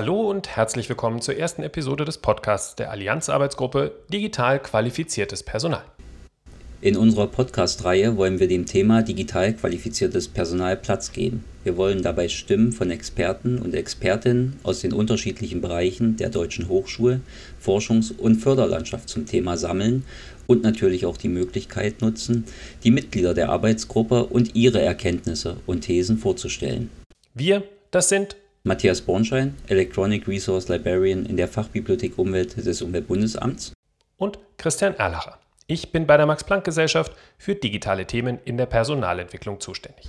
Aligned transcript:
Hallo 0.00 0.30
und 0.30 0.56
herzlich 0.56 0.88
willkommen 0.88 1.20
zur 1.20 1.36
ersten 1.36 1.62
Episode 1.62 2.06
des 2.06 2.16
Podcasts 2.16 2.74
der 2.74 2.90
Allianz-Arbeitsgruppe 2.90 3.92
Digital 4.10 4.58
qualifiziertes 4.58 5.42
Personal. 5.42 5.82
In 6.80 6.96
unserer 6.96 7.26
Podcast-Reihe 7.26 8.16
wollen 8.16 8.40
wir 8.40 8.48
dem 8.48 8.64
Thema 8.64 9.02
digital 9.02 9.52
qualifiziertes 9.52 10.28
Personal 10.28 10.78
Platz 10.78 11.12
geben. 11.12 11.44
Wir 11.64 11.76
wollen 11.76 12.00
dabei 12.00 12.30
Stimmen 12.30 12.72
von 12.72 12.90
Experten 12.90 13.58
und 13.58 13.74
Expertinnen 13.74 14.58
aus 14.62 14.80
den 14.80 14.94
unterschiedlichen 14.94 15.60
Bereichen 15.60 16.16
der 16.16 16.30
deutschen 16.30 16.70
Hochschul-, 16.70 17.20
Forschungs- 17.62 18.16
und 18.16 18.36
Förderlandschaft 18.36 19.06
zum 19.06 19.26
Thema 19.26 19.58
sammeln 19.58 20.06
und 20.46 20.62
natürlich 20.62 21.04
auch 21.04 21.18
die 21.18 21.28
Möglichkeit 21.28 22.00
nutzen, 22.00 22.46
die 22.84 22.90
Mitglieder 22.90 23.34
der 23.34 23.50
Arbeitsgruppe 23.50 24.24
und 24.24 24.54
ihre 24.56 24.80
Erkenntnisse 24.80 25.58
und 25.66 25.82
Thesen 25.82 26.16
vorzustellen. 26.16 26.88
Wir, 27.34 27.64
das 27.90 28.08
sind 28.08 28.36
Matthias 28.62 29.00
Bornschein, 29.00 29.54
Electronic 29.68 30.28
Resource 30.28 30.68
Librarian 30.68 31.24
in 31.24 31.38
der 31.38 31.48
Fachbibliothek 31.48 32.18
Umwelt 32.18 32.58
des 32.58 32.82
Umweltbundesamts. 32.82 33.72
Und 34.18 34.38
Christian 34.58 34.94
Erlacher. 34.96 35.38
Ich 35.66 35.92
bin 35.92 36.06
bei 36.06 36.18
der 36.18 36.26
Max-Planck-Gesellschaft 36.26 37.12
für 37.38 37.54
digitale 37.54 38.04
Themen 38.04 38.38
in 38.44 38.58
der 38.58 38.66
Personalentwicklung 38.66 39.60
zuständig. 39.60 40.08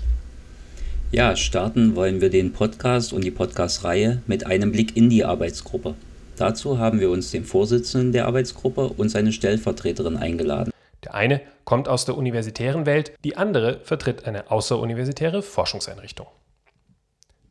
Ja, 1.13 1.37
starten 1.37 1.95
wollen 1.95 2.19
wir 2.19 2.29
den 2.29 2.51
Podcast 2.51 3.13
und 3.13 3.23
die 3.23 3.31
Podcast-Reihe 3.31 4.21
mit 4.27 4.45
einem 4.45 4.73
Blick 4.73 4.97
in 4.97 5.09
die 5.09 5.23
Arbeitsgruppe. 5.23 5.95
Dazu 6.35 6.77
haben 6.77 6.99
wir 6.99 7.09
uns 7.09 7.31
den 7.31 7.45
Vorsitzenden 7.45 8.11
der 8.11 8.25
Arbeitsgruppe 8.25 8.89
und 8.89 9.07
seine 9.07 9.31
Stellvertreterin 9.31 10.17
eingeladen. 10.17 10.71
Der 11.05 11.13
eine 11.13 11.39
kommt 11.63 11.87
aus 11.87 12.03
der 12.03 12.17
universitären 12.17 12.85
Welt, 12.85 13.13
die 13.23 13.37
andere 13.37 13.79
vertritt 13.85 14.25
eine 14.25 14.51
außeruniversitäre 14.51 15.41
Forschungseinrichtung. 15.41 16.27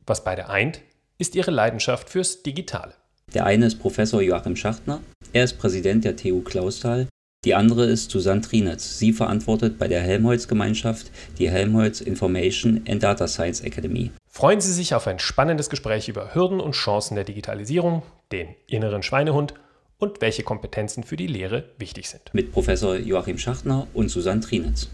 Was 0.07 0.25
beide 0.25 0.49
eint, 0.51 0.83
ist 1.21 1.37
ihre 1.37 1.51
Leidenschaft 1.51 2.09
fürs 2.09 2.43
Digitale. 2.43 2.95
Der 3.35 3.47
eine 3.47 3.67
ist 3.67 3.79
Professor 3.79 4.21
Joachim 4.23 4.57
Schachtner, 4.57 5.01
er 5.33 5.45
ist 5.45 5.59
Präsident 5.59 6.05
der 6.05 6.17
TU 6.17 6.41
Clausthal. 6.41 7.07
Die 7.45 7.55
andere 7.55 7.87
ist 7.87 8.11
Susanne 8.11 8.41
Trinitz. 8.41 8.99
Sie 8.99 9.13
verantwortet 9.13 9.79
bei 9.79 9.89
der 9.89 10.01
Helmholtz-Gemeinschaft 10.01 11.11
die 11.39 11.49
Helmholtz 11.49 12.01
Information 12.01 12.85
and 12.89 13.03
Data 13.03 13.29
Science 13.29 13.61
Academy. 13.61 14.11
Freuen 14.29 14.61
Sie 14.61 14.73
sich 14.73 14.95
auf 14.95 15.07
ein 15.07 15.19
spannendes 15.19 15.71
Gespräch 15.71 16.09
über 16.09 16.35
Hürden 16.35 16.61
und 16.61 16.73
Chancen 16.73 17.15
der 17.15 17.25
Digitalisierung, 17.25 18.03
den 18.33 18.49
inneren 18.67 19.03
Schweinehund 19.03 19.55
und 19.99 20.21
welche 20.21 20.43
Kompetenzen 20.43 21.05
für 21.05 21.17
die 21.17 21.27
Lehre 21.27 21.71
wichtig 21.79 22.09
sind. 22.09 22.23
Mit 22.33 22.53
Professor 22.53 22.97
Joachim 22.97 23.39
Schachtner 23.39 23.87
und 23.95 24.09
Susanne 24.09 24.41
Trinitz. 24.41 24.89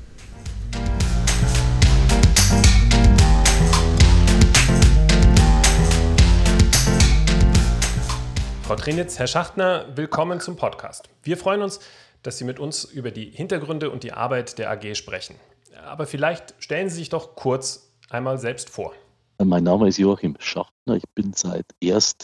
Frau 8.67 8.75
Trinitz, 8.75 9.17
Herr 9.21 9.29
Schachtner, 9.29 9.97
willkommen 9.97 10.41
zum 10.41 10.57
Podcast. 10.57 11.09
Wir 11.23 11.37
freuen 11.37 11.63
uns, 11.63 11.79
dass 12.25 12.39
Sie 12.39 12.45
mit 12.45 12.59
uns 12.59 12.83
über 12.83 13.13
die 13.13 13.31
Hintergründe 13.31 13.91
und 13.91 14.03
die 14.03 14.13
Arbeit 14.13 14.59
der 14.59 14.73
AG 14.73 14.97
sprechen. 14.97 15.37
Aber 15.85 16.05
vielleicht 16.05 16.53
stellen 16.59 16.89
Sie 16.89 16.97
sich 16.97 17.09
doch 17.09 17.37
kurz 17.37 17.93
einmal 18.11 18.39
selbst 18.39 18.69
vor. 18.69 18.93
Mein 19.41 19.63
Name 19.63 19.87
ist 19.87 19.99
Joachim 19.99 20.35
Schachtner. 20.41 20.97
Ich 20.97 21.05
bin 21.15 21.33
seit 21.33 21.65
1. 21.81 22.17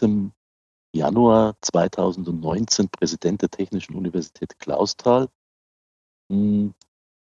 Januar 0.93 1.55
2019 1.61 2.89
Präsident 2.89 3.43
der 3.43 3.51
Technischen 3.51 3.95
Universität 3.95 4.59
Clausthal. 4.59 5.29
Hm, 6.29 6.75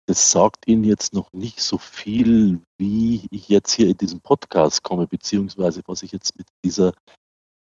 das 0.07 0.31
sagt 0.31 0.69
Ihnen 0.69 0.85
jetzt 0.85 1.13
noch 1.13 1.33
nicht 1.33 1.61
so 1.61 1.77
viel, 1.77 2.61
wie 2.79 3.27
ich 3.33 3.49
jetzt 3.49 3.73
hier 3.73 3.89
in 3.89 3.99
diesem 3.99 4.21
Podcast 4.21 4.85
komme, 4.85 5.09
beziehungsweise 5.09 5.83
was 5.87 6.05
ich 6.05 6.13
jetzt 6.13 6.39
mit 6.39 6.47
dieser 6.65 6.93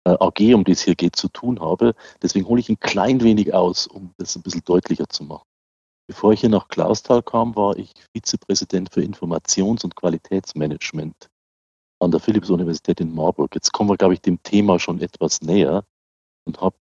AG, 0.04 0.54
um 0.54 0.64
die 0.64 0.72
es 0.72 0.82
hier 0.82 0.94
geht, 0.94 1.16
zu 1.16 1.28
tun 1.28 1.60
habe. 1.60 1.94
Deswegen 2.22 2.47
hole 2.47 2.60
ich 2.60 2.69
ein 2.69 2.81
klein 2.81 3.20
wenig 3.22 3.53
aus, 3.54 3.86
um 3.86 4.14
das 4.16 4.36
ein 4.36 4.42
bisschen 4.42 4.64
deutlicher 4.64 5.09
zu 5.09 5.25
machen. 5.25 5.44
Bevor 6.06 6.32
ich 6.32 6.41
hier 6.41 6.48
nach 6.48 6.69
Clausthal 6.69 7.22
kam, 7.22 7.54
war 7.56 7.76
ich 7.76 7.92
Vizepräsident 8.14 8.92
für 8.92 9.03
Informations- 9.03 9.84
und 9.84 9.94
Qualitätsmanagement 9.94 11.28
an 12.00 12.10
der 12.10 12.20
Philipps-Universität 12.20 13.00
in 13.00 13.14
Marburg. 13.14 13.54
Jetzt 13.54 13.72
kommen 13.72 13.91
wir, 13.91 13.97
glaube 13.97 14.14
ich, 14.14 14.22
dem 14.22 14.42
Thema 14.42 14.78
schon 14.78 15.00
etwas 15.00 15.42
näher 15.42 15.84
und 16.47 16.60
habe, 16.62 16.76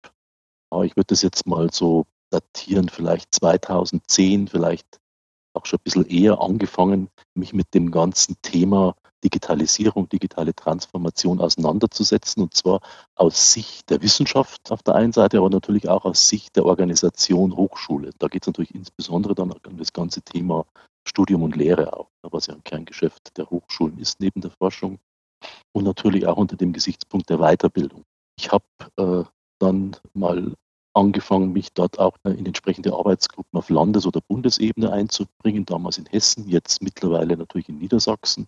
ich 0.83 0.97
würde 0.97 1.07
das 1.07 1.21
jetzt 1.21 1.47
mal 1.47 1.71
so 1.71 2.05
datieren, 2.31 2.89
vielleicht 2.89 3.33
2010, 3.33 4.49
vielleicht 4.49 4.99
auch 5.53 5.65
schon 5.65 5.77
ein 5.77 5.83
bisschen 5.83 6.07
eher 6.07 6.41
angefangen, 6.41 7.09
mich 7.35 7.53
mit 7.53 7.73
dem 7.73 7.91
ganzen 7.91 8.35
Thema 8.41 8.95
Digitalisierung, 9.23 10.09
digitale 10.09 10.53
Transformation 10.53 11.39
auseinanderzusetzen. 11.39 12.43
Und 12.43 12.53
zwar 12.53 12.81
aus 13.15 13.53
Sicht 13.53 13.89
der 13.89 14.01
Wissenschaft 14.01 14.71
auf 14.71 14.83
der 14.83 14.95
einen 14.95 15.13
Seite, 15.13 15.37
aber 15.37 15.49
natürlich 15.49 15.87
auch 15.89 16.05
aus 16.05 16.27
Sicht 16.27 16.55
der 16.55 16.65
Organisation 16.65 17.55
Hochschule. 17.55 18.11
Da 18.19 18.27
geht 18.27 18.43
es 18.43 18.47
natürlich 18.47 18.75
insbesondere 18.75 19.35
dann 19.35 19.51
um 19.51 19.77
das 19.77 19.93
ganze 19.93 20.21
Thema 20.21 20.65
Studium 21.07 21.43
und 21.43 21.55
Lehre 21.55 21.93
auch, 21.93 22.09
was 22.21 22.47
ja 22.47 22.53
ein 22.53 22.63
Kerngeschäft 22.63 23.37
der 23.37 23.49
Hochschulen 23.49 23.97
ist 23.97 24.19
neben 24.19 24.41
der 24.41 24.51
Forschung. 24.51 24.99
Und 25.73 25.83
natürlich 25.83 26.25
auch 26.27 26.37
unter 26.37 26.55
dem 26.55 26.71
Gesichtspunkt 26.71 27.29
der 27.29 27.39
Weiterbildung. 27.39 28.03
Ich 28.37 28.51
habe 28.51 28.65
äh, 28.97 29.23
dann 29.59 29.95
mal 30.13 30.53
angefangen, 30.93 31.53
mich 31.53 31.73
dort 31.73 31.99
auch 31.99 32.17
in 32.23 32.45
entsprechende 32.45 32.93
Arbeitsgruppen 32.93 33.57
auf 33.57 33.69
Landes- 33.69 34.05
oder 34.05 34.21
Bundesebene 34.21 34.91
einzubringen, 34.91 35.65
damals 35.65 35.97
in 35.97 36.05
Hessen, 36.05 36.47
jetzt 36.47 36.81
mittlerweile 36.81 37.35
natürlich 37.35 37.69
in 37.69 37.79
Niedersachsen. 37.79 38.47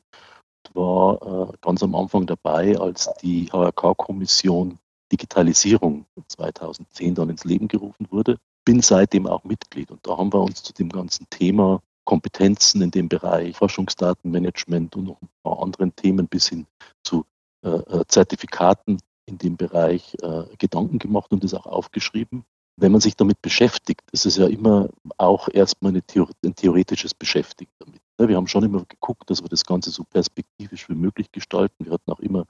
Ich 0.75 0.81
war 0.81 1.52
äh, 1.52 1.53
ganz 1.62 1.81
am 1.84 1.96
Anfang 1.96 2.25
dabei, 2.25 2.78
als 2.78 3.09
die 3.22 3.46
HRK-Kommission 3.46 4.78
Digitalisierung 5.09 6.06
2010 6.28 7.16
dann 7.16 7.30
ins 7.30 7.46
Leben 7.46 7.69
gerufen 7.69 8.08
wurde. 8.12 8.40
Bin 8.66 8.81
seitdem 8.81 9.25
auch 9.25 9.46
Mitglied 9.46 9.90
und 9.90 10.06
da 10.06 10.18
haben 10.18 10.34
wir 10.34 10.41
uns 10.41 10.63
zu 10.63 10.74
dem 10.74 10.90
ganzen 10.90 11.28
Thema 11.30 11.81
Kompetenzen 12.03 12.81
in 12.81 12.91
dem 12.91 13.08
Bereich 13.08 13.56
Forschungsdatenmanagement 13.56 14.97
und 14.97 15.06
noch 15.06 15.22
ein 15.22 15.30
paar 15.44 15.63
anderen 15.63 15.96
Themen 15.96 16.28
bis 16.28 16.50
hin 16.50 16.68
zu 17.06 17.24
äh, 17.63 17.69
äh 17.69 18.03
Zertifikaten 18.09 19.00
in 19.28 19.38
dem 19.38 19.56
Bereich 19.56 20.18
äh, 20.22 20.44
Gedanken 20.57 21.00
gemacht 21.00 21.31
und 21.31 21.46
das 21.46 21.53
auch 21.53 21.68
aufgeschrieben. 21.68 22.44
Wenn 22.78 22.91
man 22.91 23.02
sich 23.02 23.16
damit 23.16 23.41
beschäftigt, 23.41 24.02
ist 24.12 24.25
es 24.25 24.36
ja 24.36 24.47
immer 24.47 24.90
auch 25.18 25.47
erstmal 25.47 25.94
ein 25.94 26.56
theoretisches 26.56 27.13
Beschäftigen 27.13 27.72
damit. 27.80 28.02
Ne? 28.19 28.28
Wir 28.28 28.36
haben 28.36 28.47
schon 28.47 28.63
immer 28.63 28.84
geguckt, 28.86 29.30
dass 29.30 29.41
wir 29.41 29.50
das 29.50 29.63
Ganze 29.63 29.91
so 29.91 30.03
perspektivisch 30.03 30.90
wie 30.90 30.96
möglich 30.96 31.31
gestalten. 31.31 31.86
Wir 31.86 31.94
hatten 31.94 32.12
auch 32.12 32.19
immer 32.19 32.46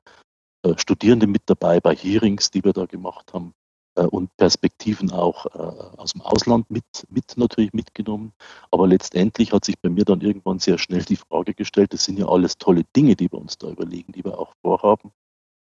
äh, 0.63 0.73
Studierende 0.77 1.27
mit 1.27 1.43
dabei 1.45 1.79
bei 1.79 1.95
Hearings, 1.95 2.49
die 2.49 2.63
wir 2.63 2.73
da 2.73 2.85
gemacht 2.85 3.33
haben 3.33 3.53
äh, 3.95 4.05
und 4.05 4.35
Perspektiven 4.37 5.11
auch 5.11 5.45
äh, 5.47 5.97
aus 5.97 6.13
dem 6.13 6.21
Ausland 6.21 6.69
mit, 6.71 6.85
mit 7.09 7.37
natürlich 7.37 7.73
mitgenommen. 7.73 8.33
Aber 8.71 8.87
letztendlich 8.87 9.53
hat 9.53 9.65
sich 9.65 9.79
bei 9.79 9.89
mir 9.89 10.05
dann 10.05 10.21
irgendwann 10.21 10.59
sehr 10.59 10.77
schnell 10.77 11.03
die 11.03 11.17
Frage 11.17 11.53
gestellt, 11.53 11.93
das 11.93 12.05
sind 12.05 12.17
ja 12.17 12.27
alles 12.27 12.57
tolle 12.57 12.83
Dinge, 12.95 13.15
die 13.15 13.31
wir 13.31 13.39
uns 13.39 13.57
da 13.57 13.69
überlegen, 13.69 14.11
die 14.11 14.23
wir 14.23 14.39
auch 14.39 14.53
vorhaben. 14.61 15.11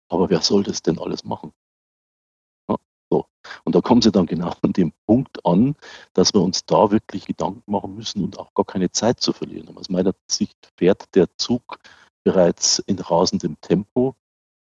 Aber 0.10 0.30
wer 0.30 0.42
soll 0.42 0.64
das 0.64 0.82
denn 0.82 0.98
alles 0.98 1.24
machen? 1.24 1.52
Und 3.70 3.76
da 3.76 3.82
kommen 3.82 4.02
sie 4.02 4.12
dann 4.12 4.26
genau 4.26 4.52
an 4.64 4.74
dem 4.74 4.94
Punkt 5.06 5.46
an, 5.46 5.76
dass 6.16 6.34
wir 6.34 6.42
uns 6.42 6.66
da 6.66 6.90
wirklich 6.90 7.28
Gedanken 7.28 7.72
machen 7.72 7.94
müssen 7.94 8.24
und 8.24 8.40
auch 8.40 8.52
gar 8.56 8.66
keine 8.66 8.90
Zeit 8.90 9.20
zu 9.20 9.32
verlieren. 9.32 9.78
Aus 9.78 9.90
meiner 9.90 10.16
Sicht 10.26 10.74
fährt 10.76 11.14
der 11.14 11.28
Zug 11.38 11.78
bereits 12.24 12.80
in 12.80 12.98
rasendem 12.98 13.62
Tempo. 13.62 14.16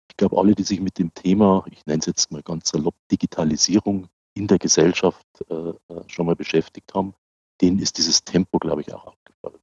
Ich 0.09 0.15
glaube, 0.15 0.37
alle, 0.37 0.55
die 0.55 0.63
sich 0.63 0.79
mit 0.79 0.97
dem 0.97 1.13
Thema, 1.13 1.65
ich 1.71 1.85
nenne 1.85 1.99
es 1.99 2.05
jetzt 2.05 2.31
mal 2.31 2.41
ganz 2.41 2.69
salopp, 2.69 2.95
Digitalisierung 3.11 4.07
in 4.33 4.47
der 4.47 4.59
Gesellschaft 4.59 5.27
äh, 5.49 5.71
äh 5.71 6.03
schon 6.07 6.25
mal 6.25 6.37
beschäftigt 6.37 6.93
haben, 6.93 7.15
denen 7.59 7.79
ist 7.79 7.97
dieses 7.97 8.23
Tempo, 8.23 8.59
glaube 8.59 8.79
ich, 8.79 8.93
auch 8.93 9.07
aufgefallen. 9.07 9.59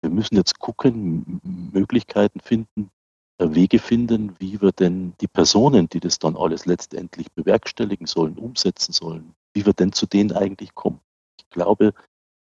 Wir 0.00 0.10
müssen 0.10 0.34
jetzt 0.34 0.58
gucken, 0.58 1.70
Möglichkeiten 1.72 2.40
finden, 2.40 2.90
Wege 3.38 3.78
finden, 3.78 4.34
wie 4.38 4.60
wir 4.60 4.72
denn 4.72 5.14
die 5.20 5.28
Personen, 5.28 5.88
die 5.88 6.00
das 6.00 6.18
dann 6.18 6.36
alles 6.36 6.66
letztendlich 6.66 7.30
bewerkstelligen 7.32 8.06
sollen, 8.06 8.36
umsetzen 8.36 8.92
sollen, 8.92 9.34
wie 9.54 9.64
wir 9.64 9.72
denn 9.72 9.92
zu 9.92 10.06
denen 10.06 10.32
eigentlich 10.32 10.74
kommen. 10.74 11.00
Ich 11.38 11.48
glaube, 11.50 11.94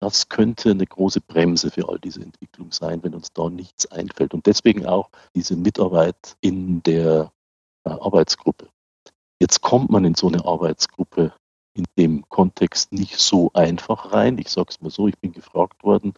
das 0.00 0.28
könnte 0.28 0.70
eine 0.70 0.86
große 0.86 1.20
Bremse 1.20 1.70
für 1.70 1.88
all 1.88 1.98
diese 1.98 2.22
Entwicklung 2.22 2.72
sein, 2.72 3.02
wenn 3.02 3.14
uns 3.14 3.32
da 3.32 3.48
nichts 3.48 3.86
einfällt. 3.86 4.34
Und 4.34 4.46
deswegen 4.46 4.84
auch 4.84 5.10
diese 5.34 5.56
Mitarbeit 5.56 6.36
in 6.40 6.82
der 6.82 7.32
äh, 7.84 7.90
Arbeitsgruppe. 7.90 8.68
Jetzt 9.40 9.60
kommt 9.60 9.90
man 9.90 10.04
in 10.04 10.14
so 10.14 10.28
eine 10.28 10.44
Arbeitsgruppe 10.44 11.32
in 11.74 11.84
dem 11.96 12.28
Kontext 12.28 12.92
nicht 12.92 13.18
so 13.18 13.50
einfach 13.54 14.12
rein. 14.12 14.38
Ich 14.38 14.48
sage 14.48 14.68
es 14.70 14.80
mal 14.80 14.90
so, 14.90 15.08
ich 15.08 15.18
bin 15.18 15.32
gefragt 15.32 15.82
worden, 15.84 16.14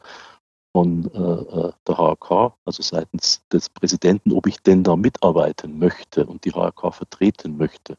von 0.75 1.11
äh, 1.15 1.19
äh 1.19 1.73
der 1.87 1.99
HAK, 1.99 2.55
also 2.65 2.83
seitens 2.83 3.43
des 3.53 3.69
Präsidenten, 3.71 4.33
ob 4.33 4.47
ich 4.47 4.59
denn 4.61 4.83
da 4.83 4.97
mitarbeiten 4.97 5.79
möchte 5.79 6.27
und 6.27 6.45
die 6.45 6.53
HAK 6.53 6.93
vertreten 6.93 7.57
möchte. 7.57 7.97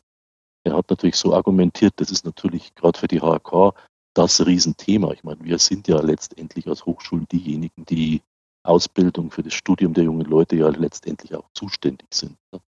Er 0.65 0.75
hat 0.75 0.89
natürlich 0.89 1.15
so 1.15 1.33
argumentiert, 1.33 1.93
das 1.97 2.11
ist 2.11 2.25
natürlich 2.25 2.75
gerade 2.75 2.99
für 2.99 3.07
die 3.07 3.21
HAK 3.21 3.73
das 4.13 4.45
Riesenthema. 4.45 5.11
Ich 5.11 5.23
meine, 5.23 5.43
wir 5.43 5.59
sind 5.59 5.87
ja 5.87 6.01
letztendlich 6.01 6.67
als 6.67 6.85
Hochschulen 6.85 7.27
diejenigen, 7.31 7.85
die 7.85 8.21
Ausbildung 8.63 9.31
für 9.31 9.43
das 9.43 9.53
Studium 9.53 9.93
der 9.93 10.05
jungen 10.05 10.25
Leute 10.25 10.55
ja 10.55 10.69
letztendlich 10.69 11.35
auch 11.35 11.49
zuständig 11.53 12.07
sind. 12.13 12.37
Ne? 12.51 12.59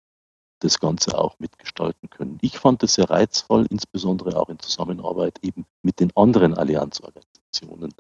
das 0.61 0.81
Ganze 0.81 1.19
auch 1.19 1.38
mitgestalten 1.38 2.08
können. 2.11 2.38
Ich 2.41 2.58
fand 2.58 2.82
es 2.82 2.94
sehr 2.94 3.11
reizvoll, 3.11 3.67
insbesondere 3.70 4.38
auch 4.38 4.49
in 4.49 4.58
Zusammenarbeit 4.58 5.38
eben 5.43 5.67
mit 5.82 6.00
den 6.00 6.17
anderen 6.17 6.55
Allianzorganisationen, 6.55 7.93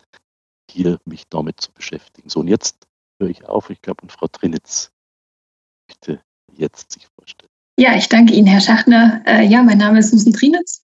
hier 0.70 0.98
mich 1.04 1.24
damit 1.28 1.60
zu 1.60 1.72
beschäftigen. 1.72 2.28
So, 2.28 2.40
und 2.40 2.48
jetzt 2.48 2.86
höre 3.20 3.30
ich 3.30 3.44
auf. 3.46 3.70
Ich 3.70 3.80
glaube, 3.82 4.02
und 4.02 4.12
Frau 4.12 4.26
Trinitz 4.26 4.92
möchte 5.88 6.20
jetzt 6.56 6.92
sich 6.92 7.06
vorstellen. 7.18 7.50
Ja, 7.78 7.96
ich 7.96 8.08
danke 8.08 8.32
Ihnen, 8.32 8.46
Herr 8.46 8.60
Schachner. 8.60 9.22
Äh, 9.26 9.44
ja, 9.44 9.62
mein 9.62 9.78
Name 9.78 9.98
ist 9.98 10.10
Susan 10.10 10.32
Trinitz. 10.32 10.82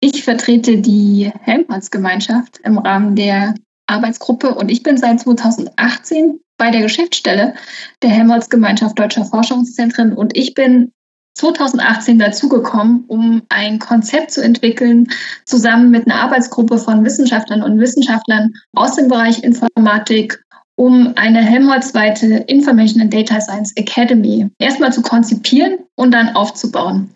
Ich 0.00 0.24
vertrete 0.24 0.78
die 0.78 1.32
Helmholtz-Gemeinschaft 1.40 2.58
im 2.64 2.78
Rahmen 2.78 3.16
der 3.16 3.54
Arbeitsgruppe 3.86 4.54
und 4.54 4.70
ich 4.70 4.82
bin 4.82 4.96
seit 4.96 5.20
2018 5.20 6.40
bei 6.56 6.70
der 6.70 6.82
Geschäftsstelle 6.82 7.54
der 8.02 8.10
Helmholtz-Gemeinschaft 8.10 8.98
Deutscher 8.98 9.24
Forschungszentren 9.24 10.12
und 10.12 10.36
ich 10.36 10.54
bin 10.54 10.92
2018 11.38 12.18
dazugekommen, 12.18 13.04
um 13.06 13.42
ein 13.48 13.78
Konzept 13.78 14.32
zu 14.32 14.42
entwickeln, 14.42 15.08
zusammen 15.44 15.90
mit 15.90 16.06
einer 16.06 16.20
Arbeitsgruppe 16.20 16.78
von 16.78 17.04
Wissenschaftlern 17.04 17.62
und 17.62 17.80
Wissenschaftlern 17.80 18.52
aus 18.74 18.96
dem 18.96 19.08
Bereich 19.08 19.42
Informatik, 19.42 20.42
um 20.76 21.12
eine 21.16 21.40
Helmholtz-weite 21.40 22.44
Information 22.46 23.02
and 23.02 23.12
Data 23.12 23.40
Science 23.40 23.72
Academy 23.76 24.48
erstmal 24.58 24.92
zu 24.92 25.02
konzipieren 25.02 25.78
und 25.96 26.12
dann 26.12 26.34
aufzubauen. 26.36 27.10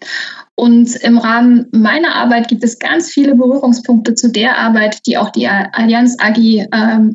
Und 0.55 0.97
im 0.97 1.19
Rahmen 1.19 1.67
meiner 1.73 2.15
Arbeit 2.15 2.49
gibt 2.49 2.63
es 2.63 2.79
ganz 2.79 3.11
viele 3.11 3.35
Berührungspunkte 3.35 4.15
zu 4.15 4.31
der 4.31 4.59
Arbeit, 4.59 5.07
die 5.07 5.17
auch 5.17 5.31
die 5.31 5.49
Allianz 5.49 6.17
AG 6.21 6.37
äh, 6.39 6.67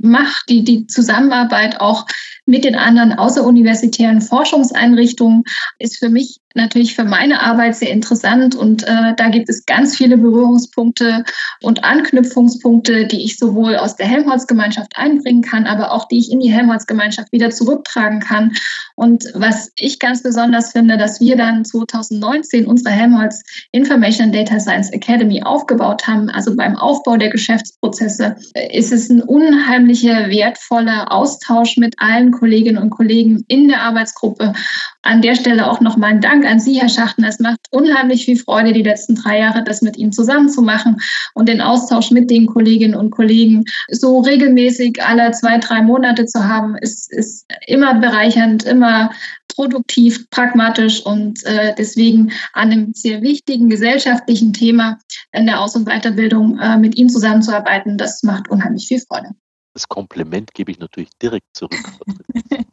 macht, 0.02 0.50
die 0.50 0.64
die 0.64 0.88
Zusammenarbeit 0.88 1.80
auch 1.80 2.06
mit 2.48 2.64
den 2.64 2.76
anderen 2.76 3.14
außeruniversitären 3.14 4.22
Forschungseinrichtungen 4.22 5.44
ist 5.80 6.00
für 6.00 6.10
mich 6.10 6.40
natürlich 6.58 6.96
für 6.96 7.06
meine 7.06 7.42
Arbeit 7.42 7.76
sehr 7.76 7.92
interessant 7.92 8.56
und 8.56 8.84
äh, 8.84 9.14
da 9.16 9.30
gibt 9.30 9.48
es 9.48 9.66
ganz 9.66 9.96
viele 9.96 10.18
Berührungspunkte 10.18 11.24
und 11.62 11.84
Anknüpfungspunkte, 11.84 13.06
die 13.06 13.24
ich 13.24 13.38
sowohl 13.38 13.78
aus 13.78 13.96
der 13.96 14.08
Helmholtz-Gemeinschaft 14.08 14.98
einbringen 14.98 15.44
kann, 15.44 15.68
aber 15.68 15.94
auch 15.94 16.08
die 16.08 16.18
ich 16.18 16.32
in 16.32 16.40
die 16.40 16.52
Helmholtz-Gemeinschaft 16.52 17.32
wieder 17.32 17.52
zurücktragen 17.52 18.20
kann. 18.20 18.54
Und 18.96 19.26
was 19.36 19.72
ich 19.76 20.00
ganz 20.00 20.24
besonders 20.24 20.72
finde, 20.72 20.98
dass 20.98 21.22
wir 21.22 21.38
dann 21.38 21.64
2019 21.64 22.66
unsere 22.66 22.94
Helmholtz 22.94 23.44
Information 23.72 24.32
Data 24.32 24.60
Science 24.60 24.90
Academy 24.92 25.44
aufgebaut 25.44 26.08
haben, 26.08 26.30
also 26.30 26.56
beim 26.56 26.76
Aufbau 26.76 27.18
der 27.18 27.30
Geschäftsprozesse, 27.30 28.36
ist 28.72 28.92
es 28.92 29.10
ein 29.10 29.22
unheimlicher, 29.22 30.30
wertvoller 30.30 31.12
Austausch 31.12 31.78
mit 31.78 31.94
allen 32.00 32.32
Kolleginnen 32.38 32.82
und 32.82 32.90
Kollegen 32.90 33.44
in 33.48 33.68
der 33.68 33.82
Arbeitsgruppe. 33.82 34.54
An 35.02 35.22
der 35.22 35.36
Stelle 35.36 35.70
auch 35.70 35.82
nochmal 35.82 36.12
ein 36.12 36.22
Dank 36.22 36.46
an 36.46 36.60
Sie, 36.60 36.80
Herr 36.80 36.90
Schachten. 36.90 37.24
Es 37.24 37.40
macht 37.40 37.60
unheimlich 37.72 38.26
viel 38.26 38.38
Freude, 38.38 38.74
die 38.74 38.84
letzten 38.84 39.16
drei 39.16 39.40
Jahre 39.40 39.64
das 39.64 39.82
mit 39.82 39.98
Ihnen 39.98 40.12
zusammen 40.12 40.50
zu 40.50 40.62
machen 40.62 40.98
und 41.34 41.50
den 41.50 41.62
Austausch 41.62 42.12
mit 42.12 42.30
den 42.30 42.46
Kolleginnen 42.46 42.96
und 42.96 43.12
Kollegen 43.12 43.64
so 43.90 44.20
regelmäßig 44.20 45.04
alle 45.04 45.32
zwei, 45.32 45.58
drei 45.58 45.82
Monate 45.82 46.26
zu 46.26 46.48
haben, 46.48 46.76
ist, 46.78 47.12
ist 47.12 47.46
immer 47.66 47.96
bereichernd, 47.96 48.64
immer 48.64 49.12
produktiv, 49.58 50.30
pragmatisch 50.30 51.04
und 51.06 51.44
äh, 51.46 51.74
deswegen 51.78 52.32
an 52.54 52.72
einem 52.72 52.94
sehr 52.94 53.22
wichtigen 53.22 53.70
gesellschaftlichen 53.70 54.54
Thema 54.54 55.00
in 55.32 55.48
der 55.48 55.60
Aus- 55.60 55.76
und 55.76 55.86
Weiterbildung 55.86 56.60
äh, 56.60 56.78
mit 56.78 56.96
Ihnen 56.96 57.10
zusammenzuarbeiten, 57.10 57.98
das 57.98 58.22
macht 58.24 58.50
unheimlich 58.50 58.88
viel 58.88 59.00
Freude. 59.00 59.30
Das 59.78 59.88
Kompliment 59.88 60.56
gebe 60.56 60.72
ich 60.72 60.80
natürlich 60.80 61.12
direkt 61.22 61.46
zurück. 61.54 61.78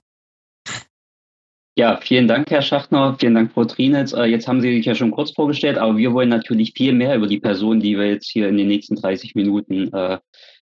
Ja, 1.76 1.96
vielen 1.96 2.28
Dank, 2.28 2.52
Herr 2.52 2.62
Schachtner. 2.62 3.16
Vielen 3.18 3.34
Dank, 3.34 3.52
Frau 3.52 3.64
Trinitz. 3.64 4.12
Äh, 4.12 4.26
jetzt 4.26 4.46
haben 4.46 4.60
Sie 4.60 4.72
sich 4.76 4.86
ja 4.86 4.94
schon 4.94 5.10
kurz 5.10 5.32
vorgestellt, 5.32 5.76
aber 5.76 5.96
wir 5.96 6.12
wollen 6.12 6.28
natürlich 6.28 6.72
viel 6.72 6.92
mehr 6.92 7.16
über 7.16 7.26
die 7.26 7.40
Person, 7.40 7.80
die 7.80 7.98
wir 7.98 8.06
jetzt 8.06 8.30
hier 8.30 8.48
in 8.48 8.56
den 8.56 8.68
nächsten 8.68 8.94
30 8.94 9.34
Minuten 9.34 9.92
äh, 9.92 10.20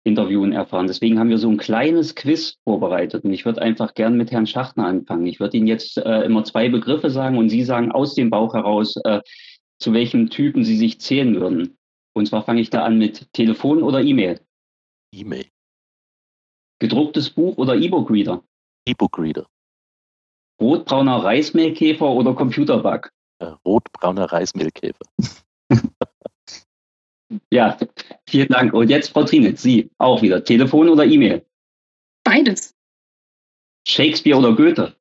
interviewen, 0.04 0.52
erfahren. 0.52 0.88
Deswegen 0.88 1.20
haben 1.20 1.30
wir 1.30 1.38
so 1.38 1.48
ein 1.48 1.58
kleines 1.58 2.16
Quiz 2.16 2.58
vorbereitet 2.64 3.24
und 3.24 3.34
ich 3.34 3.46
würde 3.46 3.62
einfach 3.62 3.94
gern 3.94 4.18
mit 4.18 4.32
Herrn 4.32 4.48
Schachtner 4.48 4.88
anfangen. 4.88 5.28
Ich 5.28 5.40
würde 5.40 5.58
Ihnen 5.58 5.68
jetzt 5.68 6.00
äh, 6.00 6.22
immer 6.24 6.44
zwei 6.44 6.70
Begriffe 6.70 7.12
sagen 7.12 7.38
und 7.38 7.50
Sie 7.50 7.62
sagen 7.62 7.92
aus 7.92 8.16
dem 8.16 8.32
Bauch 8.32 8.56
heraus, 8.56 8.96
äh, 9.04 9.22
zu 9.78 9.94
welchem 9.94 10.32
Typen 10.32 10.64
Sie 10.64 10.76
sich 10.76 11.00
zählen 11.00 11.40
würden. 11.40 11.78
Und 12.14 12.26
zwar 12.26 12.42
fange 12.42 12.62
ich 12.62 12.72
da 12.72 12.84
an 12.84 12.98
mit 12.98 13.32
Telefon 13.32 13.84
oder 13.84 14.02
E-Mail? 14.02 14.40
E-Mail. 15.14 15.46
Gedrucktes 16.80 17.30
Buch 17.30 17.57
oder 17.57 17.75
E-Book-Reader? 17.75 18.44
E-Book-Reader. 18.86 19.48
Rotbrauner 20.62 21.24
Reismehlkäfer 21.24 22.10
oder 22.10 22.33
Computerbug? 22.33 23.12
Rotbrauner 23.66 24.25
Reismehlkäfer. 24.25 25.06
ja, 27.51 27.77
vielen 28.27 28.48
Dank. 28.50 28.74
Und 28.74 28.89
jetzt, 28.89 29.10
Frau 29.10 29.24
Trinitz, 29.24 29.62
Sie 29.62 29.89
auch 29.98 30.22
wieder. 30.22 30.44
Telefon 30.44 30.89
oder 30.89 31.06
E-Mail? 31.06 31.45
Beides. 32.24 32.74
Shakespeare 33.88 34.38
oder 34.38 34.56
Goethe? 34.56 34.95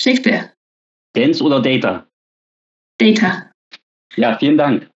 Shakespeare. 0.00 0.52
Dance 1.14 1.42
oder 1.42 1.60
Data? 1.60 2.08
Data. 2.98 3.52
Ja, 4.16 4.38
vielen 4.38 4.58
Dank. 4.58 4.90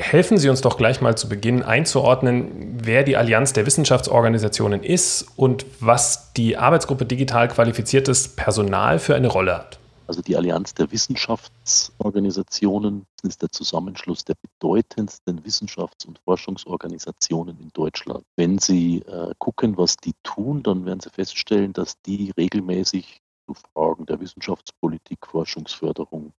Helfen 0.00 0.38
Sie 0.38 0.48
uns 0.48 0.62
doch 0.62 0.78
gleich 0.78 1.02
mal 1.02 1.16
zu 1.16 1.28
Beginn 1.28 1.62
einzuordnen, 1.62 2.78
wer 2.82 3.04
die 3.04 3.18
Allianz 3.18 3.52
der 3.52 3.66
Wissenschaftsorganisationen 3.66 4.82
ist 4.82 5.26
und 5.36 5.66
was 5.78 6.32
die 6.32 6.56
Arbeitsgruppe 6.56 7.04
digital 7.04 7.48
qualifiziertes 7.48 8.34
Personal 8.34 8.98
für 8.98 9.14
eine 9.14 9.28
Rolle 9.28 9.54
hat. 9.54 9.78
Also 10.06 10.22
die 10.22 10.36
Allianz 10.36 10.72
der 10.72 10.90
Wissenschaftsorganisationen 10.90 13.04
ist 13.22 13.42
der 13.42 13.50
Zusammenschluss 13.50 14.24
der 14.24 14.36
bedeutendsten 14.40 15.44
Wissenschafts- 15.44 16.06
und 16.06 16.18
Forschungsorganisationen 16.24 17.60
in 17.60 17.68
Deutschland. 17.74 18.24
Wenn 18.36 18.56
Sie 18.58 19.02
äh, 19.02 19.34
gucken, 19.38 19.76
was 19.76 19.98
die 19.98 20.14
tun, 20.22 20.62
dann 20.62 20.86
werden 20.86 21.00
Sie 21.00 21.10
feststellen, 21.10 21.74
dass 21.74 22.00
die 22.06 22.32
regelmäßig 22.36 23.20
zu 23.46 23.52
Fragen 23.74 24.06
der 24.06 24.18
Wissenschaftspolitik, 24.18 25.26
Forschungsförderung, 25.26 26.32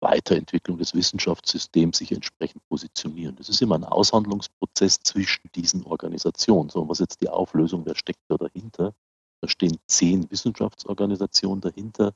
Weiterentwicklung 0.00 0.78
des 0.78 0.94
Wissenschaftssystems 0.94 1.98
sich 1.98 2.12
entsprechend 2.12 2.66
positionieren. 2.68 3.36
Das 3.36 3.48
ist 3.48 3.60
immer 3.60 3.74
ein 3.74 3.84
Aushandlungsprozess 3.84 5.00
zwischen 5.00 5.50
diesen 5.54 5.84
Organisationen. 5.84 6.70
So, 6.70 6.88
was 6.88 6.98
jetzt 6.98 7.20
die 7.22 7.28
Auflösung, 7.28 7.84
wer 7.84 7.94
steckt 7.94 8.20
da 8.28 8.36
dahinter? 8.36 8.94
Da 9.42 9.48
stehen 9.48 9.78
zehn 9.86 10.30
Wissenschaftsorganisationen 10.30 11.60
dahinter. 11.60 12.14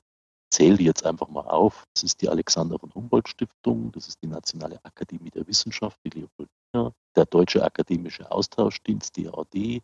Zähle 0.50 0.76
die 0.76 0.84
jetzt 0.84 1.04
einfach 1.04 1.28
mal 1.28 1.46
auf. 1.46 1.84
Das 1.94 2.04
ist 2.04 2.22
die 2.22 2.28
Alexander 2.28 2.78
von 2.78 2.94
Humboldt 2.94 3.28
Stiftung, 3.28 3.90
das 3.92 4.08
ist 4.08 4.22
die 4.22 4.28
Nationale 4.28 4.78
Akademie 4.84 5.30
der 5.30 5.46
Wissenschaft, 5.46 5.98
die 6.04 6.10
Leopoldina, 6.10 6.92
der 7.16 7.26
Deutsche 7.26 7.64
Akademische 7.64 8.30
Austauschdienst, 8.30 9.16
die 9.16 9.28
AD, 9.28 9.82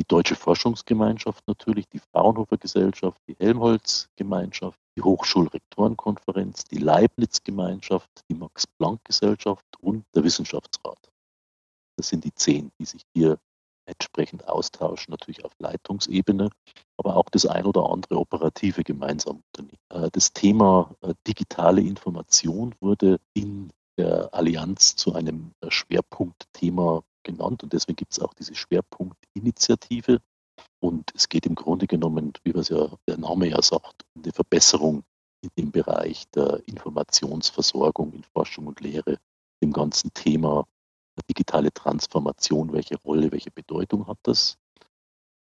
die 0.00 0.06
Deutsche 0.06 0.34
Forschungsgemeinschaft 0.34 1.46
natürlich, 1.46 1.88
die 1.88 2.00
Fraunhofer 2.12 2.58
Gesellschaft, 2.58 3.20
die 3.28 3.36
Helmholtz 3.38 4.08
Gemeinschaft, 4.16 4.78
die 5.00 5.04
Hochschulrektorenkonferenz, 5.04 6.64
die 6.64 6.78
Leibniz-Gemeinschaft, 6.78 8.10
die 8.28 8.34
Max-Planck-Gesellschaft 8.34 9.64
und 9.80 10.04
der 10.14 10.24
Wissenschaftsrat. 10.24 10.98
Das 11.96 12.08
sind 12.08 12.24
die 12.24 12.34
zehn, 12.34 12.70
die 12.78 12.84
sich 12.84 13.02
hier 13.14 13.38
entsprechend 13.86 14.46
austauschen, 14.46 15.10
natürlich 15.10 15.44
auf 15.44 15.52
Leitungsebene, 15.58 16.50
aber 16.98 17.16
auch 17.16 17.28
das 17.30 17.46
ein 17.46 17.64
oder 17.64 17.90
andere 17.90 18.18
operative 18.18 18.84
gemeinsam 18.84 19.42
unternehmen. 19.52 19.78
Äh, 19.88 20.10
das 20.12 20.32
Thema 20.32 20.94
äh, 21.00 21.14
digitale 21.26 21.80
Information 21.80 22.74
wurde 22.80 23.18
in 23.32 23.72
der 23.98 24.32
Allianz 24.34 24.96
zu 24.96 25.14
einem 25.14 25.52
äh, 25.60 25.70
Schwerpunktthema 25.70 27.02
genannt 27.22 27.62
und 27.62 27.72
deswegen 27.72 27.96
gibt 27.96 28.12
es 28.12 28.20
auch 28.20 28.34
diese 28.34 28.54
Schwerpunktinitiative, 28.54 30.20
und 30.80 31.10
es 31.14 31.28
geht 31.28 31.46
im 31.46 31.54
Grunde 31.54 31.86
genommen, 31.86 32.32
wie 32.42 32.54
was 32.54 32.70
ja 32.70 32.88
der 33.06 33.18
Name 33.18 33.48
ja 33.48 33.62
sagt, 33.62 34.04
um 34.14 34.22
die 34.22 34.32
Verbesserung 34.32 35.04
in 35.42 35.50
dem 35.56 35.70
Bereich 35.70 36.28
der 36.30 36.62
Informationsversorgung 36.66 38.12
in 38.12 38.24
Forschung 38.24 38.66
und 38.66 38.80
Lehre, 38.80 39.18
dem 39.62 39.72
ganzen 39.72 40.12
Thema 40.12 40.66
digitale 41.28 41.72
Transformation, 41.72 42.72
welche 42.72 42.96
Rolle, 42.96 43.30
welche 43.32 43.50
Bedeutung 43.50 44.06
hat 44.06 44.18
das? 44.22 44.56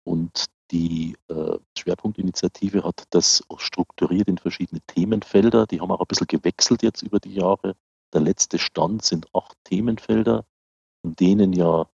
Und 0.04 0.46
die 0.70 1.16
äh, 1.28 1.58
Schwerpunktinitiative 1.78 2.84
hat 2.84 3.04
das 3.10 3.42
strukturiert 3.56 4.28
in 4.28 4.38
verschiedene 4.38 4.80
Themenfelder. 4.82 5.66
Die 5.66 5.80
haben 5.80 5.90
auch 5.90 6.00
ein 6.00 6.06
bisschen 6.06 6.26
gewechselt 6.26 6.82
jetzt 6.82 7.02
über 7.02 7.20
die 7.20 7.34
Jahre. 7.34 7.74
Der 8.12 8.20
letzte 8.20 8.58
Stand 8.58 9.04
sind 9.04 9.34
acht 9.34 9.56
Themenfelder, 9.64 10.44
in 11.02 11.14
denen 11.14 11.52
ja 11.52 11.88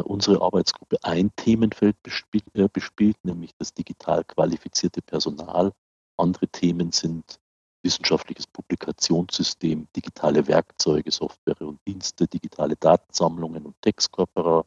unsere 0.00 0.40
Arbeitsgruppe 0.40 0.98
ein 1.02 1.30
Themenfeld 1.36 1.96
bespielt, 2.02 2.44
äh, 2.54 2.68
bespielt, 2.72 3.16
nämlich 3.24 3.52
das 3.58 3.74
digital 3.74 4.24
qualifizierte 4.24 5.02
Personal. 5.02 5.72
Andere 6.16 6.48
Themen 6.48 6.92
sind 6.92 7.38
wissenschaftliches 7.84 8.46
Publikationssystem, 8.46 9.88
digitale 9.96 10.46
Werkzeuge, 10.46 11.10
Software 11.10 11.60
und 11.62 11.80
Dienste, 11.86 12.26
digitale 12.28 12.76
Datensammlungen 12.76 13.66
und 13.66 13.74
Textkorpora. 13.82 14.64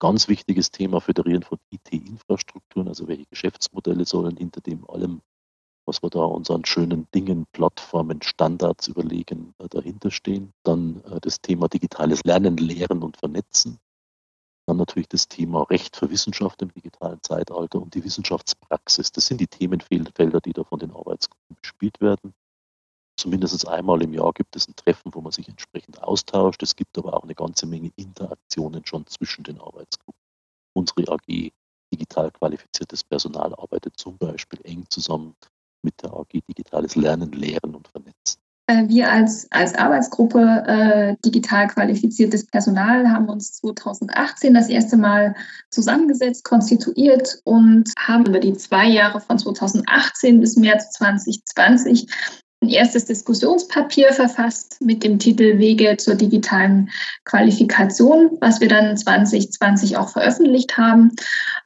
Ganz 0.00 0.28
wichtiges 0.28 0.70
Thema, 0.70 1.00
Föderieren 1.00 1.42
von 1.42 1.58
IT-Infrastrukturen, 1.70 2.88
also 2.88 3.06
welche 3.06 3.26
Geschäftsmodelle 3.26 4.04
sollen 4.04 4.36
hinter 4.36 4.60
dem 4.60 4.88
allem 4.88 5.20
was 5.86 6.02
wir 6.02 6.10
da 6.10 6.20
unseren 6.20 6.64
schönen 6.64 7.06
Dingen, 7.14 7.46
Plattformen, 7.52 8.22
Standards 8.22 8.88
überlegen, 8.88 9.54
äh, 9.58 9.68
dahinter 9.68 10.10
stehen. 10.10 10.52
Dann 10.62 11.02
äh, 11.04 11.20
das 11.20 11.40
Thema 11.40 11.68
digitales 11.68 12.22
Lernen, 12.24 12.56
Lehren 12.56 13.02
und 13.02 13.16
Vernetzen. 13.16 13.78
Dann 14.66 14.78
natürlich 14.78 15.08
das 15.08 15.28
Thema 15.28 15.62
Recht 15.64 15.96
für 15.96 16.10
Wissenschaft 16.10 16.62
im 16.62 16.72
digitalen 16.72 17.22
Zeitalter 17.22 17.80
und 17.80 17.94
die 17.94 18.02
Wissenschaftspraxis. 18.02 19.12
Das 19.12 19.26
sind 19.26 19.40
die 19.40 19.46
Themenfelder, 19.46 20.40
die 20.40 20.52
da 20.52 20.64
von 20.64 20.78
den 20.78 20.90
Arbeitsgruppen 20.90 21.56
bespielt 21.60 22.00
werden. 22.00 22.34
Zumindest 23.16 23.68
einmal 23.68 24.02
im 24.02 24.12
Jahr 24.12 24.32
gibt 24.32 24.56
es 24.56 24.66
ein 24.66 24.74
Treffen, 24.74 25.14
wo 25.14 25.20
man 25.20 25.32
sich 25.32 25.48
entsprechend 25.48 26.02
austauscht. 26.02 26.62
Es 26.62 26.74
gibt 26.74 26.98
aber 26.98 27.14
auch 27.14 27.22
eine 27.22 27.34
ganze 27.34 27.66
Menge 27.66 27.92
Interaktionen 27.96 28.84
schon 28.86 29.06
zwischen 29.06 29.44
den 29.44 29.60
Arbeitsgruppen. 29.60 30.20
Unsere 30.72 31.12
AG 31.12 31.52
digital 31.92 32.30
qualifiziertes 32.32 33.04
Personal 33.04 33.54
arbeitet 33.54 33.96
zum 33.96 34.18
Beispiel 34.18 34.60
eng 34.64 34.84
zusammen 34.88 35.36
mit 35.82 36.02
der 36.02 36.12
AG 36.12 36.40
Digitales 36.48 36.96
Lernen, 36.96 37.32
Lehren 37.32 37.74
und 37.76 37.86
Vernetzen. 37.88 38.43
Äh, 38.66 38.88
wir 38.88 39.10
als, 39.10 39.46
als 39.50 39.74
Arbeitsgruppe 39.74 40.64
äh, 40.66 41.16
digital 41.24 41.68
qualifiziertes 41.68 42.46
Personal 42.46 43.10
haben 43.10 43.28
uns 43.28 43.52
2018 43.54 44.54
das 44.54 44.68
erste 44.68 44.96
Mal 44.96 45.34
zusammengesetzt, 45.70 46.44
konstituiert 46.44 47.40
und 47.44 47.90
haben 47.98 48.24
über 48.26 48.40
die 48.40 48.54
zwei 48.54 48.86
Jahre 48.86 49.20
von 49.20 49.38
2018 49.38 50.40
bis 50.40 50.56
März 50.56 50.92
2020 50.92 52.06
ein 52.62 52.70
erstes 52.70 53.04
Diskussionspapier 53.04 54.14
verfasst 54.14 54.80
mit 54.80 55.04
dem 55.04 55.18
Titel 55.18 55.58
Wege 55.58 55.98
zur 55.98 56.14
digitalen 56.14 56.88
Qualifikation, 57.24 58.38
was 58.40 58.60
wir 58.60 58.68
dann 58.68 58.96
2020 58.96 59.98
auch 59.98 60.08
veröffentlicht 60.08 60.78
haben. 60.78 61.10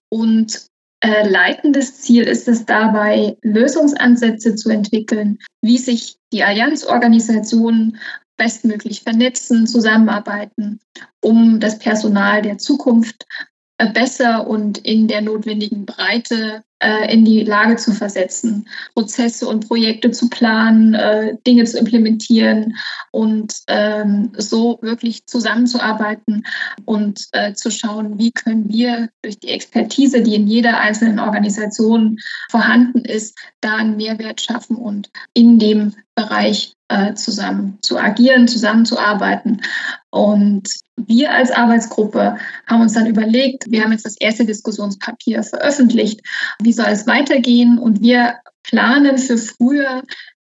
Und 0.09 0.68
äh, 1.01 1.29
leitendes 1.29 2.01
Ziel 2.01 2.25
ist 2.25 2.49
es 2.49 2.67
dabei, 2.67 3.37
Lösungsansätze 3.43 4.57
zu 4.57 4.71
entwickeln, 4.71 5.39
wie 5.63 5.79
sich 5.79 6.17
die 6.33 6.43
Allianzorganisationen 6.43 7.99
bestmöglich 8.37 9.03
vernetzen, 9.03 9.67
zusammenarbeiten, 9.67 10.81
um 11.21 11.61
das 11.61 11.79
Personal 11.79 12.43
der 12.43 12.59
Zukunft 12.59 13.27
besser 13.87 14.47
und 14.47 14.79
in 14.79 15.07
der 15.07 15.21
notwendigen 15.21 15.87
Breite 15.87 16.65
äh, 16.81 17.13
in 17.13 17.25
die 17.25 17.45
Lage 17.45 17.77
zu 17.77 17.93
versetzen, 17.93 18.69
Prozesse 18.95 19.47
und 19.47 19.67
Projekte 19.67 20.11
zu 20.11 20.29
planen, 20.29 20.95
äh, 20.95 21.37
Dinge 21.47 21.65
zu 21.65 21.79
implementieren 21.79 22.77
und 23.13 23.55
ähm, 23.69 24.33
so 24.37 24.79
wirklich 24.83 25.27
zusammenzuarbeiten 25.27 26.45
und 26.85 27.27
äh, 27.33 27.55
zu 27.55 27.71
schauen, 27.71 28.19
wie 28.19 28.33
können 28.33 28.69
wir 28.69 29.09
durch 29.23 29.39
die 29.39 29.49
Expertise, 29.49 30.23
die 30.23 30.35
in 30.35 30.47
jeder 30.47 30.79
einzelnen 30.81 31.19
Organisation 31.19 32.19
vorhanden 32.51 33.05
ist, 33.05 33.39
da 33.61 33.77
einen 33.77 33.97
Mehrwert 33.97 34.41
schaffen 34.41 34.77
und 34.77 35.11
in 35.35 35.59
dem 35.59 35.95
Bereich 36.15 36.75
äh, 36.89 37.15
zusammen 37.15 37.79
zu 37.83 37.99
agieren, 37.99 38.49
zusammenzuarbeiten. 38.49 39.63
Und 40.11 40.69
wir 40.97 41.33
als 41.33 41.51
Arbeitsgruppe 41.51 42.39
haben 42.67 42.81
uns 42.81 42.95
dann 42.95 43.07
überlegt, 43.07 43.71
wir 43.71 43.83
haben 43.83 43.93
jetzt 43.93 44.07
das 44.07 44.17
erste 44.19 44.45
Diskussionspapier 44.45 45.43
veröffentlicht, 45.43 46.21
wie 46.61 46.73
soll 46.73 46.87
es 46.89 47.07
weitergehen? 47.07 47.79
Und 47.79 48.01
wir 48.01 48.39
planen 48.63 49.19
für 49.19 49.39
Frühjahr 49.39 50.03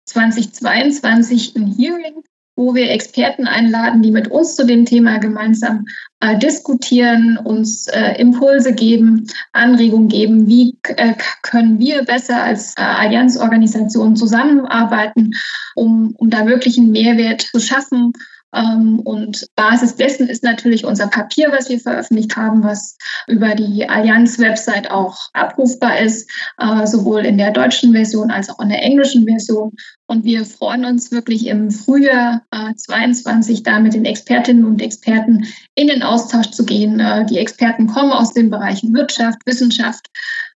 2022 0.06 1.54
ein 1.56 1.66
Hearing 1.66 2.22
wo 2.56 2.74
wir 2.74 2.90
Experten 2.90 3.46
einladen, 3.46 4.02
die 4.02 4.10
mit 4.10 4.28
uns 4.28 4.56
zu 4.56 4.66
dem 4.66 4.84
Thema 4.84 5.18
gemeinsam 5.18 5.86
äh, 6.20 6.38
diskutieren, 6.38 7.38
uns 7.38 7.86
äh, 7.88 8.20
Impulse 8.20 8.74
geben, 8.74 9.26
Anregungen 9.52 10.08
geben, 10.08 10.46
wie 10.46 10.76
äh, 10.84 11.14
können 11.42 11.78
wir 11.78 12.04
besser 12.04 12.42
als 12.42 12.74
äh, 12.76 12.82
Allianzorganisation 12.82 14.16
zusammenarbeiten, 14.16 15.32
um, 15.74 16.14
um 16.18 16.30
da 16.30 16.46
wirklich 16.46 16.78
einen 16.78 16.92
Mehrwert 16.92 17.42
zu 17.42 17.58
schaffen 17.58 18.12
und 18.52 19.46
Basis 19.56 19.96
dessen 19.96 20.28
ist 20.28 20.44
natürlich 20.44 20.84
unser 20.84 21.06
Papier, 21.06 21.50
was 21.50 21.70
wir 21.70 21.80
veröffentlicht 21.80 22.36
haben, 22.36 22.62
was 22.62 22.98
über 23.26 23.54
die 23.54 23.88
Allianz-Website 23.88 24.90
auch 24.90 25.16
abrufbar 25.32 25.98
ist, 26.00 26.30
äh, 26.58 26.86
sowohl 26.86 27.24
in 27.24 27.38
der 27.38 27.50
deutschen 27.50 27.92
Version 27.92 28.30
als 28.30 28.50
auch 28.50 28.60
in 28.60 28.68
der 28.68 28.82
englischen 28.82 29.24
Version. 29.24 29.72
Und 30.06 30.24
wir 30.24 30.44
freuen 30.44 30.84
uns 30.84 31.10
wirklich 31.10 31.46
im 31.46 31.70
Frühjahr 31.70 32.42
äh, 32.50 32.74
22 32.74 33.62
da 33.62 33.80
mit 33.80 33.94
den 33.94 34.04
Expertinnen 34.04 34.66
und 34.66 34.82
Experten 34.82 35.46
in 35.74 35.86
den 35.86 36.02
Austausch 36.02 36.50
zu 36.50 36.66
gehen. 36.66 37.00
Äh, 37.00 37.24
die 37.24 37.38
Experten 37.38 37.86
kommen 37.86 38.12
aus 38.12 38.34
den 38.34 38.50
Bereichen 38.50 38.92
Wirtschaft, 38.92 39.38
Wissenschaft, 39.46 40.10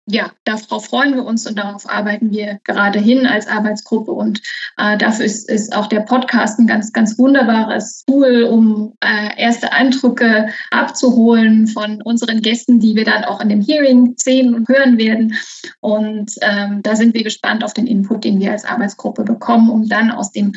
ja, 0.06 0.32
darauf 0.44 0.86
freuen 0.86 1.14
wir 1.14 1.24
uns 1.24 1.46
und 1.46 1.56
darauf 1.56 1.88
arbeiten 1.88 2.32
wir 2.32 2.58
gerade 2.64 2.98
hin 2.98 3.24
als 3.26 3.46
Arbeitsgruppe. 3.46 4.10
Und 4.10 4.42
äh, 4.76 4.98
dafür 4.98 5.24
ist, 5.24 5.48
ist 5.48 5.74
auch 5.74 5.86
der 5.86 6.00
Podcast 6.00 6.58
ein 6.58 6.66
ganz, 6.66 6.92
ganz 6.92 7.18
wunderbares 7.18 8.04
Tool, 8.06 8.42
um 8.44 8.94
äh, 9.00 9.40
erste 9.40 9.72
Eindrücke 9.72 10.48
abzuholen 10.72 11.68
von 11.68 12.02
unseren 12.02 12.40
Gästen, 12.40 12.80
die 12.80 12.96
wir 12.96 13.04
dann 13.04 13.24
auch 13.24 13.40
in 13.40 13.48
dem 13.48 13.60
Hearing 13.60 14.14
sehen 14.16 14.54
und 14.54 14.68
hören 14.68 14.98
werden. 14.98 15.34
Und 15.80 16.32
ähm, 16.40 16.82
da 16.82 16.96
sind 16.96 17.14
wir 17.14 17.22
gespannt 17.22 17.62
auf 17.62 17.72
den 17.72 17.86
Input, 17.86 18.24
den 18.24 18.40
wir 18.40 18.50
als 18.50 18.64
Arbeitsgruppe 18.64 19.22
bekommen, 19.22 19.70
um 19.70 19.88
dann 19.88 20.10
aus 20.10 20.32
dem 20.32 20.52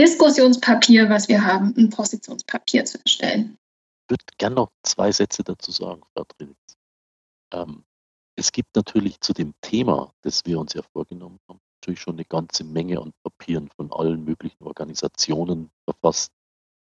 Diskussionspapier, 0.00 1.08
was 1.08 1.28
wir 1.28 1.44
haben, 1.44 1.72
ein 1.76 1.90
Positionspapier 1.90 2.84
zu 2.84 2.98
erstellen. 3.04 3.56
Ich 4.04 4.10
würde 4.10 4.24
gerne 4.38 4.56
noch 4.56 4.70
zwei 4.82 5.12
Sätze 5.12 5.44
dazu 5.44 5.70
sagen, 5.70 6.02
Frau 6.14 6.24
Trinitz. 6.24 6.56
Ähm, 7.52 7.84
es 8.38 8.52
gibt 8.52 8.76
natürlich 8.76 9.20
zu 9.20 9.32
dem 9.32 9.52
Thema, 9.60 10.14
das 10.22 10.46
wir 10.46 10.60
uns 10.60 10.72
ja 10.72 10.82
vorgenommen 10.92 11.40
haben, 11.48 11.58
natürlich 11.80 12.00
schon 12.00 12.14
eine 12.14 12.24
ganze 12.24 12.62
Menge 12.62 13.00
an 13.00 13.12
Papieren 13.24 13.68
von 13.76 13.92
allen 13.92 14.24
möglichen 14.24 14.62
Organisationen 14.62 15.70
verfasst. 15.84 16.30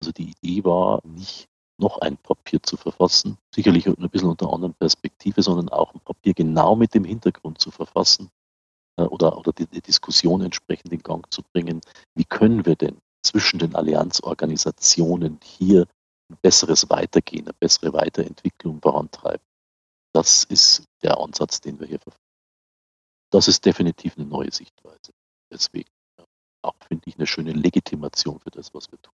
Also 0.01 0.13
die 0.13 0.33
Idee 0.43 0.65
war 0.65 1.01
nicht 1.05 1.47
noch 1.79 1.99
ein 1.99 2.17
Papier 2.17 2.63
zu 2.63 2.77
verfassen, 2.77 3.37
sicherlich 3.55 3.87
ein 3.87 4.09
bisschen 4.09 4.31
unter 4.31 4.53
anderen 4.53 4.75
Perspektive, 4.75 5.43
sondern 5.43 5.69
auch 5.69 5.93
ein 5.93 6.01
Papier 6.01 6.33
genau 6.33 6.77
mit 6.77 6.95
dem 6.95 7.05
Hintergrund 7.05 7.61
zu 7.61 7.71
verfassen 7.71 8.31
äh, 8.97 9.03
oder, 9.03 9.37
oder 9.37 9.53
die, 9.53 9.67
die 9.67 9.83
Diskussion 9.83 10.41
entsprechend 10.41 10.93
in 10.93 11.03
Gang 11.03 11.31
zu 11.33 11.43
bringen. 11.53 11.81
Wie 12.15 12.25
können 12.25 12.65
wir 12.65 12.77
denn 12.77 12.99
zwischen 13.23 13.59
den 13.59 13.75
Allianzorganisationen 13.75 15.41
hier 15.43 15.87
ein 16.31 16.39
besseres 16.41 16.89
Weitergehen, 16.89 17.47
eine 17.47 17.55
bessere 17.55 17.93
Weiterentwicklung 17.93 18.81
vorantreiben? 18.81 19.45
Das 20.15 20.45
ist 20.45 20.85
der 21.03 21.19
Ansatz, 21.19 21.61
den 21.61 21.81
wir 21.81 21.89
hier 21.89 21.99
verfolgen. 21.99 22.23
Das 23.31 23.49
ist 23.49 23.67
definitiv 23.67 24.17
eine 24.17 24.27
neue 24.27 24.53
Sichtweise. 24.53 25.13
Deswegen 25.53 25.91
auch, 26.63 26.77
finde 26.87 27.03
ich, 27.07 27.17
eine 27.17 27.27
schöne 27.27 27.53
Legitimation 27.53 28.39
für 28.39 28.51
das, 28.51 28.73
was 28.73 28.91
wir 28.93 28.99
tun. 29.03 29.13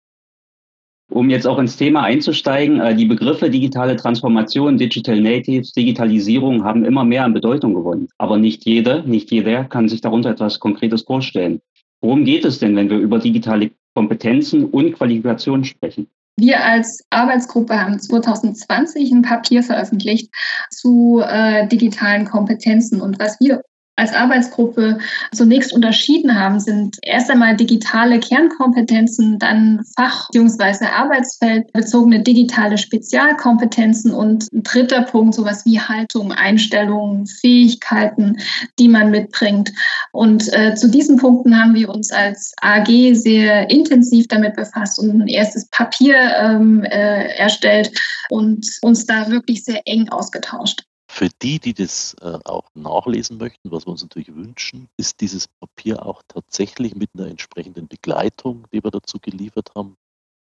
Um 1.12 1.30
jetzt 1.30 1.48
auch 1.48 1.58
ins 1.58 1.78
Thema 1.78 2.04
einzusteigen, 2.04 2.82
äh, 2.82 2.96
die 2.96 3.06
Begriffe 3.06 3.50
digitale 3.50 3.96
Transformation, 3.96 4.78
Digital 4.78 5.20
Natives, 5.20 5.72
Digitalisierung 5.72 6.64
haben 6.64 6.86
immer 6.86 7.04
mehr 7.04 7.24
an 7.24 7.34
Bedeutung 7.34 7.74
gewonnen. 7.74 8.10
Aber 8.18 8.38
nicht 8.38 8.66
jeder, 8.66 9.02
nicht 9.04 9.32
jeder 9.32 9.64
kann 9.64 9.88
sich 9.88 10.02
darunter 10.02 10.30
etwas 10.30 10.60
Konkretes 10.60 11.04
vorstellen. 11.04 11.62
Worum 12.02 12.26
geht 12.26 12.46
es 12.46 12.60
denn, 12.60 12.76
wenn 12.76 12.90
wir 12.90 13.00
über 13.00 13.20
digitale 13.20 13.72
Kompetenzen 13.96 14.66
und 14.66 14.94
Qualifikationen 14.94 15.64
sprechen? 15.64 16.08
Wir 16.40 16.64
als 16.64 17.04
Arbeitsgruppe 17.10 17.80
haben 17.80 18.00
2020 18.00 19.12
ein 19.12 19.22
Papier 19.22 19.62
veröffentlicht 19.64 20.34
zu 20.70 21.22
äh, 21.26 21.68
digitalen 21.68 22.26
Kompetenzen. 22.26 23.02
Und 23.02 23.20
was 23.20 23.38
wir 23.40 23.62
als 24.00 24.14
Arbeitsgruppe 24.14 24.98
zunächst 25.34 25.74
unterschieden 25.74 26.40
haben, 26.40 26.60
sind 26.60 26.98
erst 27.02 27.30
einmal 27.30 27.56
digitale 27.56 28.20
Kernkompetenzen, 28.20 29.38
dann 29.40 29.82
Fach- 29.96 30.30
bzw. 30.32 30.86
Arbeitsfeldbezogene 30.86 32.22
digitale 32.22 32.78
Spezialkompetenzen 32.78 34.14
und 34.14 34.52
ein 34.54 34.64
dritter 34.64 35.04
Punkt, 35.04 35.36
sowas 35.36 35.66
wie 35.66 35.80
Haltung, 35.80 36.32
Einstellungen, 36.32 37.28
Fähigkeiten, 37.28 38.38
die 38.80 38.88
man 38.88 39.12
mitbringt. 39.12 39.72
Und 40.12 40.52
äh, 40.54 40.76
zu 40.76 40.90
diesen 40.90 41.18
Punkten 41.18 41.60
haben 41.60 41.76
wir 41.76 41.90
uns 41.90 42.12
als 42.12 42.54
AG 42.62 42.88
sehr 43.14 43.70
intensiv 43.70 44.28
damit 44.28 44.56
befasst 44.56 45.00
und 45.00 45.22
ein 45.22 45.28
erstes 45.28 45.68
Papier 45.70 46.16
ähm, 46.38 46.84
äh, 46.84 47.36
erstellt 47.36 47.92
und 48.30 48.66
uns 48.82 49.06
da 49.06 49.30
wirklich 49.30 49.64
sehr 49.64 49.82
eng 49.86 50.10
ausgetauscht. 50.10 50.84
Für 51.12 51.28
die, 51.42 51.60
die 51.60 51.74
das 51.74 52.14
äh, 52.22 52.38
auch 52.46 52.70
nachlesen 52.76 53.40
möchten, 53.40 53.72
was 53.72 53.88
wir 53.88 53.92
uns 53.92 54.04
natürlich 54.04 54.34
wünschen, 54.34 54.90
ist 54.96 55.22
dieses 55.22 55.48
Papier 55.48 56.06
auch 56.06 56.22
tatsächlich 56.28 56.96
mit 56.96 57.10
einer 57.16 57.26
entsprechenden 57.26 57.88
Begleitung, 57.88 58.68
die 58.72 58.84
wir 58.84 58.92
dazu 58.92 59.18
geliefert 59.20 59.72
haben, 59.76 59.98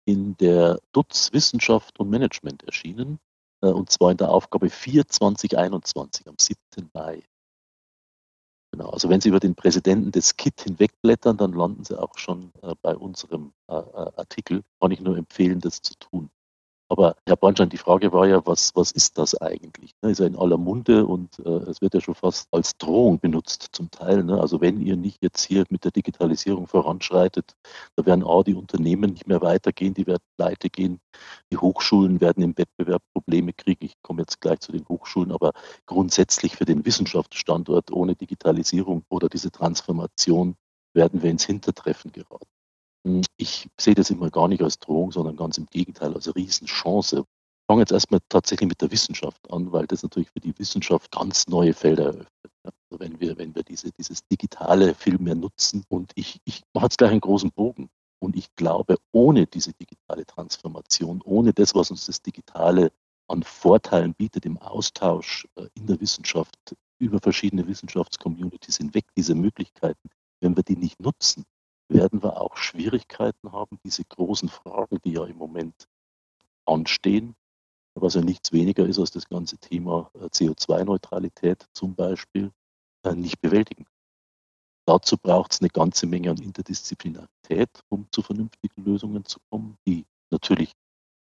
in 0.06 0.36
der 0.38 0.80
DUTZ 0.90 1.32
Wissenschaft 1.32 2.00
und 2.00 2.10
Management 2.10 2.64
erschienen. 2.64 3.20
Äh, 3.62 3.68
und 3.68 3.90
zwar 3.90 4.10
in 4.10 4.16
der 4.16 4.30
Aufgabe 4.30 4.68
4 4.68 5.06
2021 5.06 6.26
am 6.26 6.34
7. 6.36 6.90
Mai. 6.92 7.22
Genau, 8.72 8.90
also 8.90 9.08
wenn 9.08 9.20
Sie 9.20 9.28
über 9.28 9.40
den 9.40 9.54
Präsidenten 9.54 10.10
des 10.10 10.36
KIT 10.36 10.62
hinwegblättern, 10.62 11.36
dann 11.36 11.52
landen 11.52 11.84
Sie 11.84 11.98
auch 11.98 12.18
schon 12.18 12.52
äh, 12.62 12.74
bei 12.82 12.94
unserem 12.96 13.52
Artikel. 13.68 14.62
Kann 14.80 14.90
ich 14.90 15.00
nur 15.00 15.16
empfehlen, 15.16 15.60
das 15.60 15.80
zu 15.80 15.94
tun. 15.94 16.28
Aber 16.88 17.16
Herr 17.26 17.36
Bornstein, 17.36 17.68
die 17.68 17.78
Frage 17.78 18.12
war 18.12 18.28
ja, 18.28 18.46
was, 18.46 18.70
was 18.76 18.92
ist 18.92 19.18
das 19.18 19.34
eigentlich? 19.34 19.90
Ne, 20.02 20.10
ist 20.12 20.20
ja 20.20 20.26
in 20.26 20.36
aller 20.36 20.56
Munde 20.56 21.04
und 21.04 21.40
äh, 21.40 21.68
es 21.68 21.80
wird 21.80 21.94
ja 21.94 22.00
schon 22.00 22.14
fast 22.14 22.46
als 22.52 22.76
Drohung 22.78 23.18
benutzt 23.18 23.70
zum 23.72 23.90
Teil. 23.90 24.22
Ne? 24.22 24.40
Also 24.40 24.60
wenn 24.60 24.80
ihr 24.80 24.96
nicht 24.96 25.20
jetzt 25.20 25.44
hier 25.44 25.64
mit 25.68 25.84
der 25.84 25.90
Digitalisierung 25.90 26.68
voranschreitet, 26.68 27.56
da 27.96 28.06
werden 28.06 28.24
A, 28.24 28.42
die 28.44 28.54
Unternehmen 28.54 29.14
nicht 29.14 29.26
mehr 29.26 29.40
weitergehen, 29.40 29.94
die 29.94 30.06
werden 30.06 30.22
pleite 30.36 30.70
gehen, 30.70 31.00
die 31.52 31.56
Hochschulen 31.56 32.20
werden 32.20 32.44
im 32.44 32.56
Wettbewerb 32.56 33.02
Probleme 33.12 33.52
kriegen. 33.52 33.84
Ich 33.84 33.94
komme 34.02 34.22
jetzt 34.22 34.40
gleich 34.40 34.60
zu 34.60 34.70
den 34.70 34.86
Hochschulen, 34.88 35.32
aber 35.32 35.52
grundsätzlich 35.86 36.54
für 36.54 36.66
den 36.66 36.86
Wissenschaftsstandort 36.86 37.90
ohne 37.90 38.14
Digitalisierung 38.14 39.02
oder 39.08 39.28
diese 39.28 39.50
Transformation 39.50 40.54
werden 40.94 41.22
wir 41.22 41.30
ins 41.30 41.44
Hintertreffen 41.44 42.12
geraten. 42.12 42.55
Hm, 43.06 43.22
ich 43.36 43.68
sehe 43.80 43.94
das 43.94 44.10
immer 44.10 44.30
gar 44.30 44.48
nicht 44.48 44.62
als 44.62 44.80
Drohung, 44.80 45.12
sondern 45.12 45.36
ganz 45.36 45.58
im 45.58 45.66
Gegenteil 45.66 46.12
als 46.12 46.34
Riesenchance. 46.34 47.18
Ich 47.18 47.66
fange 47.68 47.82
jetzt 47.82 47.92
erstmal 47.92 48.20
tatsächlich 48.28 48.68
mit 48.68 48.82
der 48.82 48.90
Wissenschaft 48.90 49.48
an, 49.50 49.70
weil 49.72 49.86
das 49.86 50.02
natürlich 50.02 50.30
für 50.30 50.40
die 50.40 50.58
Wissenschaft 50.58 51.12
ganz 51.12 51.46
neue 51.46 51.72
Felder 51.72 52.06
eröffnet. 52.06 52.52
Also 52.64 52.98
wenn 52.98 53.20
wir, 53.20 53.38
wenn 53.38 53.54
wir 53.54 53.62
diese, 53.62 53.92
dieses 53.92 54.26
Digitale 54.26 54.94
viel 54.94 55.18
mehr 55.18 55.36
nutzen 55.36 55.84
und 55.88 56.10
ich, 56.16 56.40
ich 56.44 56.62
mache 56.74 56.86
jetzt 56.86 56.98
gleich 56.98 57.12
einen 57.12 57.20
großen 57.20 57.52
Bogen. 57.52 57.88
Und 58.18 58.34
ich 58.34 58.52
glaube, 58.56 58.96
ohne 59.12 59.46
diese 59.46 59.72
digitale 59.72 60.26
Transformation, 60.26 61.22
ohne 61.22 61.52
das, 61.52 61.74
was 61.76 61.92
uns 61.92 62.06
das 62.06 62.22
Digitale 62.22 62.90
an 63.28 63.44
Vorteilen 63.44 64.14
bietet 64.14 64.46
im 64.46 64.58
Austausch 64.58 65.46
äh, 65.56 65.68
in 65.74 65.86
der 65.86 66.00
Wissenschaft, 66.00 66.56
über 66.98 67.20
verschiedene 67.20 67.68
Wissenschaftscommunities 67.68 68.78
hinweg, 68.78 69.04
diese 69.16 69.34
Möglichkeiten, 69.34 70.08
wenn 70.40 70.56
wir 70.56 70.62
die 70.62 70.76
nicht 70.76 70.98
nutzen, 70.98 71.44
werden 71.88 72.22
wir 72.22 72.40
auch 72.40 72.56
Schwierigkeiten 72.56 73.52
haben, 73.52 73.78
diese 73.84 74.04
großen 74.04 74.48
Fragen, 74.48 74.98
die 75.04 75.12
ja 75.12 75.24
im 75.24 75.36
Moment 75.36 75.88
anstehen, 76.64 77.34
was 77.94 78.14
ja 78.14 78.20
nichts 78.20 78.52
weniger 78.52 78.86
ist 78.86 78.98
als 78.98 79.10
das 79.10 79.28
ganze 79.28 79.58
Thema 79.58 80.10
äh, 80.14 80.26
CO2-Neutralität 80.26 81.66
zum 81.72 81.94
Beispiel, 81.94 82.52
äh, 83.04 83.14
nicht 83.14 83.40
bewältigen. 83.40 83.86
Dazu 84.86 85.16
braucht 85.16 85.52
es 85.52 85.60
eine 85.60 85.70
ganze 85.70 86.06
Menge 86.06 86.30
an 86.30 86.38
Interdisziplinarität, 86.38 87.70
um 87.88 88.06
zu 88.12 88.22
vernünftigen 88.22 88.84
Lösungen 88.84 89.24
zu 89.24 89.40
kommen, 89.50 89.78
die 89.86 90.04
natürlich 90.30 90.72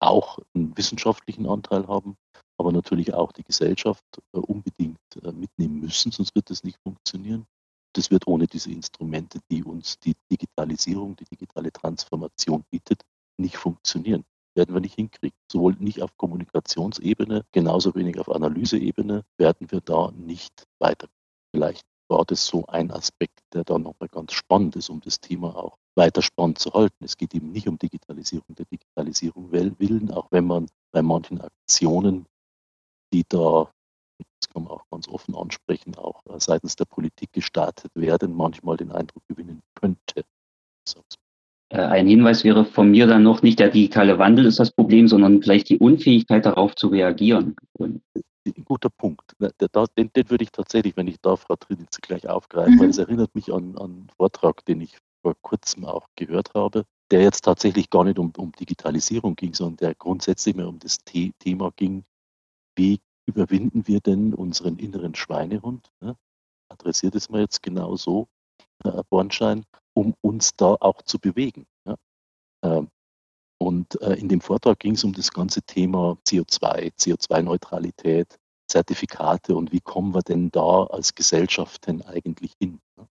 auch 0.01 0.39
einen 0.55 0.77
wissenschaftlichen 0.77 1.47
Anteil 1.47 1.89
haben, 1.89 2.17
aber 2.57 2.71
natürlich 2.73 3.15
auch 3.15 3.33
die 3.33 3.45
Gesellschaft 3.45 4.05
äh, 4.33 4.39
unbedingt 4.39 4.99
mitnehmen 5.33 5.81
müssen, 5.81 6.13
sonst 6.13 6.35
wird 6.35 6.51
das 6.51 6.65
nicht 6.65 6.79
funktionieren 6.83 7.47
das 7.93 8.11
wird 8.11 8.27
ohne 8.27 8.47
diese 8.47 8.71
Instrumente, 8.71 9.41
die 9.51 9.65
uns 9.65 9.99
die 9.99 10.15
Digitalisierung, 10.31 11.17
die 11.17 11.25
digitale 11.25 11.73
Transformation 11.73 12.65
bietet, 12.71 13.03
nicht 13.39 13.57
funktionieren. 13.57 14.25
Werden 14.55 14.75
wir 14.75 14.81
nicht 14.81 14.97
hinkriegen. 14.97 15.37
Sowohl 15.51 15.77
nicht 15.79 16.03
auf 16.03 16.17
Kommunikationsebene, 16.17 17.45
genauso 17.53 17.95
wenig 17.95 18.19
auf 18.19 18.29
Analyseebene 18.29 19.25
werden 19.39 19.71
wir 19.71 19.81
da 19.81 20.11
nicht 20.13 20.67
weiter. 20.81 21.09
Vielleicht 21.55 21.87
war 22.09 22.25
das 22.25 22.47
so 22.47 22.67
ein 22.67 22.91
Aspekt, 22.91 23.41
der 23.53 23.65
da 23.65 23.79
nochmal 23.79 24.09
ganz 24.09 24.33
spannend 24.33 24.77
ist, 24.77 24.89
um 24.91 25.01
das 25.01 25.21
Thema 25.21 25.55
auch 25.57 25.79
weiter 25.95 26.23
spannend 26.23 26.59
zu 26.59 26.73
halten. 26.73 27.05
Es 27.05 27.17
geht 27.17 27.35
eben 27.35 27.53
nicht 27.53 27.69
um 27.69 27.79
Digitalisierung 27.79 28.55
der 28.55 28.67
Digitalisierung 28.67 29.53
willen, 29.53 30.11
auch 30.11 30.31
wenn 30.31 30.47
man 30.47 30.69
bei 30.93 31.03
manchen 31.03 31.41
Aktionen, 31.41 32.27
die 33.13 33.25
da 33.29 33.71
das 34.41 34.49
kann 34.49 34.65
man 34.65 34.73
auch 34.73 34.85
ganz 34.91 35.09
offen 35.09 35.35
ansprechen, 35.35 35.95
auch 35.97 36.25
äh, 36.27 36.39
seitens 36.39 36.77
der 36.77 36.85
Politik 36.85 37.33
gestartet 37.33 37.91
werden, 37.95 38.35
manchmal 38.35 38.77
den 38.77 38.93
Eindruck 38.93 39.23
gewinnen 39.29 39.61
könnte. 39.75 40.25
Äh, 41.71 41.79
ein 41.81 42.07
Hinweis 42.07 42.45
wäre 42.45 42.65
von 42.65 42.91
mir 42.91 43.07
dann 43.07 43.23
noch 43.23 43.43
nicht 43.43 43.59
der 43.59 43.69
digitale 43.69 44.19
Wandel 44.19 44.47
ist 44.47 44.59
das 44.59 44.71
Problem, 44.71 45.09
sondern 45.09 45.43
vielleicht 45.43 45.69
die 45.69 45.79
Unfähigkeit 45.79 46.47
darauf 46.47 46.75
zu 46.75 46.89
reagieren. 46.89 47.57
Ein 47.79 48.03
guter 48.65 48.89
Punkt. 48.89 49.35
Den, 49.39 50.11
den, 50.15 50.31
würde 50.31 50.45
ich 50.45 50.53
tatsächlich, 50.53 50.97
wenn 50.97 51.07
ich 51.07 51.21
darf, 51.21 51.43
Frau 51.43 51.57
Trinitz, 51.57 52.01
gleich 52.01 52.27
aufgreifen, 52.29 52.77
mhm. 52.77 52.81
weil 52.81 52.89
es 52.89 52.99
erinnert 52.99 53.35
mich 53.35 53.53
an, 53.53 53.77
an 53.77 53.85
einen 53.85 54.09
Vortrag, 54.17 54.65
den 54.65 54.81
ich 54.81 54.97
vor 55.23 55.35
kurzem 55.43 55.85
auch 55.85 56.07
gehört 56.17 56.55
habe, 56.55 56.85
der 57.11 57.23
jetzt 57.23 57.43
tatsächlich 57.43 57.91
gar 57.91 58.05
nicht 58.05 58.19
um, 58.19 58.33
um 58.37 58.53
Digitalisierung 58.53 59.37
ging, 59.37 59.53
sondern 59.53 59.77
der 59.77 59.95
grundsätzlich 59.95 60.55
mehr 60.55 60.69
um 60.69 60.79
das 60.79 60.99
The 61.11 61.33
Thema 61.39 61.73
ging, 61.77 62.05
wie 62.77 63.01
überwinden 63.29 63.87
wir 63.87 64.01
denn 64.01 64.35
unseren 64.35 64.79
inneren 64.79 65.15
Schweinehund? 65.15 65.93
Ne? 66.01 66.17
Adressiert 66.71 67.15
es 67.15 67.29
mir 67.29 67.41
jetzt 67.41 67.63
genau 67.63 67.95
so, 67.97 68.27
Herr 68.83 69.05
Bornschein, 69.05 69.65
um 69.95 70.15
uns 70.23 70.57
da 70.57 70.77
auch 70.81 71.03
zu 71.03 71.19
bewegen. 71.19 71.67
Ja? 71.87 71.97
Ähm, 72.65 72.89
und 73.61 74.01
äh, 74.01 74.15
in 74.15 74.29
dem 74.29 74.41
Vortrag 74.41 74.79
ging 74.79 74.95
es 74.95 75.05
um 75.05 75.13
das 75.13 75.31
ganze 75.31 75.63
Thema 75.63 76.17
CO2, 76.27 76.95
CO2-Neutralität, 76.95 78.39
Zertifikate 78.67 79.55
und 79.55 79.73
wie 79.73 79.81
kommen 79.81 80.15
wir 80.15 80.23
denn 80.23 80.51
da 80.51 80.85
als 80.85 81.15
Gesellschaft 81.15 81.87
denn 81.87 82.03
eigentlich 82.03 82.55
hin? 82.59 82.81
Ne? 82.97 83.07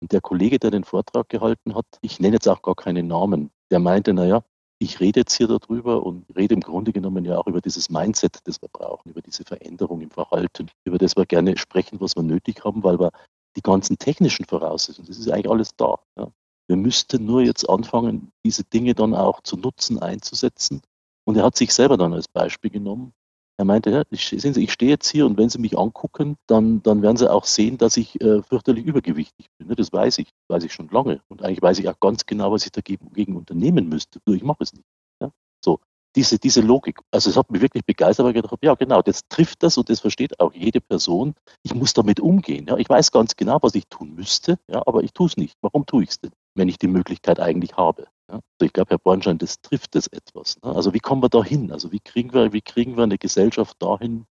Und 0.00 0.12
der 0.12 0.20
Kollege, 0.20 0.58
der 0.58 0.70
den 0.70 0.84
Vortrag 0.84 1.28
gehalten 1.28 1.74
hat, 1.74 1.86
ich 2.02 2.20
nenne 2.20 2.36
jetzt 2.36 2.48
auch 2.48 2.62
gar 2.62 2.76
keine 2.76 3.02
Namen, 3.02 3.50
der 3.70 3.80
meinte, 3.80 4.14
naja, 4.14 4.44
ich 4.82 4.98
rede 4.98 5.20
jetzt 5.20 5.34
hier 5.34 5.46
darüber 5.46 6.04
und 6.04 6.24
rede 6.34 6.54
im 6.54 6.62
Grunde 6.62 6.92
genommen 6.92 7.24
ja 7.26 7.36
auch 7.36 7.46
über 7.46 7.60
dieses 7.60 7.90
Mindset, 7.90 8.38
das 8.44 8.62
wir 8.62 8.68
brauchen, 8.72 9.10
über 9.10 9.20
diese 9.20 9.44
Veränderung 9.44 10.00
im 10.00 10.10
Verhalten, 10.10 10.70
über 10.84 10.96
das 10.96 11.16
wir 11.16 11.26
gerne 11.26 11.56
sprechen, 11.58 12.00
was 12.00 12.16
wir 12.16 12.22
nötig 12.22 12.64
haben, 12.64 12.82
weil 12.82 12.98
wir 12.98 13.12
die 13.56 13.62
ganzen 13.62 13.98
technischen 13.98 14.46
Voraussetzungen, 14.46 15.06
das 15.06 15.18
ist 15.18 15.30
eigentlich 15.30 15.50
alles 15.50 15.76
da. 15.76 15.98
Ja. 16.16 16.32
Wir 16.66 16.76
müssten 16.76 17.26
nur 17.26 17.42
jetzt 17.42 17.68
anfangen, 17.68 18.32
diese 18.44 18.64
Dinge 18.64 18.94
dann 18.94 19.14
auch 19.14 19.42
zu 19.42 19.56
nutzen, 19.56 19.98
einzusetzen. 19.98 20.80
Und 21.24 21.36
er 21.36 21.44
hat 21.44 21.56
sich 21.56 21.74
selber 21.74 21.98
dann 21.98 22.14
als 22.14 22.28
Beispiel 22.28 22.70
genommen. 22.70 23.12
Er 23.60 23.66
meinte, 23.66 23.90
ja, 23.90 24.04
sehen 24.10 24.54
Sie, 24.54 24.64
ich 24.64 24.72
stehe 24.72 24.90
jetzt 24.90 25.10
hier 25.10 25.26
und 25.26 25.36
wenn 25.36 25.50
Sie 25.50 25.58
mich 25.58 25.76
angucken, 25.76 26.38
dann, 26.46 26.82
dann 26.82 27.02
werden 27.02 27.18
Sie 27.18 27.30
auch 27.30 27.44
sehen, 27.44 27.76
dass 27.76 27.98
ich 27.98 28.18
äh, 28.22 28.40
fürchterlich 28.40 28.86
übergewichtig 28.86 29.50
bin. 29.58 29.68
Ne? 29.68 29.76
Das 29.76 29.92
weiß 29.92 30.16
ich, 30.16 30.30
weiß 30.48 30.64
ich 30.64 30.72
schon 30.72 30.88
lange. 30.88 31.20
Und 31.28 31.42
eigentlich 31.42 31.60
weiß 31.60 31.78
ich 31.78 31.86
auch 31.86 32.00
ganz 32.00 32.24
genau, 32.24 32.52
was 32.52 32.64
ich 32.64 32.72
dagegen 32.72 33.36
unternehmen 33.36 33.86
müsste. 33.90 34.18
Nur 34.24 34.34
ich 34.34 34.42
mache 34.44 34.62
es 34.62 34.72
nicht. 34.72 34.86
Ja? 35.20 35.30
So, 35.62 35.78
diese, 36.16 36.38
diese 36.38 36.62
Logik. 36.62 37.00
Also 37.10 37.28
es 37.28 37.36
hat 37.36 37.50
mich 37.50 37.60
wirklich 37.60 37.84
begeistert, 37.84 38.24
weil 38.24 38.30
ich 38.30 38.36
gedacht 38.36 38.52
habe, 38.52 38.64
ja 38.64 38.74
genau, 38.76 39.02
das 39.02 39.28
trifft 39.28 39.62
das 39.62 39.76
und 39.76 39.90
das 39.90 40.00
versteht 40.00 40.40
auch 40.40 40.54
jede 40.54 40.80
Person. 40.80 41.34
Ich 41.62 41.74
muss 41.74 41.92
damit 41.92 42.18
umgehen. 42.18 42.64
Ja? 42.66 42.78
Ich 42.78 42.88
weiß 42.88 43.12
ganz 43.12 43.36
genau, 43.36 43.58
was 43.60 43.74
ich 43.74 43.86
tun 43.88 44.14
müsste, 44.14 44.58
ja, 44.68 44.82
aber 44.86 45.02
ich 45.02 45.12
tue 45.12 45.26
es 45.26 45.36
nicht. 45.36 45.58
Warum 45.60 45.84
tue 45.84 46.04
ich 46.04 46.08
es 46.08 46.18
denn, 46.18 46.30
wenn 46.54 46.70
ich 46.70 46.78
die 46.78 46.88
Möglichkeit 46.88 47.40
eigentlich 47.40 47.76
habe? 47.76 48.06
Also 48.30 48.42
ich 48.62 48.72
glaube, 48.72 48.90
Herr 48.90 48.98
Bornstein, 48.98 49.38
das 49.38 49.60
trifft 49.60 49.94
das 49.94 50.06
etwas. 50.08 50.58
Ne? 50.62 50.74
Also 50.74 50.94
wie 50.94 51.00
kommen 51.00 51.22
wir 51.22 51.28
da 51.28 51.44
hin? 51.44 51.72
Also 51.72 51.92
wie 51.92 52.00
kriegen 52.00 52.32
wir, 52.32 52.52
wie 52.52 52.62
kriegen 52.62 52.96
wir 52.96 53.04
eine 53.04 53.18
Gesellschaft 53.18 53.76
dahin, 53.80 54.26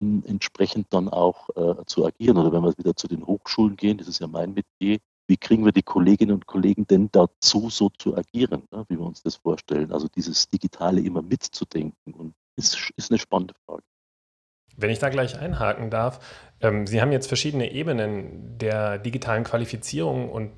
entsprechend 0.00 0.92
dann 0.92 1.08
auch 1.08 1.48
äh, 1.56 1.84
zu 1.86 2.06
agieren? 2.06 2.38
Oder 2.38 2.52
wenn 2.52 2.62
wir 2.62 2.76
wieder 2.78 2.94
zu 2.96 3.08
den 3.08 3.26
Hochschulen 3.26 3.76
gehen, 3.76 3.98
das 3.98 4.08
ist 4.08 4.20
ja 4.20 4.26
mein 4.26 4.54
Metier, 4.54 4.98
wie 5.28 5.36
kriegen 5.36 5.64
wir 5.64 5.72
die 5.72 5.82
Kolleginnen 5.82 6.32
und 6.32 6.46
Kollegen 6.46 6.86
denn 6.86 7.10
dazu, 7.12 7.68
so 7.68 7.90
zu 7.90 8.16
agieren, 8.16 8.62
ne? 8.72 8.84
wie 8.88 8.98
wir 8.98 9.04
uns 9.04 9.22
das 9.22 9.36
vorstellen? 9.36 9.92
Also 9.92 10.08
dieses 10.08 10.48
Digitale 10.48 11.00
immer 11.00 11.22
mitzudenken 11.22 12.14
und 12.14 12.34
ist, 12.56 12.90
ist 12.96 13.10
eine 13.10 13.18
spannende 13.18 13.54
Frage. 13.66 13.82
Wenn 14.76 14.90
ich 14.90 15.00
da 15.00 15.10
gleich 15.10 15.38
einhaken 15.38 15.90
darf, 15.90 16.20
ähm, 16.60 16.86
Sie 16.86 17.02
haben 17.02 17.12
jetzt 17.12 17.26
verschiedene 17.26 17.72
Ebenen 17.72 18.58
der 18.58 18.98
digitalen 18.98 19.44
Qualifizierung 19.44 20.30
und 20.30 20.52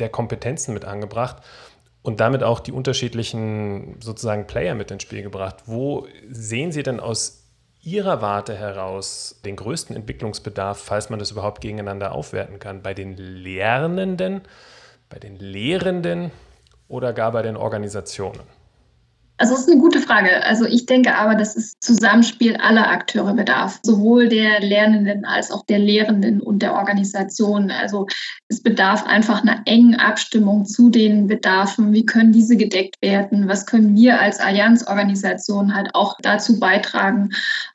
der 0.00 0.08
Kompetenzen 0.08 0.74
mit 0.74 0.84
angebracht 0.84 1.42
und 2.04 2.20
damit 2.20 2.42
auch 2.42 2.60
die 2.60 2.70
unterschiedlichen 2.70 3.96
sozusagen 3.98 4.46
Player 4.46 4.74
mit 4.74 4.90
ins 4.90 5.02
Spiel 5.02 5.22
gebracht. 5.22 5.62
Wo 5.64 6.06
sehen 6.30 6.70
Sie 6.70 6.82
denn 6.82 7.00
aus 7.00 7.44
Ihrer 7.80 8.20
Warte 8.20 8.54
heraus 8.54 9.40
den 9.46 9.56
größten 9.56 9.96
Entwicklungsbedarf, 9.96 10.78
falls 10.78 11.08
man 11.08 11.18
das 11.18 11.30
überhaupt 11.30 11.62
gegeneinander 11.62 12.12
aufwerten 12.12 12.58
kann? 12.58 12.82
Bei 12.82 12.92
den 12.92 13.16
Lernenden, 13.16 14.42
bei 15.08 15.18
den 15.18 15.36
Lehrenden 15.36 16.30
oder 16.88 17.14
gar 17.14 17.32
bei 17.32 17.40
den 17.40 17.56
Organisationen? 17.56 18.42
Also, 19.36 19.54
das 19.54 19.62
ist 19.64 19.70
eine 19.70 19.80
gute 19.80 19.98
Frage. 19.98 20.44
Also, 20.44 20.64
ich 20.64 20.86
denke 20.86 21.16
aber, 21.16 21.34
dass 21.34 21.56
es 21.56 21.74
Zusammenspiel 21.80 22.56
aller 22.56 22.88
Akteure 22.88 23.34
bedarf, 23.34 23.80
sowohl 23.82 24.28
der 24.28 24.60
Lernenden 24.60 25.24
als 25.24 25.50
auch 25.50 25.66
der 25.66 25.80
Lehrenden 25.80 26.40
und 26.40 26.62
der 26.62 26.74
Organisation. 26.74 27.72
Also, 27.72 28.06
es 28.48 28.62
bedarf 28.62 29.04
einfach 29.06 29.42
einer 29.42 29.62
engen 29.64 29.96
Abstimmung 29.96 30.66
zu 30.66 30.88
den 30.88 31.26
Bedarfen. 31.26 31.92
Wie 31.92 32.06
können 32.06 32.32
diese 32.32 32.56
gedeckt 32.56 32.94
werden? 33.02 33.48
Was 33.48 33.66
können 33.66 33.96
wir 33.96 34.20
als 34.20 34.38
Allianzorganisation 34.38 35.74
halt 35.74 35.90
auch 35.94 36.16
dazu 36.22 36.60
beitragen, 36.60 37.30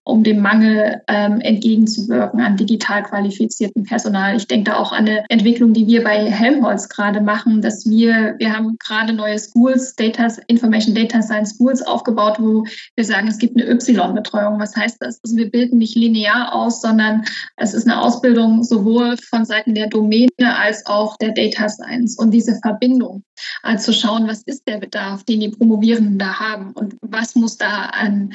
um 0.05 0.23
dem 0.23 0.41
Mangel 0.41 1.01
ähm, 1.09 1.41
entgegenzuwirken 1.41 2.39
an 2.39 2.55
digital 2.55 3.03
qualifiziertem 3.03 3.83
Personal? 3.83 4.37
Ich 4.37 4.47
denke 4.47 4.71
da 4.71 4.77
auch 4.77 4.93
an 4.93 5.09
eine 5.09 5.25
Entwicklung, 5.27 5.73
die 5.73 5.87
wir 5.87 6.05
bei 6.05 6.31
Helmholtz 6.31 6.87
gerade 6.87 7.19
machen, 7.19 7.61
dass 7.61 7.89
wir, 7.89 8.35
wir 8.37 8.55
haben 8.55 8.77
gerade 8.79 9.11
neue 9.11 9.37
Schools, 9.37 9.93
Data, 9.95 10.27
Information 10.47 10.95
Data 10.95 11.21
Science 11.21 11.48
Schools 11.49 11.81
aufgebaut, 11.81 12.37
wo 12.39 12.63
wir 12.95 13.05
sagen, 13.05 13.27
es 13.27 13.37
gibt 13.37 13.57
eine 13.57 13.69
Y-Betreuung. 13.69 14.59
Was 14.59 14.75
heißt 14.75 14.97
das? 14.99 15.19
Also 15.23 15.37
wir 15.37 15.49
bilden 15.49 15.77
nicht 15.77 15.95
linear 15.95 16.53
aus, 16.53 16.81
sondern 16.81 17.25
es 17.57 17.73
ist 17.73 17.85
eine 17.85 18.01
Ausbildung 18.01 18.63
sowohl 18.63 19.17
von 19.17 19.45
Seiten 19.45 19.75
der 19.75 19.87
Domäne 19.87 20.29
als 20.57 20.85
auch 20.85 21.17
der 21.17 21.31
Data 21.31 21.67
Science. 21.67 22.17
Und 22.17 22.31
diese 22.31 22.55
Verbindung, 22.61 23.23
also 23.63 23.91
zu 23.91 23.99
schauen, 23.99 24.27
was 24.27 24.43
ist 24.43 24.67
der 24.67 24.77
Bedarf, 24.77 25.23
den 25.23 25.39
die 25.39 25.49
Promovierenden 25.49 26.19
da 26.19 26.39
haben 26.39 26.71
und 26.73 26.95
was 27.01 27.35
muss 27.35 27.57
da 27.57 27.85
an, 27.87 28.33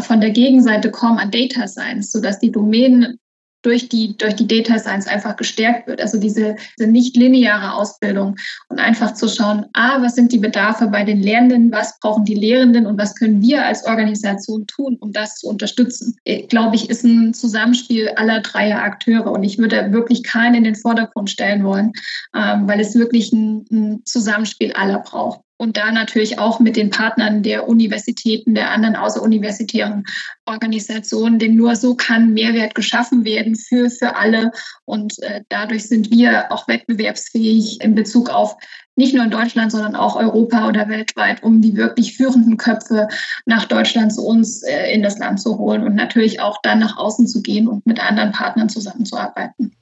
von 0.00 0.20
der 0.20 0.30
Gegenseite 0.30 0.90
kommen 0.90 1.18
an 1.18 1.30
Data 1.30 1.68
Science, 1.68 2.10
sodass 2.10 2.38
die 2.38 2.50
Domänen 2.50 3.18
durch 3.62 3.88
die, 3.88 4.16
durch 4.16 4.36
die 4.36 4.46
Data 4.46 4.78
Science 4.78 5.06
einfach 5.06 5.36
gestärkt 5.36 5.86
wird. 5.86 6.00
Also 6.00 6.18
diese, 6.18 6.56
diese 6.78 6.90
nicht 6.90 7.16
lineare 7.16 7.74
Ausbildung 7.74 8.36
und 8.68 8.78
einfach 8.78 9.14
zu 9.14 9.28
schauen, 9.28 9.66
ah, 9.72 10.00
was 10.00 10.14
sind 10.14 10.32
die 10.32 10.38
Bedarfe 10.38 10.86
bei 10.86 11.04
den 11.04 11.20
Lehrenden, 11.20 11.72
was 11.72 11.98
brauchen 12.00 12.24
die 12.24 12.34
Lehrenden 12.34 12.86
und 12.86 12.98
was 12.98 13.14
können 13.14 13.42
wir 13.42 13.64
als 13.64 13.84
Organisation 13.84 14.66
tun, 14.66 14.96
um 15.00 15.12
das 15.12 15.36
zu 15.36 15.48
unterstützen. 15.48 16.16
Ich, 16.24 16.48
glaube 16.48 16.76
ich, 16.76 16.88
ist 16.88 17.04
ein 17.04 17.34
Zusammenspiel 17.34 18.10
aller 18.10 18.40
dreier 18.40 18.82
Akteure 18.82 19.32
und 19.32 19.42
ich 19.42 19.58
würde 19.58 19.92
wirklich 19.92 20.22
keinen 20.22 20.54
in 20.54 20.64
den 20.64 20.76
Vordergrund 20.76 21.30
stellen 21.30 21.64
wollen, 21.64 21.92
ähm, 22.34 22.68
weil 22.68 22.80
es 22.80 22.94
wirklich 22.94 23.32
ein, 23.32 23.64
ein 23.70 24.02
Zusammenspiel 24.04 24.72
aller 24.72 25.00
braucht 25.00 25.40
und 25.58 25.76
da 25.76 25.90
natürlich 25.92 26.38
auch 26.38 26.60
mit 26.60 26.76
den 26.76 26.90
Partnern 26.90 27.42
der 27.42 27.68
Universitäten, 27.68 28.54
der 28.54 28.70
anderen 28.70 28.96
außeruniversitären 28.96 30.04
Organisationen, 30.46 31.38
denn 31.38 31.56
nur 31.56 31.74
so 31.76 31.94
kann 31.94 32.32
Mehrwert 32.32 32.74
geschaffen 32.74 33.24
werden 33.24 33.56
für, 33.56 33.90
für 33.90 34.16
alle. 34.16 34.52
Und 34.84 35.20
äh, 35.22 35.42
dadurch 35.48 35.88
sind 35.88 36.10
wir 36.10 36.50
auch 36.52 36.68
wettbewerbsfähig 36.68 37.82
in 37.82 37.94
Bezug 37.94 38.30
auf 38.30 38.56
nicht 38.94 39.14
nur 39.14 39.24
in 39.24 39.30
Deutschland, 39.30 39.70
sondern 39.70 39.94
auch 39.94 40.16
Europa 40.16 40.68
oder 40.68 40.88
weltweit, 40.88 41.42
um 41.42 41.60
die 41.60 41.76
wirklich 41.76 42.16
führenden 42.16 42.56
Köpfe 42.56 43.08
nach 43.46 43.64
Deutschland 43.64 44.12
zu 44.12 44.24
uns 44.24 44.62
äh, 44.62 44.92
in 44.92 45.02
das 45.02 45.18
Land 45.18 45.40
zu 45.40 45.58
holen 45.58 45.82
und 45.82 45.94
natürlich 45.94 46.40
auch 46.40 46.58
dann 46.62 46.78
nach 46.78 46.96
außen 46.96 47.26
zu 47.26 47.42
gehen 47.42 47.68
und 47.68 47.84
mit 47.84 48.00
anderen 48.00 48.32
Partnern 48.32 48.68
zusammenzuarbeiten 48.68 49.77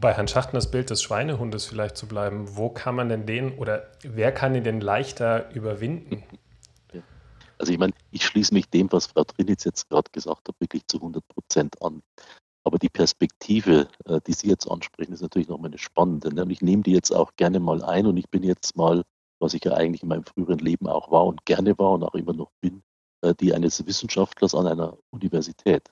bei 0.00 0.12
Herrn 0.12 0.28
Schachtners 0.28 0.70
Bild 0.70 0.90
des 0.90 1.02
Schweinehundes 1.02 1.66
vielleicht 1.66 1.96
zu 1.96 2.06
bleiben, 2.06 2.56
wo 2.56 2.68
kann 2.70 2.94
man 2.94 3.08
denn 3.08 3.26
den 3.26 3.56
oder 3.58 3.90
wer 4.02 4.32
kann 4.32 4.54
ihn 4.54 4.64
denn 4.64 4.80
leichter 4.80 5.50
überwinden? 5.54 6.22
Also 7.58 7.72
ich 7.72 7.78
meine, 7.78 7.94
ich 8.10 8.24
schließe 8.24 8.52
mich 8.52 8.68
dem, 8.68 8.92
was 8.92 9.06
Frau 9.06 9.24
Trinitz 9.24 9.64
jetzt 9.64 9.88
gerade 9.88 10.10
gesagt 10.12 10.48
hat, 10.48 10.54
wirklich 10.60 10.86
zu 10.86 10.98
100 10.98 11.26
Prozent 11.26 11.82
an. 11.82 12.02
Aber 12.64 12.78
die 12.78 12.88
Perspektive, 12.88 13.88
äh, 14.04 14.20
die 14.26 14.32
Sie 14.32 14.48
jetzt 14.48 14.70
ansprechen, 14.70 15.12
ist 15.12 15.22
natürlich 15.22 15.48
nochmal 15.48 15.70
eine 15.70 15.78
spannende. 15.78 16.34
Ne? 16.34 16.42
Und 16.42 16.50
ich 16.50 16.60
nehme 16.60 16.82
die 16.82 16.92
jetzt 16.92 17.12
auch 17.12 17.32
gerne 17.36 17.60
mal 17.60 17.82
ein 17.82 18.06
und 18.06 18.16
ich 18.16 18.28
bin 18.28 18.42
jetzt 18.42 18.76
mal, 18.76 19.04
was 19.38 19.54
ich 19.54 19.64
ja 19.64 19.72
eigentlich 19.72 20.02
in 20.02 20.08
meinem 20.08 20.24
früheren 20.24 20.58
Leben 20.58 20.86
auch 20.86 21.10
war 21.10 21.24
und 21.24 21.46
gerne 21.46 21.78
war 21.78 21.92
und 21.92 22.02
auch 22.02 22.14
immer 22.14 22.32
noch 22.32 22.50
bin, 22.60 22.82
äh, 23.22 23.34
die 23.34 23.54
eines 23.54 23.86
Wissenschaftlers 23.86 24.54
an 24.54 24.66
einer 24.66 24.98
Universität 25.10 25.88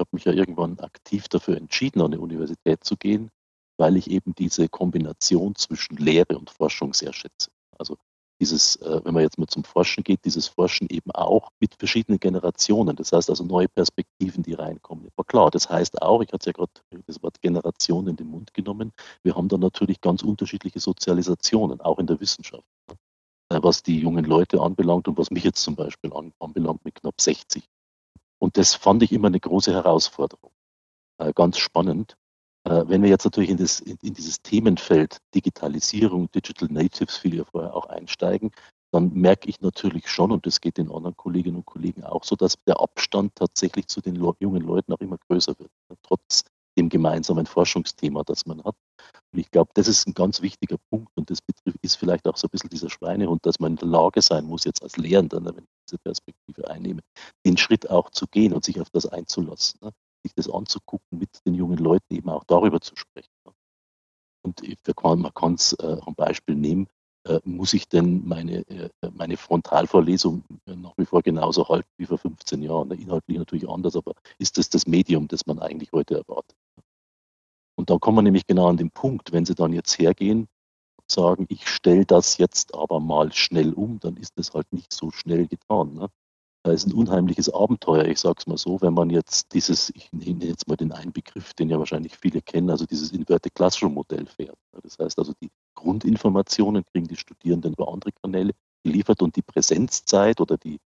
habe 0.00 0.10
mich 0.12 0.24
ja 0.24 0.32
irgendwann 0.32 0.78
aktiv 0.80 1.28
dafür 1.28 1.56
entschieden, 1.56 2.02
an 2.02 2.10
die 2.12 2.18
Universität 2.18 2.82
zu 2.84 2.96
gehen, 2.96 3.30
weil 3.78 3.96
ich 3.96 4.10
eben 4.10 4.34
diese 4.34 4.68
Kombination 4.68 5.54
zwischen 5.54 5.96
Lehre 5.96 6.38
und 6.38 6.50
Forschung 6.50 6.94
sehr 6.94 7.12
schätze. 7.12 7.50
Also 7.78 7.96
dieses, 8.40 8.76
äh, 8.76 9.00
wenn 9.04 9.14
man 9.14 9.22
jetzt 9.22 9.38
mal 9.38 9.46
zum 9.46 9.64
Forschen 9.64 10.02
geht, 10.02 10.24
dieses 10.24 10.48
Forschen 10.48 10.88
eben 10.90 11.10
auch 11.12 11.50
mit 11.60 11.74
verschiedenen 11.78 12.18
Generationen. 12.18 12.96
Das 12.96 13.12
heißt 13.12 13.28
also 13.28 13.44
neue 13.44 13.68
Perspektiven, 13.68 14.42
die 14.42 14.54
reinkommen. 14.54 15.08
Aber 15.14 15.24
klar, 15.24 15.50
das 15.50 15.68
heißt 15.68 16.00
auch, 16.02 16.22
ich 16.22 16.32
hatte 16.32 16.46
ja 16.46 16.52
gerade 16.52 16.72
das 17.06 17.22
Wort 17.22 17.40
Generation 17.42 18.08
in 18.08 18.16
den 18.16 18.28
Mund 18.28 18.54
genommen, 18.54 18.92
wir 19.22 19.36
haben 19.36 19.48
da 19.48 19.58
natürlich 19.58 20.00
ganz 20.00 20.22
unterschiedliche 20.22 20.80
Sozialisationen, 20.80 21.80
auch 21.80 21.98
in 21.98 22.06
der 22.06 22.18
Wissenschaft. 22.18 22.64
Äh, 23.52 23.62
was 23.62 23.82
die 23.82 24.00
jungen 24.00 24.24
Leute 24.24 24.60
anbelangt 24.60 25.08
und 25.08 25.18
was 25.18 25.30
mich 25.30 25.44
jetzt 25.44 25.62
zum 25.62 25.76
Beispiel 25.76 26.12
anbelangt 26.38 26.84
mit 26.84 26.94
knapp 26.94 27.20
60. 27.20 27.64
Und 28.40 28.56
das 28.56 28.74
fand 28.74 29.02
ich 29.02 29.12
immer 29.12 29.28
eine 29.28 29.40
große 29.40 29.72
Herausforderung. 29.72 30.50
Äh, 31.18 31.32
ganz 31.34 31.58
spannend. 31.58 32.16
Äh, 32.64 32.84
wenn 32.86 33.02
wir 33.02 33.10
jetzt 33.10 33.24
natürlich 33.24 33.50
in, 33.50 33.58
das, 33.58 33.80
in, 33.80 33.98
in, 34.02 34.14
dieses 34.14 34.42
Themenfeld 34.42 35.18
Digitalisierung, 35.34 36.30
Digital 36.30 36.68
Natives, 36.70 37.22
wie 37.24 37.32
wir 37.32 37.44
vorher 37.44 37.74
auch 37.74 37.86
einsteigen, 37.86 38.50
dann 38.92 39.12
merke 39.12 39.48
ich 39.48 39.60
natürlich 39.60 40.08
schon, 40.08 40.32
und 40.32 40.46
das 40.46 40.60
geht 40.60 40.78
den 40.78 40.90
anderen 40.90 41.16
Kolleginnen 41.16 41.58
und 41.58 41.66
Kollegen 41.66 42.04
auch 42.04 42.24
so, 42.24 42.34
dass 42.34 42.56
der 42.66 42.80
Abstand 42.80 43.36
tatsächlich 43.36 43.86
zu 43.86 44.00
den 44.00 44.16
jungen 44.40 44.62
Leuten 44.62 44.92
auch 44.92 45.00
immer 45.00 45.18
größer 45.28 45.54
wird, 45.58 45.70
ne, 45.88 45.96
trotz 46.02 46.44
dem 46.76 46.88
gemeinsamen 46.88 47.46
Forschungsthema, 47.46 48.22
das 48.24 48.46
man 48.46 48.62
hat. 48.64 48.74
Und 49.32 49.38
ich 49.38 49.50
glaube, 49.50 49.70
das 49.74 49.86
ist 49.86 50.06
ein 50.06 50.14
ganz 50.14 50.42
wichtiger 50.42 50.76
Punkt 50.90 51.10
und 51.16 51.30
das 51.30 51.38
ist 51.82 51.96
vielleicht 51.96 52.26
auch 52.26 52.36
so 52.36 52.46
ein 52.46 52.50
bisschen 52.50 52.70
dieser 52.70 52.90
Schweinehund, 52.90 53.44
dass 53.46 53.60
man 53.60 53.72
in 53.72 53.76
der 53.76 53.88
Lage 53.88 54.22
sein 54.22 54.44
muss, 54.44 54.64
jetzt 54.64 54.82
als 54.82 54.96
Lehrender, 54.96 55.40
ne, 55.40 55.54
wenn 55.54 55.64
ich 55.64 55.79
diese 55.90 55.98
Perspektive 55.98 56.68
einnehme, 56.70 57.00
den 57.44 57.56
Schritt 57.56 57.90
auch 57.90 58.10
zu 58.10 58.26
gehen 58.26 58.52
und 58.52 58.64
sich 58.64 58.80
auf 58.80 58.90
das 58.90 59.06
einzulassen, 59.06 59.80
ne? 59.82 59.92
sich 60.22 60.34
das 60.34 60.48
anzugucken, 60.48 61.18
mit 61.18 61.30
den 61.46 61.54
jungen 61.54 61.78
Leuten 61.78 62.14
eben 62.14 62.28
auch 62.28 62.44
darüber 62.44 62.80
zu 62.80 62.94
sprechen. 62.96 63.32
Ne? 63.46 63.52
Und 64.42 64.62
man 65.20 65.34
kann 65.34 65.54
es 65.54 65.72
äh, 65.74 65.96
am 66.06 66.14
Beispiel 66.14 66.54
nehmen, 66.54 66.88
äh, 67.26 67.40
muss 67.44 67.74
ich 67.74 67.88
denn 67.88 68.26
meine, 68.26 68.66
äh, 68.68 68.88
meine 69.12 69.36
Frontalvorlesung 69.36 70.44
nach 70.64 70.96
wie 70.96 71.04
vor 71.04 71.22
genauso 71.22 71.68
halten 71.68 71.88
wie 71.98 72.06
vor 72.06 72.18
15 72.18 72.62
Jahren? 72.62 72.90
Inhaltlich 72.92 73.36
natürlich 73.36 73.68
anders, 73.68 73.96
aber 73.96 74.14
ist 74.38 74.56
das 74.56 74.70
das 74.70 74.86
Medium, 74.86 75.28
das 75.28 75.46
man 75.46 75.58
eigentlich 75.58 75.92
heute 75.92 76.16
erwartet? 76.16 76.56
Und 77.76 77.90
da 77.90 77.98
kommen 77.98 78.18
wir 78.18 78.22
nämlich 78.22 78.46
genau 78.46 78.68
an 78.68 78.76
den 78.76 78.90
Punkt, 78.90 79.32
wenn 79.32 79.44
Sie 79.44 79.54
dann 79.54 79.72
jetzt 79.72 79.98
hergehen 79.98 80.48
sagen, 81.10 81.46
ich 81.48 81.68
stelle 81.68 82.06
das 82.06 82.38
jetzt 82.38 82.74
aber 82.74 83.00
mal 83.00 83.32
schnell 83.32 83.72
um, 83.72 84.00
dann 84.00 84.16
ist 84.16 84.38
das 84.38 84.52
halt 84.54 84.72
nicht 84.72 84.92
so 84.92 85.10
schnell 85.10 85.46
getan. 85.46 85.94
Ne? 85.94 86.08
Da 86.62 86.72
ist 86.72 86.86
ein 86.86 86.92
unheimliches 86.92 87.48
Abenteuer, 87.52 88.04
ich 88.04 88.20
sage 88.20 88.36
es 88.38 88.46
mal 88.46 88.58
so, 88.58 88.80
wenn 88.82 88.92
man 88.92 89.08
jetzt 89.08 89.54
dieses, 89.54 89.90
ich 89.90 90.12
nehme 90.12 90.44
jetzt 90.44 90.68
mal 90.68 90.76
den 90.76 90.92
einen 90.92 91.12
Begriff, 91.12 91.54
den 91.54 91.70
ja 91.70 91.78
wahrscheinlich 91.78 92.16
viele 92.18 92.42
kennen, 92.42 92.68
also 92.68 92.84
dieses 92.84 93.12
Inverted 93.12 93.54
Classroom 93.54 93.94
Modell 93.94 94.26
fährt. 94.26 94.58
Das 94.82 94.98
heißt 94.98 95.18
also, 95.18 95.32
die 95.42 95.50
Grundinformationen 95.74 96.84
kriegen 96.84 97.08
die 97.08 97.16
Studierenden 97.16 97.72
über 97.72 97.90
andere 97.90 98.12
Kanäle 98.12 98.52
geliefert 98.84 99.22
und 99.22 99.36
die 99.36 99.42
Präsenzzeit 99.42 100.40
oder 100.40 100.58
die 100.58 100.78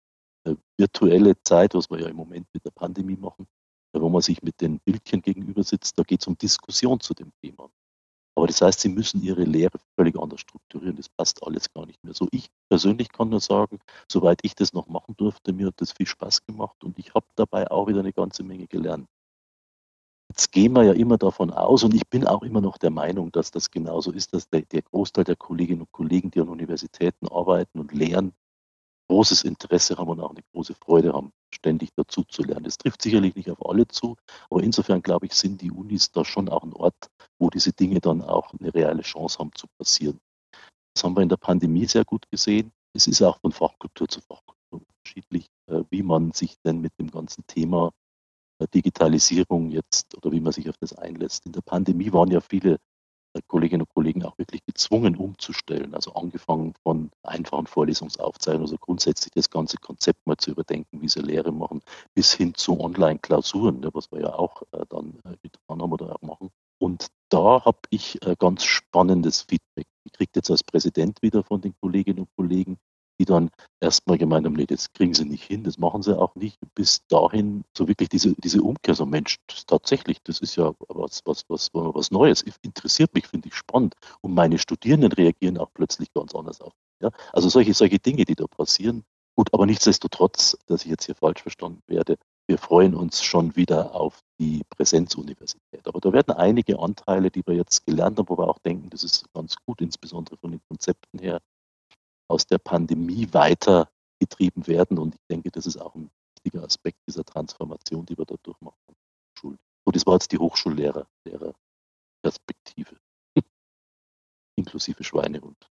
äh, 0.44 0.54
virtuelle 0.78 1.34
Zeit, 1.42 1.74
was 1.74 1.90
wir 1.90 2.00
ja 2.00 2.08
im 2.08 2.16
Moment 2.16 2.46
mit 2.52 2.64
der 2.64 2.70
Pandemie 2.70 3.16
machen, 3.16 3.46
wo 3.92 4.08
man 4.08 4.22
sich 4.22 4.42
mit 4.42 4.60
den 4.60 4.78
Bildchen 4.80 5.22
gegenüber 5.22 5.64
sitzt, 5.64 5.98
da 5.98 6.02
geht 6.04 6.20
es 6.20 6.26
um 6.26 6.38
Diskussion 6.38 7.00
zu 7.00 7.14
dem 7.14 7.32
Thema. 7.42 7.68
Aber 8.36 8.46
das 8.48 8.60
heißt, 8.60 8.80
sie 8.80 8.88
müssen 8.88 9.22
ihre 9.22 9.44
Lehre 9.44 9.78
völlig 9.96 10.18
anders 10.18 10.40
strukturieren. 10.40 10.96
Das 10.96 11.08
passt 11.08 11.42
alles 11.44 11.72
gar 11.72 11.86
nicht 11.86 12.02
mehr. 12.02 12.14
So 12.14 12.26
ich 12.32 12.50
persönlich 12.68 13.10
kann 13.12 13.28
nur 13.28 13.40
sagen, 13.40 13.78
soweit 14.10 14.40
ich 14.42 14.54
das 14.54 14.72
noch 14.72 14.88
machen 14.88 15.14
durfte, 15.16 15.52
mir 15.52 15.68
hat 15.68 15.80
das 15.80 15.92
viel 15.92 16.06
Spaß 16.06 16.44
gemacht 16.46 16.82
und 16.82 16.98
ich 16.98 17.14
habe 17.14 17.26
dabei 17.36 17.70
auch 17.70 17.86
wieder 17.86 18.00
eine 18.00 18.12
ganze 18.12 18.42
Menge 18.42 18.66
gelernt. 18.66 19.06
Jetzt 20.30 20.50
gehen 20.52 20.72
wir 20.72 20.82
ja 20.82 20.92
immer 20.92 21.18
davon 21.18 21.52
aus, 21.52 21.84
und 21.84 21.94
ich 21.94 22.08
bin 22.08 22.26
auch 22.26 22.42
immer 22.42 22.60
noch 22.60 22.78
der 22.78 22.90
Meinung, 22.90 23.30
dass 23.30 23.50
das 23.50 23.70
genauso 23.70 24.10
ist, 24.10 24.32
dass 24.32 24.48
der, 24.48 24.62
der 24.62 24.82
Großteil 24.82 25.24
der 25.24 25.36
Kolleginnen 25.36 25.82
und 25.82 25.92
Kollegen, 25.92 26.30
die 26.30 26.40
an 26.40 26.48
Universitäten 26.48 27.28
arbeiten 27.28 27.78
und 27.78 27.92
lehren, 27.92 28.32
großes 29.08 29.42
Interesse 29.42 29.96
haben 29.96 30.08
und 30.08 30.20
auch 30.20 30.30
eine 30.30 30.42
große 30.52 30.74
Freude 30.74 31.12
haben, 31.12 31.32
ständig 31.54 31.90
dazu 31.96 32.24
zu 32.24 32.42
lernen. 32.42 32.64
Das 32.64 32.78
trifft 32.78 33.02
sicherlich 33.02 33.34
nicht 33.34 33.50
auf 33.50 33.64
alle 33.66 33.86
zu, 33.86 34.16
aber 34.50 34.62
insofern 34.62 35.02
glaube 35.02 35.26
ich, 35.26 35.34
sind 35.34 35.60
die 35.60 35.70
Unis 35.70 36.10
da 36.10 36.24
schon 36.24 36.48
auch 36.48 36.62
ein 36.62 36.72
Ort, 36.72 37.08
wo 37.38 37.50
diese 37.50 37.72
Dinge 37.72 38.00
dann 38.00 38.22
auch 38.22 38.52
eine 38.58 38.72
reale 38.74 39.02
Chance 39.02 39.38
haben 39.38 39.52
zu 39.54 39.66
passieren. 39.78 40.18
Das 40.94 41.04
haben 41.04 41.16
wir 41.16 41.22
in 41.22 41.28
der 41.28 41.36
Pandemie 41.36 41.86
sehr 41.86 42.04
gut 42.04 42.30
gesehen. 42.30 42.72
Es 42.94 43.06
ist 43.06 43.20
auch 43.22 43.40
von 43.40 43.52
Fachkultur 43.52 44.08
zu 44.08 44.20
Fachkultur 44.20 44.82
unterschiedlich, 45.04 45.46
äh, 45.66 45.82
wie 45.90 46.02
man 46.02 46.32
sich 46.32 46.56
denn 46.64 46.80
mit 46.80 46.92
dem 46.98 47.10
ganzen 47.10 47.44
Thema 47.46 47.90
Digitalisierung 48.72 49.70
jetzt 49.70 50.16
oder 50.16 50.30
wie 50.32 50.40
man 50.40 50.52
sich 50.52 50.68
auf 50.68 50.76
das 50.78 50.92
einlässt. 50.92 51.44
In 51.46 51.52
der 51.52 51.60
Pandemie 51.62 52.12
waren 52.12 52.30
ja 52.30 52.40
viele 52.40 52.78
Kolleginnen 53.42 53.82
und 53.82 53.94
Kollegen 53.94 54.24
auch 54.24 54.38
wirklich 54.38 54.64
gezwungen 54.64 55.16
umzustellen. 55.16 55.94
Also 55.94 56.14
angefangen 56.14 56.74
von 56.82 57.10
einfachen 57.22 57.66
Vorlesungsaufzeichnungen, 57.66 58.66
also 58.66 58.76
grundsätzlich 58.78 59.32
das 59.34 59.50
ganze 59.50 59.76
Konzept 59.78 60.26
mal 60.26 60.36
zu 60.36 60.50
überdenken, 60.50 61.00
wie 61.00 61.08
sie 61.08 61.20
Lehre 61.20 61.52
machen, 61.52 61.82
bis 62.14 62.32
hin 62.32 62.54
zu 62.54 62.80
Online-Klausuren, 62.80 63.80
ne, 63.80 63.90
was 63.92 64.10
wir 64.12 64.20
ja 64.20 64.34
auch 64.34 64.62
äh, 64.72 64.84
dann 64.88 65.18
äh, 65.24 65.36
getan 65.42 65.82
haben 65.82 65.92
oder 65.92 66.14
auch 66.14 66.22
machen. 66.22 66.50
Und 66.78 67.08
da 67.28 67.64
habe 67.64 67.78
ich 67.90 68.24
äh, 68.26 68.36
ganz 68.38 68.64
spannendes 68.64 69.42
Feedback. 69.42 69.86
Ich 70.04 70.12
kriege 70.12 70.32
jetzt 70.36 70.50
als 70.50 70.62
Präsident 70.62 71.22
wieder 71.22 71.42
von 71.42 71.60
den 71.60 71.74
Kolleginnen 71.80 72.20
und 72.20 72.28
Kollegen 72.36 72.78
die 73.18 73.24
dann 73.24 73.50
erstmal 73.80 74.18
gemeint 74.18 74.46
haben, 74.46 74.54
nee, 74.54 74.66
das 74.66 74.92
kriegen 74.92 75.14
sie 75.14 75.24
nicht 75.24 75.44
hin, 75.44 75.64
das 75.64 75.78
machen 75.78 76.02
sie 76.02 76.18
auch 76.18 76.34
nicht, 76.34 76.58
bis 76.74 77.06
dahin 77.08 77.64
so 77.76 77.86
wirklich 77.88 78.08
diese, 78.08 78.34
diese 78.34 78.62
Umkehr, 78.62 78.94
so 78.94 79.06
Mensch, 79.06 79.38
das 79.46 79.66
tatsächlich, 79.66 80.20
das 80.22 80.40
ist 80.40 80.56
ja 80.56 80.72
was, 80.88 81.22
was, 81.24 81.44
was, 81.48 81.70
was 81.72 82.10
Neues, 82.10 82.44
interessiert 82.62 83.14
mich, 83.14 83.26
finde 83.26 83.48
ich 83.48 83.54
spannend. 83.54 83.94
Und 84.20 84.34
meine 84.34 84.58
Studierenden 84.58 85.12
reagieren 85.12 85.58
auch 85.58 85.70
plötzlich 85.74 86.12
ganz 86.12 86.34
anders 86.34 86.60
auf. 86.60 86.72
Ja? 87.00 87.10
Also 87.32 87.48
solche, 87.48 87.74
solche 87.74 87.98
Dinge, 87.98 88.24
die 88.24 88.34
da 88.34 88.46
passieren. 88.46 89.04
Gut, 89.36 89.52
aber 89.52 89.66
nichtsdestotrotz, 89.66 90.56
dass 90.66 90.84
ich 90.84 90.90
jetzt 90.90 91.06
hier 91.06 91.16
falsch 91.16 91.42
verstanden 91.42 91.82
werde, 91.88 92.16
wir 92.46 92.58
freuen 92.58 92.94
uns 92.94 93.22
schon 93.22 93.56
wieder 93.56 93.94
auf 93.94 94.20
die 94.38 94.62
Präsenzuniversität. 94.68 95.86
Aber 95.86 96.00
da 96.00 96.12
werden 96.12 96.34
einige 96.34 96.78
Anteile, 96.78 97.30
die 97.30 97.42
wir 97.46 97.54
jetzt 97.54 97.86
gelernt 97.86 98.18
haben, 98.18 98.28
wo 98.28 98.36
wir 98.36 98.48
auch 98.48 98.58
denken, 98.58 98.90
das 98.90 99.02
ist 99.02 99.24
ganz 99.32 99.56
gut, 99.66 99.80
insbesondere 99.80 100.36
von 100.36 100.50
den 100.50 100.60
Konzepten 100.68 101.18
her, 101.18 101.40
aus 102.28 102.46
der 102.46 102.58
Pandemie 102.58 103.32
weiter 103.32 103.90
getrieben 104.20 104.66
werden. 104.66 104.98
Und 104.98 105.14
ich 105.14 105.26
denke, 105.30 105.50
das 105.50 105.66
ist 105.66 105.76
auch 105.76 105.94
ein 105.94 106.10
wichtiger 106.36 106.64
Aspekt 106.64 106.98
dieser 107.06 107.24
Transformation, 107.24 108.06
die 108.06 108.16
wir 108.16 108.24
da 108.24 108.36
durchmachen. 108.42 108.78
Und 109.42 109.96
das 109.96 110.06
war 110.06 110.14
jetzt 110.14 110.32
die 110.32 110.38
Hochschullehrer, 110.38 111.06
Lehrerperspektive, 111.26 112.98
inklusive 114.56 115.04
Schweinehund. 115.04 115.70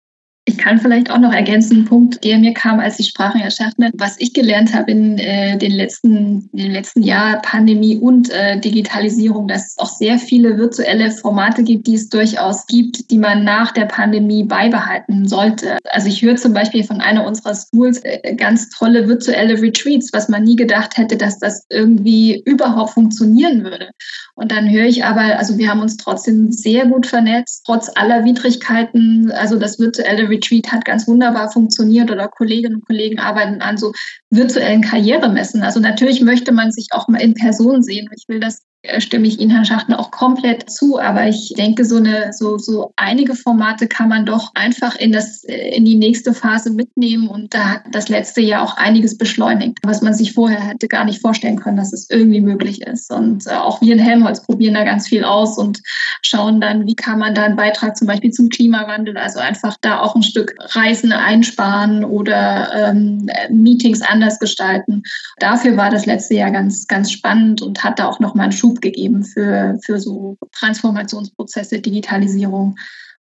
Ich 0.50 0.58
kann 0.58 0.80
vielleicht 0.80 1.12
auch 1.12 1.18
noch 1.18 1.32
ergänzen, 1.32 1.76
einen 1.76 1.84
Punkt, 1.84 2.24
der 2.24 2.36
mir 2.38 2.52
kam, 2.52 2.80
als 2.80 2.98
ich 2.98 3.10
Sprachen 3.10 3.40
erschaffte, 3.40 3.88
was 3.94 4.16
ich 4.18 4.32
gelernt 4.32 4.74
habe 4.74 4.90
in 4.90 5.16
äh, 5.16 5.56
den 5.56 5.70
letzten, 5.70 6.50
in 6.52 6.58
den 6.58 6.72
letzten 6.72 7.04
Jahren 7.04 7.40
Pandemie 7.42 7.94
und 7.94 8.30
äh, 8.30 8.58
Digitalisierung, 8.58 9.46
dass 9.46 9.68
es 9.68 9.78
auch 9.78 9.90
sehr 9.90 10.18
viele 10.18 10.58
virtuelle 10.58 11.12
Formate 11.12 11.62
gibt, 11.62 11.86
die 11.86 11.94
es 11.94 12.08
durchaus 12.08 12.66
gibt, 12.66 13.12
die 13.12 13.18
man 13.18 13.44
nach 13.44 13.70
der 13.70 13.84
Pandemie 13.84 14.42
beibehalten 14.42 15.28
sollte. 15.28 15.78
Also 15.92 16.08
ich 16.08 16.20
höre 16.20 16.34
zum 16.34 16.52
Beispiel 16.52 16.82
von 16.82 17.00
einer 17.00 17.24
unserer 17.24 17.54
Schools 17.54 18.00
äh, 18.02 18.34
ganz 18.34 18.70
tolle 18.70 19.06
virtuelle 19.06 19.62
Retreats, 19.62 20.12
was 20.12 20.28
man 20.28 20.42
nie 20.42 20.56
gedacht 20.56 20.96
hätte, 20.96 21.16
dass 21.16 21.38
das 21.38 21.64
irgendwie 21.70 22.42
überhaupt 22.44 22.94
funktionieren 22.94 23.62
würde. 23.62 23.90
Und 24.34 24.50
dann 24.50 24.68
höre 24.68 24.86
ich 24.86 25.04
aber, 25.04 25.38
also 25.38 25.58
wir 25.58 25.68
haben 25.68 25.80
uns 25.80 25.96
trotzdem 25.96 26.50
sehr 26.50 26.86
gut 26.86 27.06
vernetzt, 27.06 27.62
trotz 27.66 27.88
aller 27.94 28.24
Widrigkeiten. 28.24 29.30
Also 29.30 29.56
das 29.56 29.78
virtuelle 29.78 30.28
Retreat 30.28 30.39
hat 30.40 30.84
ganz 30.84 31.06
wunderbar 31.06 31.50
funktioniert 31.50 32.10
oder 32.10 32.28
Kolleginnen 32.28 32.76
und 32.76 32.86
Kollegen 32.86 33.18
arbeiten 33.18 33.60
an 33.60 33.78
so 33.78 33.92
virtuellen 34.30 34.82
Karrieremessen. 34.82 35.62
Also 35.62 35.80
natürlich 35.80 36.20
möchte 36.20 36.52
man 36.52 36.72
sich 36.72 36.88
auch 36.92 37.08
mal 37.08 37.20
in 37.20 37.34
Person 37.34 37.82
sehen. 37.82 38.08
Ich 38.16 38.28
will 38.28 38.40
das 38.40 38.62
stimme 38.98 39.26
ich 39.26 39.38
Ihnen, 39.38 39.50
Herr 39.50 39.64
Schachten, 39.64 39.92
auch 39.92 40.10
komplett 40.10 40.70
zu. 40.70 40.98
Aber 40.98 41.28
ich 41.28 41.52
denke, 41.56 41.84
so 41.84 41.96
eine, 41.96 42.32
so, 42.32 42.56
so 42.56 42.92
einige 42.96 43.34
Formate 43.34 43.86
kann 43.86 44.08
man 44.08 44.24
doch 44.24 44.52
einfach 44.54 44.96
in 44.96 45.12
das, 45.12 45.44
äh, 45.44 45.76
in 45.76 45.84
die 45.84 45.96
nächste 45.96 46.32
Phase 46.32 46.70
mitnehmen. 46.70 47.28
Und 47.28 47.52
da 47.52 47.68
hat 47.68 47.82
das 47.92 48.08
letzte 48.08 48.40
Jahr 48.40 48.62
auch 48.62 48.76
einiges 48.76 49.18
beschleunigt, 49.18 49.78
was 49.82 50.00
man 50.00 50.14
sich 50.14 50.32
vorher 50.32 50.60
hätte 50.60 50.88
gar 50.88 51.04
nicht 51.04 51.20
vorstellen 51.20 51.60
können, 51.60 51.76
dass 51.76 51.92
es 51.92 52.08
irgendwie 52.08 52.40
möglich 52.40 52.80
ist. 52.82 53.12
Und 53.12 53.46
äh, 53.46 53.50
auch 53.50 53.82
wir 53.82 53.92
in 53.92 53.98
Helmholtz 53.98 54.42
probieren 54.42 54.74
da 54.74 54.84
ganz 54.84 55.08
viel 55.08 55.24
aus 55.24 55.58
und 55.58 55.82
schauen 56.22 56.60
dann, 56.60 56.86
wie 56.86 56.96
kann 56.96 57.18
man 57.18 57.34
da 57.34 57.44
einen 57.44 57.56
Beitrag 57.56 57.96
zum 57.96 58.06
Beispiel 58.06 58.30
zum 58.30 58.48
Klimawandel, 58.48 59.16
also 59.18 59.40
einfach 59.40 59.76
da 59.82 60.00
auch 60.00 60.14
ein 60.14 60.22
Stück 60.22 60.54
Reisen 60.58 61.12
einsparen 61.12 62.04
oder 62.04 62.90
ähm, 62.90 63.28
Meetings 63.50 64.00
anders 64.00 64.38
gestalten. 64.38 65.02
Dafür 65.38 65.76
war 65.76 65.90
das 65.90 66.06
letzte 66.06 66.34
Jahr 66.34 66.50
ganz, 66.50 66.86
ganz 66.86 67.10
spannend 67.10 67.60
und 67.60 67.84
hat 67.84 67.98
da 67.98 68.06
auch 68.06 68.20
nochmal 68.20 68.44
einen 68.44 68.52
Schub 68.52 68.69
Schub 68.70 68.80
gegeben 68.80 69.24
für, 69.24 69.78
für 69.84 70.00
so 70.00 70.36
Transformationsprozesse, 70.52 71.80
Digitalisierung 71.80 72.76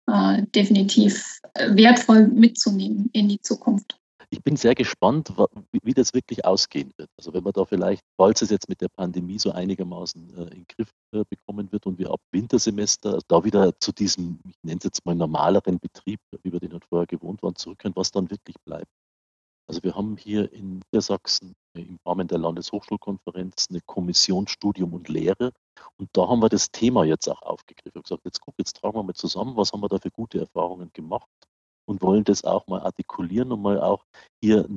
äh, 0.08 0.44
definitiv 0.56 1.40
äh, 1.54 1.76
wertvoll 1.76 2.28
mitzunehmen 2.28 3.10
in 3.14 3.30
die 3.30 3.42
Zukunft. 3.42 3.96
Ich 4.32 4.44
bin 4.44 4.56
sehr 4.58 4.76
gespannt, 4.76 5.34
wie 5.84 5.94
das 5.94 6.14
wirklich 6.14 6.46
ausgehen 6.46 6.92
wird. 6.98 7.10
Also 7.18 7.34
wenn 7.34 7.44
man 7.44 7.54
da 7.54 7.66
vielleicht, 7.66 8.04
falls 8.16 8.44
es 8.44 8.52
jetzt 8.52 8.70
mit 8.70 8.80
der 8.80 8.90
Pandemie 8.96 9.40
so 9.40 9.52
einigermaßen 9.52 10.38
äh, 10.38 10.42
in 10.42 10.50
den 10.50 10.66
Griff 10.68 10.90
äh, 11.14 11.24
bekommen 11.28 11.72
wird 11.72 11.88
und 11.88 11.98
wir 11.98 12.12
ab 12.12 12.20
Wintersemester 12.32 13.20
da 13.28 13.44
wieder 13.44 13.74
zu 13.80 13.92
diesem, 13.92 14.40
ich 14.48 14.56
nenne 14.62 14.78
es 14.78 14.84
jetzt 14.84 15.06
mal 15.06 15.16
normaleren 15.16 15.80
Betrieb, 15.80 16.20
wie 16.44 16.52
wir 16.52 16.60
den 16.60 16.74
halt 16.74 16.86
vorher 16.86 17.08
gewohnt 17.08 17.42
waren, 17.42 17.56
zurückkehren, 17.56 17.96
was 17.96 18.12
dann 18.12 18.30
wirklich 18.30 18.56
bleibt. 18.66 18.92
Also 19.68 19.84
wir 19.84 19.96
haben 19.96 20.16
hier 20.18 20.52
in 20.52 20.82
Niedersachsen 20.92 21.54
im 21.82 22.00
Rahmen 22.06 22.28
der 22.28 22.38
Landeshochschulkonferenz 22.38 23.68
eine 23.70 23.82
Kommission 23.82 24.48
Studium 24.48 24.94
und 24.94 25.10
Lehre. 25.10 25.54
Und 25.98 26.10
da 26.14 26.28
haben 26.28 26.42
wir 26.42 26.50
das 26.50 26.72
Thema 26.72 27.04
jetzt 27.04 27.28
auch 27.28 27.42
aufgegriffen 27.42 27.98
und 27.98 28.04
gesagt, 28.04 28.26
jetzt 28.26 28.42
guck, 28.42 28.56
jetzt 28.58 28.78
tragen 28.78 28.98
wir 28.98 29.04
mal 29.04 29.14
zusammen, 29.14 29.56
was 29.58 29.72
haben 29.72 29.82
wir 29.82 29.90
da 29.90 30.00
für 30.00 30.12
gute 30.12 30.40
Erfahrungen 30.40 30.92
gemacht 30.94 31.28
und 31.86 32.02
wollen 32.02 32.24
das 32.24 32.44
auch 32.44 32.68
mal 32.68 32.82
artikulieren 32.82 33.52
und 33.52 33.62
mal 33.62 33.82
auch 33.82 34.06
hier 34.42 34.68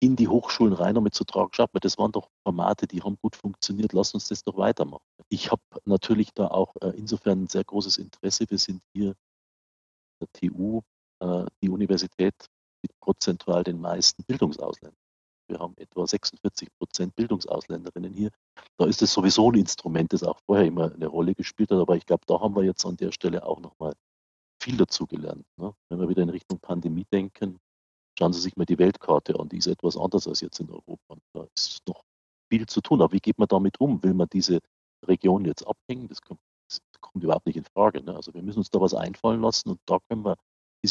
in 0.00 0.16
die 0.16 0.28
Hochschulen 0.28 0.74
rein 0.74 0.94
damit 0.94 1.14
zu 1.14 1.24
tragen. 1.24 1.50
Schaut 1.52 1.72
mal, 1.72 1.80
das 1.80 1.98
waren 1.98 2.12
doch 2.12 2.28
Formate, 2.44 2.86
die 2.86 3.02
haben 3.02 3.16
gut 3.22 3.34
funktioniert, 3.34 3.92
lass 3.92 4.14
uns 4.14 4.28
das 4.28 4.42
doch 4.42 4.56
weitermachen. 4.56 5.02
Ich 5.28 5.50
habe 5.50 5.62
natürlich 5.84 6.32
da 6.34 6.48
auch 6.48 6.74
äh, 6.82 6.90
insofern 6.96 7.44
ein 7.44 7.48
sehr 7.48 7.64
großes 7.64 7.98
Interesse. 7.98 8.44
Wir 8.48 8.58
sind 8.58 8.82
hier 8.94 9.14
der 10.20 10.28
TU, 10.32 10.82
äh, 11.20 11.46
die 11.62 11.70
Universität 11.70 12.34
mit 12.82 12.92
prozentual 13.00 13.64
den 13.64 13.80
meisten 13.80 14.22
Bildungsausländern. 14.24 15.05
Wir 15.48 15.58
haben 15.58 15.74
etwa 15.76 16.06
46 16.06 16.68
Prozent 16.78 17.14
Bildungsauslänerinnen 17.14 18.12
hier. 18.12 18.30
Da 18.78 18.86
ist 18.86 19.02
es 19.02 19.12
sowieso 19.12 19.50
ein 19.50 19.58
Instrument, 19.58 20.12
das 20.12 20.22
auch 20.22 20.40
vorher 20.46 20.66
immer 20.66 20.92
eine 20.92 21.06
Rolle 21.06 21.34
gespielt 21.34 21.70
hat. 21.70 21.78
Aber 21.78 21.96
ich 21.96 22.06
glaube, 22.06 22.24
da 22.26 22.40
haben 22.40 22.56
wir 22.56 22.64
jetzt 22.64 22.84
an 22.84 22.96
der 22.96 23.12
Stelle 23.12 23.44
auch 23.44 23.60
nochmal 23.60 23.94
viel 24.60 24.76
dazu 24.76 25.06
gelernt. 25.06 25.46
Ne? 25.56 25.72
Wenn 25.88 26.00
wir 26.00 26.08
wieder 26.08 26.22
in 26.22 26.30
Richtung 26.30 26.58
Pandemie 26.58 27.06
denken, 27.12 27.58
schauen 28.18 28.32
Sie 28.32 28.40
sich 28.40 28.56
mal 28.56 28.64
die 28.64 28.78
Weltkarte 28.78 29.38
an. 29.38 29.48
Die 29.48 29.58
ist 29.58 29.66
etwas 29.66 29.96
anders 29.96 30.26
als 30.26 30.40
jetzt 30.40 30.58
in 30.60 30.70
Europa. 30.70 31.16
Da 31.32 31.46
ist 31.54 31.82
noch 31.86 32.02
viel 32.50 32.66
zu 32.66 32.80
tun. 32.80 33.00
Aber 33.00 33.12
wie 33.12 33.20
geht 33.20 33.38
man 33.38 33.48
damit 33.48 33.80
um? 33.80 34.02
Will 34.02 34.14
man 34.14 34.28
diese 34.32 34.60
Region 35.06 35.44
jetzt 35.44 35.66
abhängen? 35.66 36.08
Das 36.08 36.20
kommt, 36.22 36.40
das 36.68 36.80
kommt 37.00 37.22
überhaupt 37.22 37.46
nicht 37.46 37.56
in 37.56 37.64
Frage. 37.64 38.02
Ne? 38.02 38.16
Also 38.16 38.34
wir 38.34 38.42
müssen 38.42 38.58
uns 38.58 38.70
da 38.70 38.80
was 38.80 38.94
einfallen 38.94 39.42
lassen 39.42 39.70
und 39.70 39.80
da 39.86 39.98
können 40.08 40.24
wir 40.24 40.36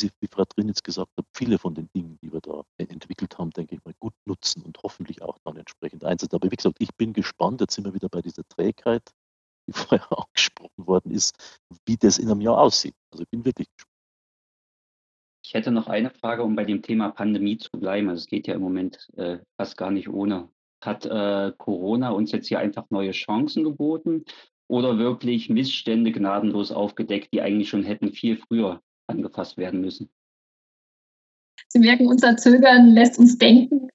wie, 0.04 0.12
wie 0.20 0.28
Frau 0.28 0.46
Trinitz 0.46 0.84
gesagt 0.84 1.12
hat, 1.18 1.26
viele 1.34 1.58
von 1.58 1.74
den 1.76 1.90
Dingen, 1.94 2.18
die 2.22 2.32
wir 2.32 2.42
da 2.42 2.64
entwickelt 2.78 3.38
haben, 3.38 3.52
denke 3.52 3.76
ich 3.76 3.84
mal, 3.84 3.94
gut 4.00 4.14
nutzen 4.26 4.64
und 4.64 4.78
hoffentlich 4.84 5.22
auch 5.22 5.38
dann 5.44 5.58
entsprechend 5.58 6.04
einsetzen. 6.04 6.36
Aber 6.36 6.52
wie 6.52 6.56
gesagt, 6.56 6.78
ich 6.80 6.94
bin 6.96 7.14
gespannt, 7.14 7.62
jetzt 7.62 7.76
sind 7.76 7.86
wir 7.86 7.94
wieder 7.94 8.10
bei 8.10 8.22
dieser 8.22 8.44
Trägheit, 8.48 9.14
die 9.68 9.74
vorher 9.74 10.08
angesprochen 10.12 10.88
worden 10.88 11.12
ist, 11.12 11.62
wie 11.86 11.98
das 11.98 12.18
in 12.18 12.30
einem 12.30 12.42
Jahr 12.42 12.60
aussieht. 12.60 12.96
Also 13.12 13.24
ich 13.24 13.30
bin 13.30 13.46
wirklich 13.46 13.68
gespannt. 13.76 13.92
Ich 15.46 15.54
hätte 15.54 15.72
noch 15.72 15.88
eine 15.88 16.10
Frage, 16.10 16.44
um 16.44 16.56
bei 16.56 16.66
dem 16.66 16.82
Thema 16.82 17.10
Pandemie 17.10 17.58
zu 17.58 17.70
bleiben. 17.72 18.10
Also 18.10 18.22
es 18.22 18.28
geht 18.28 18.48
ja 18.48 18.56
im 18.56 18.62
Moment 18.62 19.08
äh, 19.16 19.38
fast 19.58 19.78
gar 19.78 19.92
nicht 19.92 20.10
ohne. 20.10 20.50
Hat 20.82 21.06
äh, 21.06 21.52
Corona 21.58 22.10
uns 22.10 22.32
jetzt 22.32 22.48
hier 22.48 22.60
einfach 22.60 22.86
neue 22.90 23.12
Chancen 23.12 23.64
geboten 23.64 24.26
oder 24.68 24.98
wirklich 24.98 25.50
Missstände 25.50 26.12
gnadenlos 26.12 26.72
aufgedeckt, 26.72 27.32
die 27.32 27.42
eigentlich 27.42 27.70
schon 27.70 27.84
hätten 27.84 28.12
viel 28.12 28.38
früher 28.38 28.82
angefasst 29.08 29.58
werden 29.58 29.82
müssen. 29.82 30.10
Sie 31.68 31.80
merken, 31.80 32.08
unser 32.08 32.38
Zögern 32.38 32.92
lässt 32.92 33.20
uns 33.20 33.38
denken, 33.38 33.90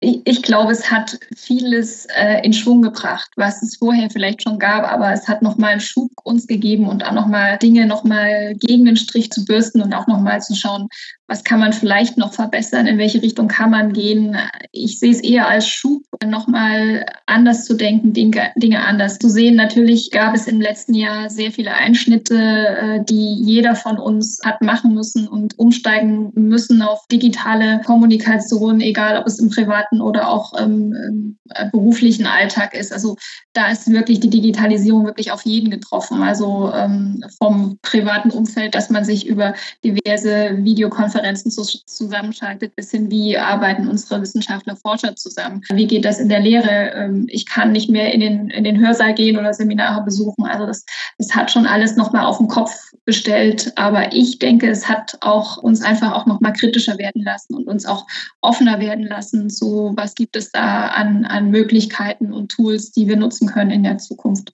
ich 0.00 0.42
glaube, 0.42 0.72
es 0.72 0.90
hat 0.90 1.18
vieles 1.34 2.06
äh, 2.06 2.44
in 2.44 2.52
Schwung 2.52 2.82
gebracht, 2.82 3.30
was 3.36 3.62
es 3.62 3.76
vorher 3.76 4.10
vielleicht 4.10 4.42
schon 4.42 4.58
gab, 4.58 4.84
aber 4.84 5.12
es 5.12 5.28
hat 5.28 5.40
nochmal 5.40 5.72
einen 5.72 5.80
Schub 5.80 6.10
uns 6.24 6.46
gegeben 6.46 6.88
und 6.88 7.04
auch 7.04 7.12
nochmal 7.12 7.58
Dinge 7.58 7.86
nochmal 7.86 8.54
gegen 8.54 8.84
den 8.84 8.96
Strich 8.96 9.30
zu 9.30 9.44
bürsten 9.44 9.80
und 9.80 9.94
auch 9.94 10.06
nochmal 10.06 10.42
zu 10.42 10.54
schauen, 10.54 10.88
was 11.26 11.42
kann 11.42 11.58
man 11.58 11.72
vielleicht 11.72 12.18
noch 12.18 12.34
verbessern, 12.34 12.86
in 12.86 12.98
welche 12.98 13.22
Richtung 13.22 13.48
kann 13.48 13.70
man 13.70 13.94
gehen. 13.94 14.36
Ich 14.72 14.98
sehe 14.98 15.10
es 15.10 15.20
eher 15.20 15.48
als 15.48 15.66
Schub, 15.66 16.02
nochmal 16.24 17.06
anders 17.26 17.64
zu 17.64 17.74
denken, 17.74 18.12
Dinge, 18.12 18.84
anders 18.84 19.18
zu 19.18 19.30
sehen. 19.30 19.56
Natürlich 19.56 20.10
gab 20.10 20.34
es 20.34 20.46
im 20.46 20.60
letzten 20.60 20.92
Jahr 20.92 21.30
sehr 21.30 21.50
viele 21.50 21.72
Einschnitte, 21.72 22.36
äh, 22.36 23.04
die 23.04 23.34
jeder 23.34 23.74
von 23.74 23.98
uns 23.98 24.40
hat 24.44 24.60
machen 24.60 24.92
müssen 24.92 25.26
und 25.26 25.58
umsteigen 25.58 26.30
müssen 26.34 26.82
auf 26.82 27.06
digitale 27.08 27.80
Kommunikation, 27.86 28.80
egal 28.80 29.18
ob 29.18 29.26
es 29.26 29.38
im 29.38 29.48
privaten 29.48 30.02
oder 30.02 30.28
auch 30.28 30.52
im 30.54 31.36
äh, 31.50 31.70
beruflichen 31.70 32.26
Alltag 32.26 32.74
ist. 32.74 32.92
Also 32.92 33.16
da 33.54 33.70
ist 33.70 33.90
wirklich 33.90 34.20
die 34.20 34.30
Digitalisierung 34.30 35.06
wirklich 35.06 35.32
auf 35.32 35.42
jeden 35.46 35.70
getroffen. 35.70 36.22
Also 36.22 36.70
ähm, 36.74 37.24
vom 37.38 37.78
privaten 37.80 38.30
Umfeld, 38.30 38.74
dass 38.74 38.90
man 38.90 39.04
sich 39.04 39.26
über 39.26 39.54
diverse 39.82 40.58
Videokonferenzen 40.62 41.13
zu, 41.34 41.62
zusammenschaltet, 41.86 42.74
bis 42.76 42.90
hin, 42.90 43.10
wie 43.10 43.36
arbeiten 43.38 43.88
unsere 43.88 44.20
Wissenschaftler, 44.20 44.76
Forscher 44.76 45.16
zusammen? 45.16 45.62
Wie 45.72 45.86
geht 45.86 46.04
das 46.04 46.20
in 46.20 46.28
der 46.28 46.40
Lehre? 46.40 46.92
Ähm, 46.94 47.26
ich 47.28 47.46
kann 47.46 47.72
nicht 47.72 47.90
mehr 47.90 48.12
in 48.12 48.20
den, 48.20 48.50
in 48.50 48.64
den 48.64 48.78
Hörsaal 48.78 49.14
gehen 49.14 49.38
oder 49.38 49.54
Seminare 49.54 50.04
besuchen. 50.04 50.44
Also 50.44 50.66
das, 50.66 50.84
das 51.18 51.34
hat 51.34 51.50
schon 51.50 51.66
alles 51.66 51.96
nochmal 51.96 52.26
auf 52.26 52.38
den 52.38 52.48
Kopf 52.48 52.74
gestellt. 53.06 53.72
Aber 53.76 54.12
ich 54.12 54.38
denke, 54.38 54.68
es 54.68 54.88
hat 54.88 55.16
auch 55.20 55.56
uns 55.56 55.82
einfach 55.82 56.12
auch 56.12 56.26
nochmal 56.26 56.52
kritischer 56.52 56.98
werden 56.98 57.22
lassen 57.22 57.54
und 57.54 57.66
uns 57.66 57.86
auch 57.86 58.06
offener 58.40 58.80
werden 58.80 59.06
lassen 59.06 59.50
zu 59.50 59.92
was 59.96 60.14
gibt 60.14 60.36
es 60.36 60.50
da 60.50 60.88
an, 60.88 61.24
an 61.24 61.50
Möglichkeiten 61.50 62.32
und 62.32 62.50
Tools, 62.50 62.92
die 62.92 63.08
wir 63.08 63.16
nutzen 63.16 63.48
können 63.48 63.70
in 63.70 63.82
der 63.82 63.98
Zukunft. 63.98 64.52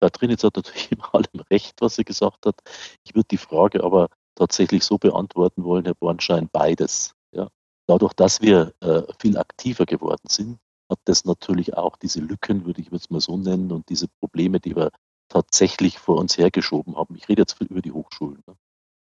Frau 0.00 0.08
Trinitz 0.10 0.44
hat 0.44 0.56
natürlich 0.56 0.90
in 0.92 1.00
allem 1.12 1.44
recht, 1.50 1.80
was 1.80 1.96
sie 1.96 2.04
gesagt 2.04 2.46
hat. 2.46 2.60
Ich 3.04 3.14
würde 3.14 3.28
die 3.30 3.38
Frage 3.38 3.82
aber 3.82 4.08
tatsächlich 4.36 4.84
so 4.84 4.98
beantworten 4.98 5.64
wollen, 5.64 5.84
Herr 5.84 5.94
Bornschein, 5.94 6.48
beides. 6.50 7.14
Ja. 7.32 7.48
Dadurch, 7.88 8.12
dass 8.12 8.40
wir 8.40 8.72
äh, 8.80 9.02
viel 9.18 9.36
aktiver 9.36 9.84
geworden 9.86 10.28
sind, 10.28 10.58
hat 10.88 11.00
das 11.04 11.24
natürlich 11.24 11.76
auch 11.76 11.96
diese 11.96 12.20
Lücken, 12.20 12.64
würde 12.64 12.80
ich 12.80 12.92
jetzt 12.92 13.10
mal 13.10 13.20
so 13.20 13.36
nennen, 13.36 13.72
und 13.72 13.88
diese 13.88 14.06
Probleme, 14.20 14.60
die 14.60 14.76
wir 14.76 14.92
tatsächlich 15.28 15.98
vor 15.98 16.18
uns 16.18 16.38
hergeschoben 16.38 16.96
haben. 16.96 17.16
Ich 17.16 17.28
rede 17.28 17.42
jetzt 17.42 17.60
über 17.60 17.82
die 17.82 17.90
Hochschulen. 17.90 18.42
Ne 18.46 18.54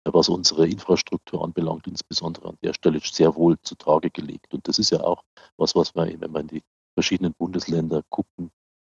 was 0.05 0.29
unsere 0.29 0.67
Infrastruktur 0.67 1.45
anbelangt, 1.45 1.87
insbesondere 1.87 2.49
an 2.49 2.59
der 2.63 2.75
Stelle 2.75 3.01
sehr 3.01 3.35
wohl 3.35 3.57
zutage 3.63 4.11
gelegt. 4.11 4.53
Und 4.53 4.67
das 4.67 4.79
ist 4.79 4.91
ja 4.91 5.01
auch 5.01 5.23
was, 5.57 5.75
was 5.75 5.95
wir, 5.95 6.21
wenn 6.21 6.33
wir 6.33 6.41
in 6.41 6.49
die 6.49 6.63
verschiedenen 6.95 7.35
Bundesländer 7.35 8.03
gucken, 8.11 8.51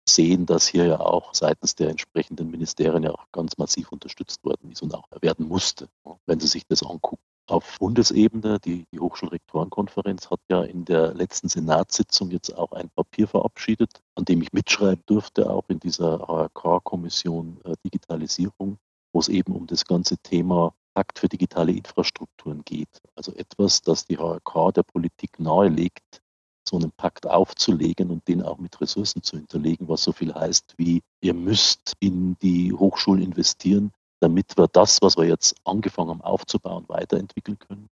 sehen, 0.10 0.46
dass 0.46 0.68
hier 0.68 0.86
ja 0.86 1.00
auch 1.00 1.34
seitens 1.34 1.76
der 1.76 1.90
entsprechenden 1.90 2.50
Ministerien 2.52 3.04
ja 3.04 3.12
auch 3.12 3.26
ganz 3.32 3.58
massiv 3.58 3.92
unterstützt 3.92 4.44
worden 4.44 4.72
ist 4.72 4.82
und 4.82 4.94
auch 4.94 5.06
werden 5.22 5.48
musste, 5.48 5.88
wenn 6.26 6.40
Sie 6.40 6.48
sich 6.48 6.66
das 6.68 6.84
angucken. 6.84 7.24
auf 7.48 7.78
Bundesebene. 7.80 8.60
Die, 8.60 8.86
die 8.92 9.00
Hochschulrektorenkonferenz 9.00 10.30
hat 10.30 10.40
ja 10.50 10.62
in 10.62 10.86
der 10.86 11.14
letzten 11.14 11.50
Senatssitzung 11.50 12.32
jetzt 12.32 12.56
auch 12.56 12.72
ein 12.74 12.90
Papier 12.90 13.28
verabschiedet, 13.28 14.02
an 14.16 14.26
dem 14.26 14.42
ich 14.42 14.54
mitschreiben 14.54 15.04
durfte, 15.08 15.50
auch 15.50 15.68
in 15.68 15.80
dieser 15.80 16.20
HRK-Kommission 16.28 17.60
äh, 17.64 17.74
Digitalisierung, 17.84 18.78
wo 19.14 19.20
es 19.20 19.30
eben 19.30 19.56
um 19.56 19.66
das 19.66 19.86
ganze 19.86 20.18
Thema 20.18 20.74
Pakt 20.94 21.20
für 21.20 21.30
digitale 21.30 21.72
Infrastrukturen 21.72 22.64
geht. 22.66 23.02
Also 23.16 23.34
etwas, 23.34 23.82
das 23.82 24.06
die 24.06 24.18
HRK 24.18 24.72
der 24.74 24.84
Politik 24.84 25.40
nahelegt, 25.40 26.22
so 26.70 26.78
einen 26.78 26.92
Pakt 26.92 27.28
aufzulegen 27.28 28.12
und 28.12 28.28
den 28.28 28.42
auch 28.42 28.60
mit 28.60 28.80
Ressourcen 28.80 29.24
zu 29.24 29.38
hinterlegen, 29.38 29.88
was 29.88 30.04
so 30.04 30.12
viel 30.12 30.34
heißt 30.34 30.76
wie, 30.78 31.02
ihr 31.22 31.34
müsst 31.34 31.94
in 32.00 32.38
die 32.42 32.72
Hochschulen 32.74 33.24
investieren, 33.24 33.92
damit 34.22 34.58
wir 34.58 34.68
das, 34.68 35.02
was 35.02 35.18
wir 35.18 35.26
jetzt 35.26 35.56
angefangen 35.66 36.10
haben 36.10 36.22
aufzubauen, 36.22 36.86
weiterentwickeln 36.88 37.58
können 37.58 37.88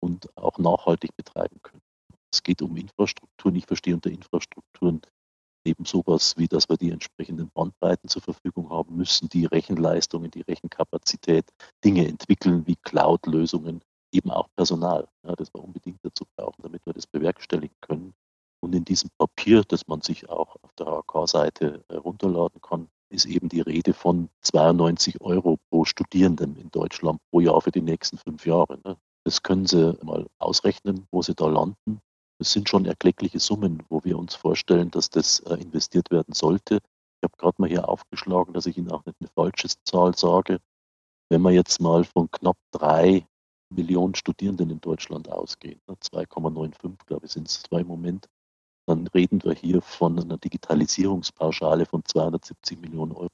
und 0.00 0.28
auch 0.36 0.58
nachhaltig 0.58 1.16
betreiben 1.16 1.58
können. 1.62 1.82
Es 2.32 2.42
geht 2.42 2.62
um 2.62 2.76
Infrastrukturen. 2.76 3.56
Ich 3.56 3.66
verstehe 3.66 3.94
unter 3.94 4.10
Infrastrukturen 4.10 5.00
eben 5.64 5.84
sowas 5.84 6.36
wie, 6.38 6.48
dass 6.48 6.68
wir 6.68 6.76
die 6.76 6.90
entsprechenden 6.90 7.50
Bandbreiten 7.50 8.08
zur 8.08 8.22
Verfügung 8.22 8.70
haben 8.70 8.96
müssen, 8.96 9.28
die 9.28 9.44
Rechenleistungen, 9.44 10.30
die 10.30 10.42
Rechenkapazität, 10.42 11.50
Dinge 11.84 12.06
entwickeln 12.06 12.66
wie 12.66 12.76
Cloud-Lösungen, 12.76 13.82
eben 14.12 14.30
auch 14.30 14.48
Personal, 14.56 15.08
ja, 15.26 15.34
das 15.36 15.52
wir 15.54 15.62
unbedingt 15.62 16.00
dazu 16.02 16.24
brauchen, 16.36 16.62
damit 16.62 16.84
wir 16.86 16.92
das 16.92 17.06
bewerkstelligen 17.06 17.76
können. 17.80 18.14
Und 18.62 18.74
in 18.74 18.84
diesem 18.84 19.10
Papier, 19.18 19.62
das 19.66 19.86
man 19.88 20.02
sich 20.02 20.28
auch 20.28 20.56
auf 20.62 20.72
der 20.74 20.86
HK-Seite 20.86 21.84
herunterladen 21.88 22.60
kann, 22.60 22.88
ist 23.08 23.26
eben 23.26 23.48
die 23.48 23.60
Rede 23.60 23.92
von 23.92 24.28
92 24.42 25.20
Euro 25.20 25.58
pro 25.70 25.84
Studierenden 25.84 26.56
in 26.56 26.70
Deutschland 26.70 27.20
pro 27.30 27.40
Jahr 27.40 27.60
für 27.60 27.72
die 27.72 27.80
nächsten 27.80 28.18
fünf 28.18 28.46
Jahre. 28.46 28.78
Ne? 28.84 28.96
Das 29.24 29.42
können 29.42 29.66
Sie 29.66 29.98
mal 30.02 30.26
ausrechnen, 30.38 31.06
wo 31.10 31.22
Sie 31.22 31.34
da 31.34 31.46
landen. 31.46 32.00
Das 32.38 32.52
sind 32.52 32.68
schon 32.68 32.86
erkleckliche 32.86 33.40
Summen, 33.40 33.82
wo 33.88 34.02
wir 34.04 34.18
uns 34.18 34.34
vorstellen, 34.34 34.90
dass 34.90 35.10
das 35.10 35.40
äh, 35.40 35.54
investiert 35.54 36.10
werden 36.10 36.32
sollte. 36.32 36.76
Ich 36.76 37.24
habe 37.24 37.36
gerade 37.36 37.56
mal 37.58 37.68
hier 37.68 37.88
aufgeschlagen, 37.88 38.54
dass 38.54 38.66
ich 38.66 38.78
Ihnen 38.78 38.90
auch 38.90 39.04
nicht 39.04 39.16
eine 39.20 39.28
falsche 39.34 39.68
Zahl 39.84 40.16
sage. 40.16 40.60
Wenn 41.28 41.42
wir 41.42 41.50
jetzt 41.50 41.80
mal 41.80 42.04
von 42.04 42.30
knapp 42.30 42.56
drei 42.70 43.26
Millionen 43.70 44.14
Studierenden 44.14 44.70
in 44.70 44.80
Deutschland 44.80 45.28
ausgehen, 45.30 45.80
2,95 45.88 46.88
ne, 46.88 46.96
glaube 47.06 47.26
ich 47.26 47.32
sind 47.32 47.48
es 47.48 47.62
zwei 47.62 47.80
im 47.80 47.86
Moment, 47.86 48.28
dann 48.86 49.06
reden 49.08 49.42
wir 49.44 49.52
hier 49.52 49.80
von 49.82 50.18
einer 50.18 50.38
Digitalisierungspauschale 50.38 51.86
von 51.86 52.04
270 52.04 52.80
Millionen 52.80 53.12
Euro. 53.12 53.30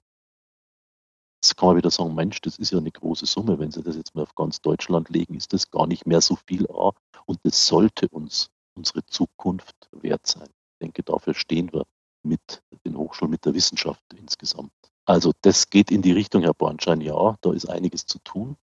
Jetzt 1.42 1.56
kann 1.56 1.68
man 1.68 1.76
wieder 1.76 1.90
sagen, 1.90 2.14
Mensch, 2.14 2.40
das 2.40 2.58
ist 2.58 2.72
ja 2.72 2.78
eine 2.78 2.90
große 2.90 3.24
Summe. 3.24 3.58
Wenn 3.58 3.70
Sie 3.70 3.82
das 3.82 3.96
jetzt 3.96 4.14
mal 4.14 4.22
auf 4.22 4.34
ganz 4.34 4.60
Deutschland 4.60 5.08
legen, 5.10 5.34
ist 5.34 5.52
das 5.52 5.70
gar 5.70 5.86
nicht 5.86 6.06
mehr 6.06 6.20
so 6.20 6.36
viel 6.46 6.66
A. 6.70 6.90
Und 7.24 7.38
das 7.44 7.66
sollte 7.66 8.08
uns 8.08 8.50
unsere 8.76 9.04
Zukunft 9.06 9.88
wert 9.92 10.26
sein. 10.26 10.48
Ich 10.48 10.78
denke, 10.80 11.02
dafür 11.02 11.34
stehen 11.34 11.72
wir 11.72 11.84
mit 12.22 12.62
den 12.84 12.96
Hochschulen, 12.96 13.30
mit 13.30 13.44
der 13.44 13.54
Wissenschaft 13.54 14.02
insgesamt. 14.14 14.72
Also 15.04 15.32
das 15.42 15.70
geht 15.70 15.90
in 15.90 16.02
die 16.02 16.12
Richtung, 16.12 16.42
Herr 16.42 16.52
Bornschein, 16.52 17.00
ja, 17.00 17.36
da 17.40 17.52
ist 17.52 17.70
einiges 17.70 18.06
zu 18.06 18.18
tun. 18.18 18.56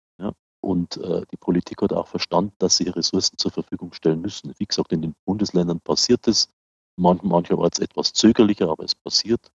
Und 0.63 0.97
äh, 0.99 1.23
die 1.33 1.37
Politik 1.37 1.83
hat 1.83 1.93
auch 1.93 2.07
verstanden, 2.07 2.55
dass 2.59 2.77
sie 2.77 2.89
Ressourcen 2.89 3.37
zur 3.37 3.51
Verfügung 3.51 3.93
stellen 3.93 4.21
müssen. 4.21 4.55
Wie 4.59 4.67
gesagt, 4.67 4.93
in 4.93 5.03
den 5.03 5.15
Bundesländern 5.27 5.81
passiert 5.81 6.29
es 6.29 6.49
mancherorts 6.97 7.79
etwas 7.79 8.13
zögerlicher, 8.13 8.69
aber 8.69 8.85
es 8.85 8.95
passiert. 8.95 9.51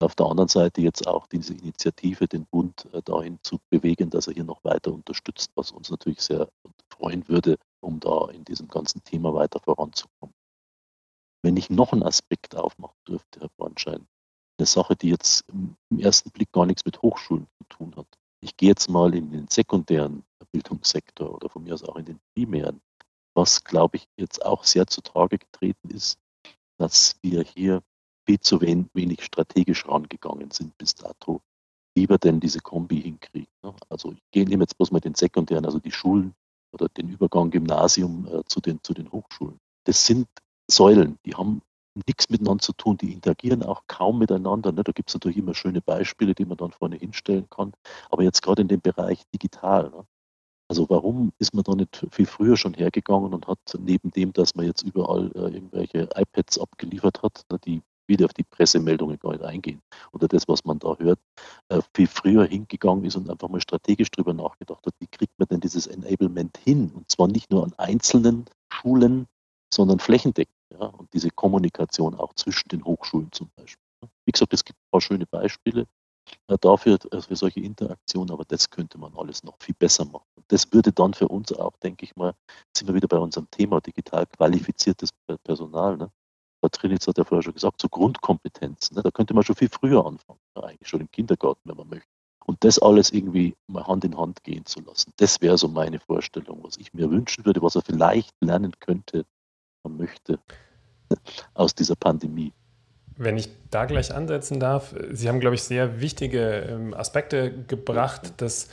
Auf 0.00 0.14
der 0.14 0.26
anderen 0.26 0.48
Seite 0.48 0.80
jetzt 0.80 1.06
auch 1.08 1.26
diese 1.26 1.54
Initiative, 1.54 2.28
den 2.28 2.46
Bund 2.46 2.86
äh, 2.92 3.02
dahin 3.02 3.38
zu 3.42 3.58
bewegen, 3.68 4.10
dass 4.10 4.28
er 4.28 4.34
hier 4.34 4.44
noch 4.44 4.62
weiter 4.64 4.92
unterstützt, 4.92 5.50
was 5.54 5.72
uns 5.72 5.90
natürlich 5.90 6.20
sehr 6.20 6.48
freuen 6.90 7.28
würde, 7.28 7.58
um 7.80 7.98
da 8.00 8.28
in 8.30 8.44
diesem 8.44 8.68
ganzen 8.68 9.02
Thema 9.02 9.34
weiter 9.34 9.60
voranzukommen. 9.60 10.34
Wenn 11.42 11.56
ich 11.56 11.68
noch 11.68 11.92
einen 11.92 12.04
Aspekt 12.04 12.56
aufmachen 12.56 12.96
dürfte, 13.06 13.40
Herr 13.40 13.50
Bornschein, 13.56 14.06
eine 14.58 14.66
Sache, 14.66 14.96
die 14.96 15.10
jetzt 15.10 15.44
im 15.50 15.76
ersten 15.98 16.30
Blick 16.30 16.52
gar 16.52 16.66
nichts 16.66 16.84
mit 16.84 17.02
Hochschulen 17.02 17.46
zu 17.58 17.64
tun 17.68 17.96
hat. 17.96 18.06
Ich 18.40 18.56
gehe 18.56 18.68
jetzt 18.68 18.88
mal 18.88 19.14
in 19.14 19.30
den 19.30 19.48
sekundären 19.48 20.24
Bildungssektor 20.52 21.34
oder 21.34 21.48
von 21.48 21.64
mir 21.64 21.74
aus 21.74 21.84
auch 21.84 21.96
in 21.96 22.04
den 22.04 22.20
primären, 22.34 22.80
was, 23.34 23.64
glaube 23.64 23.96
ich, 23.96 24.08
jetzt 24.16 24.44
auch 24.44 24.64
sehr 24.64 24.86
zutage 24.86 25.38
getreten 25.38 25.90
ist, 25.90 26.18
dass 26.78 27.16
wir 27.22 27.42
hier 27.42 27.82
viel 28.26 28.40
zu 28.40 28.60
wenig 28.60 29.24
strategisch 29.24 29.86
rangegangen 29.86 30.50
sind 30.50 30.76
bis 30.76 30.94
dato, 30.94 31.40
wie 31.94 32.08
wir 32.08 32.18
denn 32.18 32.40
diese 32.40 32.60
Kombi 32.60 33.00
hinkriegen. 33.00 33.52
Ne? 33.62 33.74
Also 33.88 34.12
ich 34.12 34.46
nehme 34.46 34.64
jetzt 34.64 34.76
bloß 34.76 34.90
mal 34.90 35.00
den 35.00 35.14
sekundären, 35.14 35.64
also 35.64 35.78
die 35.78 35.92
Schulen 35.92 36.34
oder 36.72 36.88
den 36.88 37.08
Übergang 37.08 37.50
Gymnasium 37.50 38.26
äh, 38.26 38.44
zu, 38.44 38.60
den, 38.60 38.82
zu 38.82 38.92
den 38.92 39.10
Hochschulen. 39.10 39.58
Das 39.84 40.04
sind 40.04 40.28
Säulen, 40.70 41.18
die 41.24 41.34
haben 41.34 41.62
nichts 42.06 42.28
miteinander 42.28 42.62
zu 42.62 42.72
tun, 42.72 42.96
die 42.98 43.12
interagieren 43.12 43.62
auch 43.62 43.82
kaum 43.86 44.18
miteinander. 44.18 44.72
Ne? 44.72 44.84
Da 44.84 44.92
gibt 44.92 45.08
es 45.08 45.14
natürlich 45.14 45.38
immer 45.38 45.54
schöne 45.54 45.80
Beispiele, 45.80 46.34
die 46.34 46.44
man 46.44 46.58
dann 46.58 46.72
vorne 46.72 46.96
hinstellen 46.96 47.48
kann. 47.48 47.72
Aber 48.10 48.22
jetzt 48.22 48.42
gerade 48.42 48.62
in 48.62 48.68
dem 48.68 48.80
Bereich 48.80 49.22
digital, 49.32 49.90
ne? 49.90 50.06
Also 50.68 50.88
warum 50.90 51.32
ist 51.38 51.54
man 51.54 51.64
da 51.64 51.74
nicht 51.74 52.06
viel 52.10 52.26
früher 52.26 52.56
schon 52.56 52.74
hergegangen 52.74 53.32
und 53.32 53.48
hat 53.48 53.58
neben 53.78 54.10
dem, 54.10 54.32
dass 54.34 54.54
man 54.54 54.66
jetzt 54.66 54.82
überall 54.82 55.30
äh, 55.34 55.54
irgendwelche 55.54 56.08
iPads 56.14 56.58
abgeliefert 56.58 57.22
hat, 57.22 57.44
die 57.64 57.82
wieder 58.06 58.26
auf 58.26 58.34
die 58.34 58.44
Pressemeldungen 58.44 59.18
gar 59.18 59.32
nicht 59.32 59.44
eingehen 59.44 59.82
oder 60.12 60.28
das, 60.28 60.48
was 60.48 60.64
man 60.64 60.78
da 60.78 60.96
hört, 60.98 61.18
äh, 61.68 61.80
viel 61.94 62.06
früher 62.06 62.44
hingegangen 62.44 63.04
ist 63.04 63.16
und 63.16 63.30
einfach 63.30 63.48
mal 63.48 63.60
strategisch 63.60 64.10
darüber 64.10 64.32
nachgedacht 64.32 64.84
hat, 64.86 64.94
wie 64.98 65.06
kriegt 65.06 65.38
man 65.38 65.48
denn 65.48 65.60
dieses 65.60 65.86
Enablement 65.86 66.58
hin? 66.58 66.90
Und 66.94 67.10
zwar 67.10 67.28
nicht 67.28 67.50
nur 67.50 67.64
an 67.64 67.74
einzelnen 67.76 68.46
Schulen, 68.72 69.26
sondern 69.72 69.98
flächendeckend. 69.98 70.54
Ja? 70.72 70.86
Und 70.86 71.12
diese 71.12 71.30
Kommunikation 71.30 72.14
auch 72.14 72.34
zwischen 72.34 72.68
den 72.68 72.84
Hochschulen 72.84 73.30
zum 73.32 73.50
Beispiel. 73.56 73.82
Wie 74.24 74.32
gesagt, 74.32 74.52
es 74.52 74.64
gibt 74.64 74.78
ein 74.78 74.90
paar 74.90 75.00
schöne 75.00 75.26
Beispiele 75.26 75.86
dafür, 76.60 76.98
äh, 77.10 77.20
für 77.20 77.36
solche 77.36 77.60
Interaktionen, 77.60 78.30
aber 78.30 78.44
das 78.44 78.70
könnte 78.70 78.98
man 78.98 79.14
alles 79.16 79.42
noch 79.44 79.56
viel 79.60 79.74
besser 79.78 80.04
machen. 80.04 80.26
Und 80.36 80.44
das 80.48 80.72
würde 80.72 80.92
dann 80.92 81.14
für 81.14 81.28
uns 81.28 81.52
auch, 81.52 81.76
denke 81.78 82.04
ich 82.04 82.16
mal, 82.16 82.34
sind 82.76 82.88
wir 82.88 82.94
wieder 82.94 83.08
bei 83.08 83.18
unserem 83.18 83.50
Thema 83.50 83.80
digital 83.80 84.26
qualifiziertes 84.26 85.10
Personal. 85.44 85.96
Ne? 85.96 86.10
Frau 86.60 86.68
hat 86.68 87.18
ja 87.18 87.24
vorher 87.24 87.42
schon 87.42 87.54
gesagt, 87.54 87.80
so 87.80 87.88
Grundkompetenzen. 87.88 88.96
Ne? 88.96 89.02
Da 89.02 89.10
könnte 89.10 89.34
man 89.34 89.44
schon 89.44 89.56
viel 89.56 89.68
früher 89.68 90.04
anfangen, 90.04 90.40
eigentlich 90.54 90.88
schon 90.88 91.00
im 91.00 91.10
Kindergarten, 91.10 91.60
wenn 91.64 91.76
man 91.76 91.88
möchte. 91.88 92.08
Und 92.46 92.64
das 92.64 92.78
alles 92.78 93.12
irgendwie 93.12 93.54
mal 93.66 93.86
Hand 93.86 94.04
in 94.04 94.16
Hand 94.16 94.42
gehen 94.42 94.64
zu 94.64 94.80
lassen. 94.80 95.12
Das 95.16 95.40
wäre 95.42 95.58
so 95.58 95.68
meine 95.68 96.00
Vorstellung, 96.00 96.64
was 96.64 96.78
ich 96.78 96.94
mir 96.94 97.10
wünschen 97.10 97.44
würde, 97.44 97.62
was 97.62 97.76
er 97.76 97.82
vielleicht 97.82 98.34
lernen 98.40 98.72
könnte, 98.80 99.26
man 99.84 99.98
möchte 99.98 100.40
aus 101.54 101.74
dieser 101.74 101.94
Pandemie. 101.94 102.52
Wenn 103.18 103.36
ich 103.36 103.50
da 103.70 103.84
gleich 103.84 104.14
ansetzen 104.14 104.60
darf, 104.60 104.94
Sie 105.10 105.28
haben, 105.28 105.40
glaube 105.40 105.56
ich, 105.56 105.62
sehr 105.62 106.00
wichtige 106.00 106.66
ähm, 106.70 106.94
Aspekte 106.94 107.52
gebracht, 107.66 108.32
dass 108.38 108.68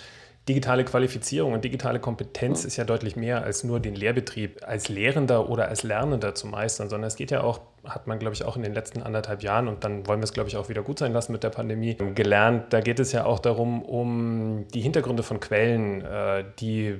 digitale 0.47 0.85
Qualifizierung 0.85 1.53
und 1.53 1.65
digitale 1.65 1.99
Kompetenz 1.99 2.65
ist 2.65 2.77
ja 2.77 2.83
deutlich 2.83 3.15
mehr 3.15 3.43
als 3.43 3.63
nur 3.63 3.79
den 3.79 3.95
Lehrbetrieb 3.95 4.61
als 4.63 4.89
Lehrender 4.89 5.49
oder 5.49 5.67
als 5.69 5.81
Lernender 5.81 6.35
zu 6.35 6.45
meistern, 6.45 6.89
sondern 6.89 7.07
es 7.07 7.15
geht 7.15 7.31
ja 7.31 7.41
auch, 7.41 7.61
hat 7.83 8.05
man, 8.05 8.19
glaube 8.19 8.35
ich, 8.35 8.45
auch 8.45 8.55
in 8.55 8.61
den 8.61 8.73
letzten 8.73 9.01
anderthalb 9.01 9.41
Jahren 9.41 9.67
und 9.67 9.83
dann 9.83 10.05
wollen 10.05 10.19
wir 10.19 10.25
es, 10.25 10.33
glaube 10.33 10.49
ich, 10.49 10.57
auch 10.57 10.69
wieder 10.69 10.83
gut 10.83 10.99
sein 10.99 11.13
lassen 11.13 11.31
mit 11.31 11.43
der 11.43 11.49
Pandemie, 11.49 11.95
gelernt. 11.95 12.71
Da 12.71 12.81
geht 12.81 12.99
es 12.99 13.11
ja 13.11 13.25
auch 13.25 13.39
darum, 13.39 13.81
um 13.81 14.67
die 14.73 14.81
Hintergründe 14.81 15.23
von 15.23 15.39
Quellen, 15.39 16.05
äh, 16.05 16.45
die 16.59 16.99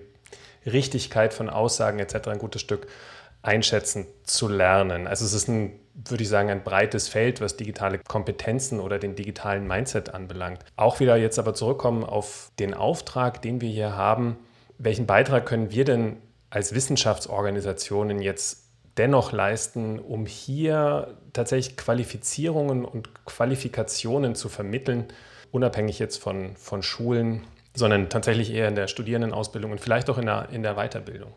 Richtigkeit 0.66 1.34
von 1.34 1.50
Aussagen 1.50 2.00
etc. 2.00 2.30
ein 2.30 2.40
gutes 2.40 2.62
Stück 2.62 2.88
einschätzen 3.44 4.08
zu 4.24 4.48
lernen. 4.48 5.06
Also 5.06 5.24
es 5.24 5.34
ist 5.34 5.48
ein, 5.48 5.80
würde 5.96 6.24
ich 6.24 6.30
sagen, 6.30 6.50
ein 6.50 6.64
breites 6.64 7.08
Feld, 7.08 7.42
was 7.42 7.58
digitale 7.58 8.00
Kompetenzen 8.00 8.80
oder 8.80 9.00
den 9.00 9.16
digitalen 9.16 9.66
Mindset 9.66 10.14
anbelangt. 10.14 10.64
Auch 10.76 11.00
wieder 11.00 11.16
jetzt 11.16 11.40
aber 11.40 11.54
zurückkommen 11.54 12.04
auf 12.04 12.52
den 12.60 12.74
Auftrag, 12.74 13.42
den 13.42 13.62
wir 13.62 13.70
hier 13.70 13.96
haben. 13.96 14.38
Welchen 14.78 15.06
Beitrag 15.06 15.46
können 15.46 15.72
wir 15.72 15.86
denn 15.86 16.18
als 16.50 16.76
Wissenschaftsorganisationen 16.76 18.22
jetzt 18.22 18.66
dennoch 18.98 19.32
leisten, 19.32 20.00
um 20.00 20.26
hier 20.26 21.18
tatsächlich 21.34 21.78
Qualifizierungen 21.78 22.86
und 22.86 23.26
Qualifikationen 23.26 24.36
zu 24.36 24.50
vermitteln, 24.50 25.06
unabhängig 25.52 26.00
jetzt 26.00 26.18
von, 26.18 26.56
von 26.56 26.84
Schulen, 26.84 27.44
sondern 27.74 28.10
tatsächlich 28.10 28.54
eher 28.54 28.68
in 28.68 28.76
der 28.76 28.88
Studierendenausbildung 28.88 29.72
und 29.72 29.82
vielleicht 29.82 30.10
auch 30.10 30.18
in 30.18 30.26
der, 30.26 30.50
in 30.52 30.64
der 30.64 30.76
Weiterbildung? 30.76 31.34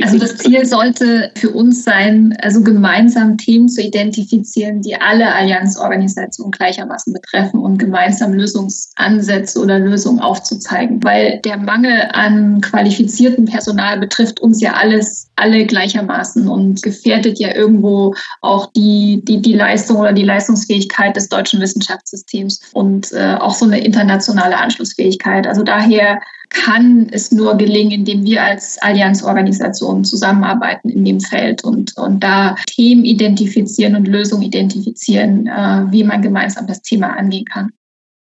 Also 0.00 0.18
das 0.18 0.38
Ziel 0.38 0.64
sollte 0.64 1.30
für 1.36 1.50
uns 1.50 1.84
sein, 1.84 2.34
also 2.40 2.62
gemeinsam 2.62 3.36
Themen 3.36 3.68
zu 3.68 3.82
identifizieren, 3.82 4.80
die 4.80 4.98
alle 4.98 5.34
Allianzorganisationen 5.34 6.50
gleichermaßen 6.50 7.12
betreffen 7.12 7.60
und 7.60 7.76
gemeinsam 7.76 8.32
Lösungsansätze 8.32 9.60
oder 9.60 9.78
Lösungen 9.78 10.20
aufzuzeigen. 10.20 11.04
Weil 11.04 11.40
der 11.44 11.58
Mangel 11.58 12.08
an 12.12 12.62
qualifiziertem 12.62 13.44
Personal 13.44 14.00
betrifft 14.00 14.40
uns 14.40 14.62
ja 14.62 14.72
alles, 14.72 15.28
alle 15.36 15.66
gleichermaßen 15.66 16.48
und 16.48 16.82
gefährdet 16.82 17.38
ja 17.38 17.54
irgendwo 17.54 18.14
auch 18.40 18.72
die, 18.74 19.22
die, 19.24 19.42
die 19.42 19.54
Leistung 19.54 19.98
oder 19.98 20.14
die 20.14 20.24
Leistungsfähigkeit 20.24 21.16
des 21.16 21.28
deutschen 21.28 21.60
Wissenschaftssystems 21.60 22.60
und 22.72 23.12
äh, 23.12 23.34
auch 23.38 23.54
so 23.54 23.66
eine 23.66 23.84
internationale 23.84 24.56
Anschlussfähigkeit. 24.56 25.46
Also 25.46 25.62
daher 25.62 26.18
kann 26.52 27.08
es 27.10 27.32
nur 27.32 27.56
gelingen, 27.56 27.90
indem 27.90 28.24
wir 28.24 28.42
als 28.42 28.80
Allianzorganisation 28.82 30.04
zusammenarbeiten 30.04 30.90
in 30.90 31.04
dem 31.04 31.20
Feld 31.20 31.64
und, 31.64 31.96
und 31.96 32.20
da 32.20 32.54
Themen 32.66 33.04
identifizieren 33.04 33.96
und 33.96 34.06
Lösungen 34.06 34.42
identifizieren, 34.42 35.46
äh, 35.46 35.86
wie 35.90 36.04
man 36.04 36.22
gemeinsam 36.22 36.66
das 36.66 36.82
Thema 36.82 37.16
angehen 37.16 37.44
kann. 37.44 37.72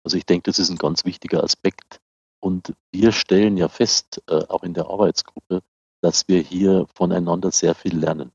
Also 0.03 0.17
ich 0.17 0.25
denke, 0.25 0.49
das 0.49 0.59
ist 0.59 0.69
ein 0.69 0.77
ganz 0.77 1.05
wichtiger 1.05 1.43
Aspekt. 1.43 1.99
Und 2.39 2.73
wir 2.91 3.11
stellen 3.11 3.57
ja 3.57 3.67
fest, 3.67 4.21
äh, 4.27 4.43
auch 4.47 4.63
in 4.63 4.73
der 4.73 4.87
Arbeitsgruppe, 4.87 5.61
dass 6.01 6.27
wir 6.27 6.41
hier 6.41 6.87
voneinander 6.95 7.51
sehr 7.51 7.75
viel 7.75 7.97
lernen. 7.97 8.31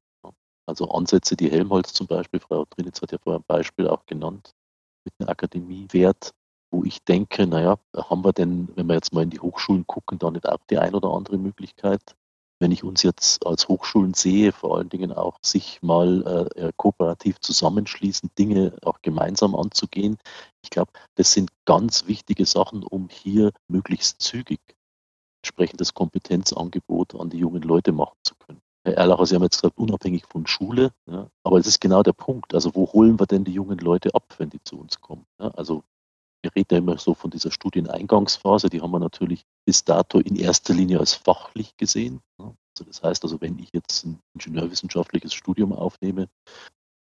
Also 0.66 0.88
Ansätze, 0.90 1.36
die 1.36 1.50
Helmholtz 1.50 1.92
zum 1.92 2.06
Beispiel, 2.06 2.40
Frau 2.40 2.64
Trinitz 2.64 3.00
hat 3.00 3.12
ja 3.12 3.18
vorher 3.22 3.40
ein 3.40 3.44
Beispiel 3.46 3.88
auch 3.88 4.04
genannt, 4.06 4.52
mit 5.04 5.14
einem 5.18 5.28
Akademiewert, 5.28 6.32
wo 6.76 6.84
ich 6.84 7.02
denke, 7.04 7.46
naja, 7.46 7.78
haben 7.96 8.22
wir 8.22 8.34
denn, 8.34 8.68
wenn 8.76 8.86
wir 8.86 8.94
jetzt 8.94 9.14
mal 9.14 9.22
in 9.22 9.30
die 9.30 9.40
Hochschulen 9.40 9.86
gucken, 9.86 10.18
da 10.18 10.30
nicht 10.30 10.46
auch 10.46 10.58
die 10.68 10.76
ein 10.76 10.94
oder 10.94 11.08
andere 11.08 11.38
Möglichkeit, 11.38 12.02
wenn 12.60 12.70
ich 12.70 12.84
uns 12.84 13.02
jetzt 13.02 13.46
als 13.46 13.68
Hochschulen 13.68 14.12
sehe, 14.12 14.52
vor 14.52 14.76
allen 14.76 14.90
Dingen 14.90 15.12
auch 15.12 15.38
sich 15.42 15.80
mal 15.82 16.50
äh, 16.54 16.72
kooperativ 16.76 17.40
zusammenschließen, 17.40 18.30
Dinge 18.38 18.76
auch 18.82 19.00
gemeinsam 19.00 19.54
anzugehen. 19.54 20.18
Ich 20.62 20.68
glaube, 20.68 20.92
das 21.14 21.32
sind 21.32 21.50
ganz 21.64 22.06
wichtige 22.06 22.44
Sachen, 22.44 22.82
um 22.82 23.08
hier 23.08 23.52
möglichst 23.68 24.20
zügig 24.20 24.60
entsprechendes 25.42 25.94
Kompetenzangebot 25.94 27.14
an 27.14 27.30
die 27.30 27.38
jungen 27.38 27.62
Leute 27.62 27.92
machen 27.92 28.16
zu 28.22 28.34
können. 28.34 28.60
Herr 28.84 28.98
Erlacher, 28.98 29.26
Sie 29.26 29.34
haben 29.34 29.42
jetzt 29.42 29.62
gesagt, 29.62 29.78
unabhängig 29.78 30.26
von 30.26 30.46
Schule, 30.46 30.92
ja, 31.06 31.28
aber 31.42 31.58
es 31.58 31.66
ist 31.66 31.80
genau 31.80 32.02
der 32.02 32.12
Punkt. 32.12 32.54
Also 32.54 32.74
wo 32.74 32.92
holen 32.92 33.18
wir 33.18 33.26
denn 33.26 33.44
die 33.44 33.52
jungen 33.52 33.78
Leute 33.78 34.14
ab, 34.14 34.34
wenn 34.38 34.50
die 34.50 34.62
zu 34.62 34.78
uns 34.78 35.00
kommen? 35.00 35.24
Ja, 35.40 35.48
also 35.48 35.82
wir 36.46 36.54
reden 36.54 36.74
ja 36.74 36.78
immer 36.78 36.98
so 36.98 37.14
von 37.14 37.30
dieser 37.30 37.50
Studieneingangsphase, 37.50 38.68
die 38.70 38.80
haben 38.80 38.92
wir 38.92 39.00
natürlich 39.00 39.44
bis 39.66 39.84
dato 39.84 40.20
in 40.20 40.36
erster 40.36 40.74
Linie 40.74 41.00
als 41.00 41.14
fachlich 41.14 41.76
gesehen. 41.76 42.20
Also 42.38 42.84
das 42.86 43.02
heißt 43.02 43.24
also, 43.24 43.40
wenn 43.40 43.58
ich 43.58 43.70
jetzt 43.72 44.04
ein 44.04 44.20
ingenieurwissenschaftliches 44.34 45.34
Studium 45.34 45.72
aufnehme, 45.72 46.28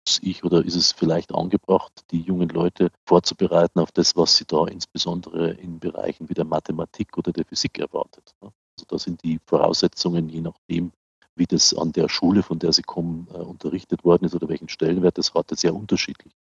muss 0.07 0.21
ich 0.23 0.45
oder 0.45 0.65
ist 0.65 0.77
es 0.77 0.93
vielleicht 0.93 1.35
angebracht, 1.35 1.93
die 2.11 2.21
jungen 2.21 2.49
Leute 2.49 2.91
vorzubereiten 3.07 3.81
auf 3.81 3.93
das, 3.93 4.17
was 4.17 4.37
sie 4.37 4.47
da 4.47 4.67
insbesondere 4.67 5.51
in 5.53 5.79
Bereichen 5.79 6.29
wie 6.31 6.35
der 6.35 6.47
Mathematik 6.47 7.19
oder 7.19 7.33
der 7.33 7.45
Physik 7.45 7.79
erwartet. 7.79 8.35
Also 8.41 8.87
da 8.89 8.99
sind 8.99 9.23
die 9.25 9.41
Voraussetzungen, 9.47 10.31
je 10.31 10.41
nachdem, 10.41 10.93
wie 11.37 11.47
das 11.47 11.75
an 11.75 11.93
der 11.93 12.09
Schule, 12.09 12.43
von 12.43 12.59
der 12.59 12.73
sie 12.73 12.83
kommen, 12.83 13.29
äh, 13.31 13.39
unterrichtet 13.39 14.05
worden 14.05 14.25
ist 14.25 14.35
oder 14.35 14.49
welchen 14.49 14.71
Stellenwert 14.71 15.19
das 15.19 15.35
hatte, 15.35 15.55
sehr 15.55 15.75
unterschiedlich. 15.75 16.33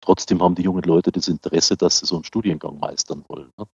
Trotzdem 0.00 0.42
haben 0.42 0.54
die 0.54 0.62
jungen 0.62 0.82
Leute 0.82 1.12
das 1.12 1.28
Interesse, 1.28 1.76
dass 1.76 1.98
sie 1.98 2.06
so 2.06 2.16
einen 2.16 2.24
Studiengang 2.24 2.78
meistern 2.78 3.24
wollen. 3.28 3.52
Ne? 3.58 3.66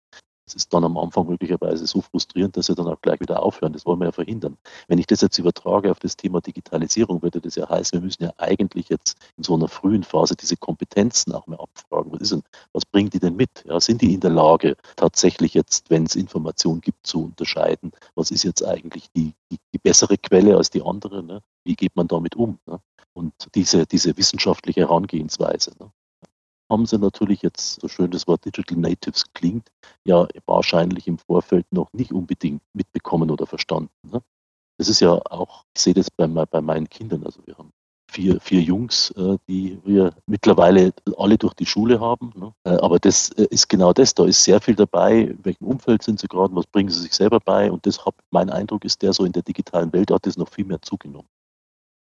Das 0.47 0.55
ist 0.55 0.73
dann 0.73 0.85
am 0.85 0.97
Anfang 0.97 1.27
möglicherweise 1.27 1.89
so 1.89 2.01
frustrierend, 2.01 2.57
dass 2.57 2.67
sie 2.67 2.77
dann 2.77 2.87
auch 2.87 3.01
gleich 3.01 3.19
wieder 3.19 3.43
aufhören. 3.43 3.73
Das 3.73 3.85
wollen 3.85 3.99
wir 3.99 4.07
ja 4.07 4.13
verhindern. 4.13 4.57
Wenn 4.87 4.99
ich 4.99 5.07
das 5.07 5.21
jetzt 5.21 5.39
übertrage 5.39 5.91
auf 5.91 5.99
das 5.99 6.17
Thema 6.17 6.41
Digitalisierung, 6.41 7.21
würde 7.21 7.41
das 7.41 7.57
ja 7.57 7.69
heißen, 7.69 7.99
wir 7.99 8.05
müssen 8.05 8.23
ja 8.23 8.33
eigentlich 8.39 8.89
jetzt 8.89 9.19
in 9.37 9.43
so 9.43 9.55
einer 9.55 9.67
frühen 9.67 10.05
Phase 10.05 10.37
diese 10.37 10.57
Kompetenzen 10.57 11.33
auch 11.33 11.49
mehr 11.49 11.59
abfragen. 11.59 12.13
Was 12.13 12.21
ist 12.21 12.33
denn, 12.33 12.43
was 12.73 12.85
bringen 12.87 13.11
die 13.11 13.19
denn 13.19 13.35
mit? 13.35 13.65
Ja, 13.67 13.81
sind 13.81 14.03
die 14.03 14.15
in 14.15 14.21
der 14.21 14.31
Lage, 14.31 14.77
tatsächlich 14.95 15.53
jetzt, 15.55 15.91
wenn 15.91 16.05
es 16.05 16.15
Informationen 16.15 16.81
gibt, 16.81 17.05
zu 17.05 17.25
unterscheiden, 17.25 17.91
was 18.15 18.31
ist 18.31 18.45
jetzt 18.45 18.65
eigentlich 18.65 19.11
die, 19.17 19.35
die, 19.51 19.59
die 19.75 19.79
bessere 19.79 20.17
Quelle 20.17 20.57
als 20.57 20.71
die 20.71 20.83
andere? 20.83 21.25
Ne? 21.25 21.43
Wie 21.65 21.75
geht 21.75 21.97
man 21.97 22.07
damit 22.07 22.37
um? 22.37 22.61
Ne? 22.67 22.81
Und 23.15 23.33
diese, 23.57 23.85
diese 23.85 24.17
wissenschaftliche 24.17 24.83
Herangehensweise. 24.83 25.73
Ne? 25.81 25.91
Haben 26.71 26.87
sie 26.87 26.99
natürlich 26.99 27.43
jetzt, 27.43 27.81
so 27.81 27.89
schön 27.89 28.11
das 28.11 28.27
Wort 28.27 28.45
Digital 28.45 28.79
Natives 28.79 29.25
klingt, 29.35 29.71
ja 30.05 30.27
wahrscheinlich 30.47 31.07
im 31.07 31.19
Vorfeld 31.19 31.67
noch 31.71 31.93
nicht 31.93 32.13
unbedingt 32.13 32.63
mitbekommen 32.73 33.31
oder 33.31 33.47
verstanden. 33.47 33.91
Ne? 34.11 34.23
Das 34.79 34.89
ist 34.89 35.01
ja 35.01 35.13
auch, 35.13 35.65
ich 35.75 35.83
sehe 35.83 35.95
das 35.95 36.11
bei, 36.11 36.27
bei 36.27 36.61
meinen 36.61 36.89
Kindern, 36.89 37.25
also 37.25 37.41
wir 37.47 37.57
haben 37.57 37.73
vier, 38.11 38.41
vier 38.41 38.61
Jungs, 38.61 39.11
äh, 39.13 39.37
die 39.49 39.79
wir 39.85 40.13
mittlerweile 40.27 40.93
alle 41.17 41.39
durch 41.39 41.55
die 41.55 41.67
Schule 41.67 42.01
haben. 42.01 42.33
Ne? 42.35 42.53
Äh, 42.65 42.77
aber 42.77 42.99
das 42.99 43.31
äh, 43.33 43.47
ist 43.51 43.69
genau 43.69 43.93
das, 43.93 44.15
da 44.15 44.25
ist 44.25 44.43
sehr 44.43 44.61
viel 44.61 44.75
dabei, 44.75 45.21
in 45.21 45.45
welchem 45.45 45.67
Umfeld 45.67 46.03
sind 46.03 46.21
sie 46.21 46.29
gerade, 46.29 46.55
was 46.55 46.67
bringen 46.67 46.89
sie 46.89 47.01
sich 47.01 47.13
selber 47.13 47.41
bei 47.41 47.71
und 47.71 47.87
das 47.87 48.01
mein 48.31 48.51
Eindruck 48.51 48.85
ist 48.85 49.03
der 49.03 49.13
so 49.13 49.25
in 49.25 49.33
der 49.33 49.43
digitalen 49.43 49.93
Welt 49.93 50.11
hat 50.11 50.27
das 50.27 50.37
noch 50.37 50.49
viel 50.49 50.65
mehr 50.65 50.81
zugenommen. 50.83 51.29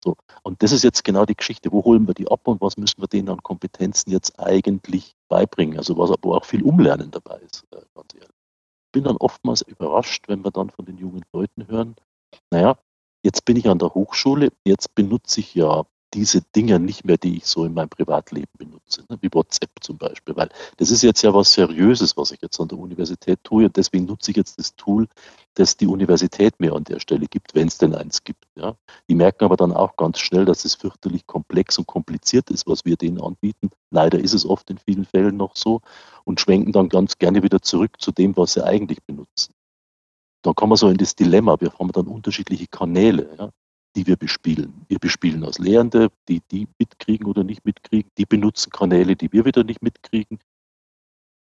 So. 0.02 0.16
Und 0.42 0.62
das 0.62 0.72
ist 0.72 0.82
jetzt 0.82 1.04
genau 1.04 1.24
die 1.26 1.34
Geschichte. 1.36 1.72
Wo 1.72 1.84
holen 1.84 2.06
wir 2.06 2.14
die 2.14 2.30
ab 2.30 2.46
und 2.48 2.60
was 2.60 2.76
müssen 2.76 3.00
wir 3.00 3.08
denen 3.08 3.28
an 3.28 3.42
Kompetenzen 3.42 4.10
jetzt 4.10 4.38
eigentlich 4.40 5.14
beibringen? 5.28 5.78
Also 5.78 5.96
was, 5.98 6.10
wo 6.22 6.34
auch 6.34 6.44
viel 6.44 6.62
Umlernen 6.62 7.10
dabei 7.10 7.38
ist, 7.40 7.66
äh, 7.72 7.82
ganz 7.94 8.14
ehrlich. 8.14 8.28
Ich 8.28 8.92
bin 8.92 9.04
dann 9.04 9.16
oftmals 9.18 9.62
überrascht, 9.62 10.28
wenn 10.28 10.44
wir 10.44 10.50
dann 10.50 10.70
von 10.70 10.84
den 10.84 10.98
jungen 10.98 11.24
Leuten 11.32 11.68
hören, 11.68 11.96
naja, 12.50 12.76
jetzt 13.22 13.44
bin 13.44 13.56
ich 13.56 13.68
an 13.68 13.78
der 13.78 13.94
Hochschule, 13.94 14.50
jetzt 14.64 14.94
benutze 14.94 15.40
ich 15.40 15.54
ja 15.54 15.84
diese 16.14 16.42
Dinge 16.42 16.78
nicht 16.80 17.04
mehr, 17.04 17.16
die 17.16 17.36
ich 17.36 17.46
so 17.46 17.64
in 17.64 17.74
meinem 17.74 17.88
Privatleben 17.88 18.50
benutze, 18.58 19.04
ne? 19.08 19.18
wie 19.20 19.28
WhatsApp 19.32 19.70
zum 19.80 19.98
Beispiel, 19.98 20.34
weil 20.36 20.48
das 20.76 20.90
ist 20.90 21.02
jetzt 21.02 21.22
ja 21.22 21.32
was 21.32 21.52
Seriöses, 21.52 22.16
was 22.16 22.32
ich 22.32 22.40
jetzt 22.42 22.60
an 22.60 22.68
der 22.68 22.78
Universität 22.78 23.38
tue 23.44 23.66
und 23.66 23.76
deswegen 23.76 24.06
nutze 24.06 24.30
ich 24.30 24.36
jetzt 24.36 24.58
das 24.58 24.74
Tool, 24.76 25.06
das 25.54 25.76
die 25.76 25.86
Universität 25.86 26.58
mir 26.58 26.74
an 26.74 26.84
der 26.84 27.00
Stelle 27.00 27.26
gibt, 27.26 27.54
wenn 27.54 27.68
es 27.68 27.78
denn 27.78 27.94
eins 27.94 28.24
gibt. 28.24 28.44
Ja? 28.56 28.76
Die 29.08 29.14
merken 29.14 29.44
aber 29.44 29.56
dann 29.56 29.72
auch 29.72 29.96
ganz 29.96 30.18
schnell, 30.18 30.44
dass 30.44 30.64
es 30.64 30.74
fürchterlich 30.74 31.26
komplex 31.26 31.78
und 31.78 31.86
kompliziert 31.86 32.50
ist, 32.50 32.66
was 32.66 32.84
wir 32.84 32.96
denen 32.96 33.20
anbieten. 33.20 33.70
Leider 33.90 34.18
ist 34.18 34.34
es 34.34 34.44
oft 34.46 34.70
in 34.70 34.78
vielen 34.78 35.04
Fällen 35.04 35.36
noch 35.36 35.56
so 35.56 35.80
und 36.24 36.40
schwenken 36.40 36.72
dann 36.72 36.88
ganz 36.88 37.18
gerne 37.18 37.42
wieder 37.42 37.62
zurück 37.62 38.00
zu 38.00 38.12
dem, 38.12 38.36
was 38.36 38.54
sie 38.54 38.64
eigentlich 38.64 39.02
benutzen. 39.04 39.54
Dann 40.42 40.54
kommen 40.54 40.72
wir 40.72 40.76
so 40.76 40.88
in 40.88 40.96
das 40.96 41.14
Dilemma. 41.14 41.60
Wir 41.60 41.72
haben 41.78 41.92
dann 41.92 42.06
unterschiedliche 42.06 42.66
Kanäle. 42.66 43.36
Ja? 43.38 43.50
Die 43.96 44.06
wir 44.06 44.16
bespielen. 44.16 44.84
Wir 44.88 44.98
bespielen 44.98 45.44
als 45.44 45.58
Lehrende, 45.58 46.10
die 46.28 46.40
die 46.50 46.68
mitkriegen 46.78 47.26
oder 47.26 47.44
nicht 47.44 47.64
mitkriegen. 47.64 48.10
Die 48.18 48.26
benutzen 48.26 48.70
Kanäle, 48.70 49.16
die 49.16 49.32
wir 49.32 49.44
wieder 49.44 49.64
nicht 49.64 49.82
mitkriegen. 49.82 50.38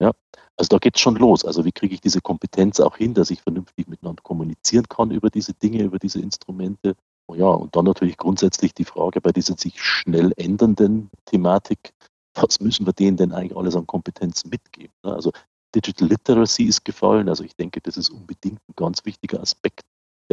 Ja, 0.01 0.13
also 0.57 0.69
da 0.69 0.79
geht 0.79 0.97
es 0.97 1.01
schon 1.01 1.17
los. 1.17 1.45
Also 1.45 1.65
wie 1.65 1.73
kriege 1.73 1.95
ich 1.95 2.01
diese 2.01 2.21
Kompetenz 2.21 2.81
auch 2.81 2.97
hin, 2.97 3.15
dass 3.15 3.31
ich 3.31 3.43
vernünftig 3.43 3.89
miteinander 3.89 4.23
kommunizieren 4.23 4.87
kann 4.89 5.11
über 5.11 5.31
diese 5.31 5.55
Dinge, 5.55 5.83
über 5.83 5.99
diese 5.99 6.21
Instrumente. 6.21 6.97
Oh 7.27 7.35
ja, 7.35 7.47
und 7.47 7.75
dann 7.75 7.87
natürlich 7.87 8.17
grundsätzlich 8.17 8.75
die 8.75 8.85
Frage 8.85 9.21
bei 9.21 9.33
dieser 9.33 9.57
sich 9.57 9.81
schnell 9.81 10.33
ändernden 10.37 11.11
Thematik, 11.25 11.95
was 12.35 12.61
müssen 12.61 12.85
wir 12.87 12.93
denen 12.93 13.17
denn 13.17 13.33
eigentlich 13.33 13.57
alles 13.57 13.77
an 13.77 13.87
Kompetenzen 13.87 14.51
mitgeben? 14.51 14.93
Also 15.03 15.31
Digital 15.75 16.09
Literacy 16.09 16.65
ist 16.65 16.85
gefallen. 16.85 17.29
Also 17.29 17.45
ich 17.45 17.57
denke, 17.57 17.81
das 17.81 17.97
ist 17.97 18.11
unbedingt 18.11 18.61
ein 18.69 18.75
ganz 18.77 19.05
wichtiger 19.05 19.41
Aspekt 19.41 19.83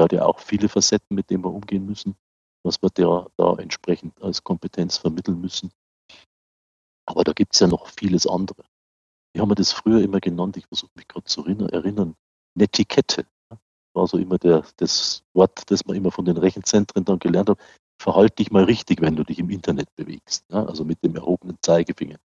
der 0.02 0.06
hat 0.06 0.12
ja 0.14 0.26
auch 0.26 0.40
viele 0.40 0.68
Facetten, 0.68 1.16
mit 1.16 1.30
denen 1.30 1.44
wir 1.44 1.54
umgehen 1.54 1.86
müssen, 1.86 2.16
was 2.64 2.82
wir 2.82 2.90
der 2.90 3.28
da 3.38 3.56
entsprechend 3.56 4.20
als 4.22 4.44
Kompetenz 4.44 4.98
vermitteln 4.98 5.40
müssen. 5.40 5.72
Aber 7.06 7.24
da 7.24 7.34
gibt 7.34 7.54
es 7.54 7.60
ja 7.60 7.68
noch 7.68 7.88
vieles 7.88 8.26
andere. 8.26 8.64
Wie 9.34 9.42
haben 9.42 9.50
wir 9.50 9.56
das 9.56 9.72
früher 9.72 10.02
immer 10.02 10.20
genannt? 10.20 10.58
Ich 10.58 10.66
versuche 10.66 10.92
mich 10.96 11.08
gerade 11.08 11.26
zu 11.26 11.46
erinnern. 11.46 12.16
Netiquette 12.56 13.26
war 13.94 14.08
so 14.08 14.18
immer 14.18 14.38
der, 14.38 14.64
das 14.78 15.24
Wort, 15.34 15.70
das 15.70 15.86
man 15.86 15.96
immer 15.96 16.12
von 16.12 16.26
den 16.26 16.38
Rechenzentren 16.38 17.06
dann 17.06 17.20
gelernt 17.20 17.50
hat. 17.50 17.60
Verhalte 18.02 18.38
dich 18.38 18.52
mal 18.52 18.64
richtig, 18.64 19.02
wenn 19.02 19.16
du 19.16 19.24
dich 19.24 19.38
im 19.38 19.50
Internet 19.50 19.94
bewegst. 19.96 20.46
Ja? 20.50 20.66
Also 20.66 20.84
mit 20.84 21.04
dem 21.04 21.16
erhobenen 21.16 21.58
Zeigefinger. 21.62 22.18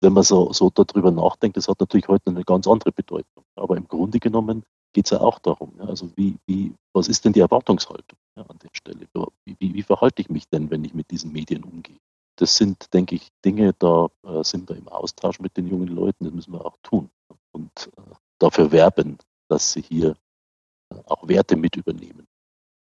Wenn 0.00 0.12
man 0.12 0.22
so, 0.22 0.52
so 0.52 0.70
darüber 0.70 1.10
nachdenkt, 1.10 1.56
das 1.56 1.68
hat 1.68 1.80
natürlich 1.80 2.08
heute 2.08 2.30
eine 2.30 2.44
ganz 2.44 2.66
andere 2.68 2.92
Bedeutung. 2.92 3.44
Aber 3.56 3.76
im 3.76 3.88
Grunde 3.88 4.20
genommen 4.20 4.64
geht 4.92 5.06
es 5.06 5.10
ja 5.10 5.20
auch 5.20 5.38
darum. 5.38 5.72
Ja, 5.78 5.84
also 5.86 6.10
wie, 6.16 6.36
wie, 6.46 6.72
was 6.92 7.08
ist 7.08 7.24
denn 7.24 7.32
die 7.32 7.40
Erwartungshaltung 7.40 8.18
ja, 8.36 8.42
an 8.42 8.58
der 8.62 8.70
Stelle? 8.72 9.06
Wie, 9.44 9.56
wie, 9.58 9.74
wie, 9.74 9.82
verhalte 9.82 10.22
ich 10.22 10.30
mich 10.30 10.48
denn, 10.48 10.70
wenn 10.70 10.84
ich 10.84 10.94
mit 10.94 11.10
diesen 11.10 11.32
Medien 11.32 11.64
umgehe? 11.64 11.98
Das 12.36 12.56
sind, 12.56 12.92
denke 12.94 13.16
ich, 13.16 13.28
Dinge, 13.44 13.74
da 13.78 14.08
äh, 14.24 14.42
sind 14.42 14.68
wir 14.68 14.76
im 14.76 14.88
Austausch 14.88 15.40
mit 15.40 15.56
den 15.56 15.68
jungen 15.68 15.88
Leuten, 15.88 16.24
das 16.24 16.32
müssen 16.32 16.52
wir 16.52 16.64
auch 16.64 16.76
tun 16.82 17.10
und 17.52 17.90
äh, 17.96 18.14
dafür 18.38 18.72
werben, 18.72 19.18
dass 19.48 19.72
sie 19.72 19.82
hier 19.82 20.16
äh, 20.90 20.96
auch 21.06 21.28
Werte 21.28 21.56
mit 21.56 21.76
übernehmen. 21.76 22.26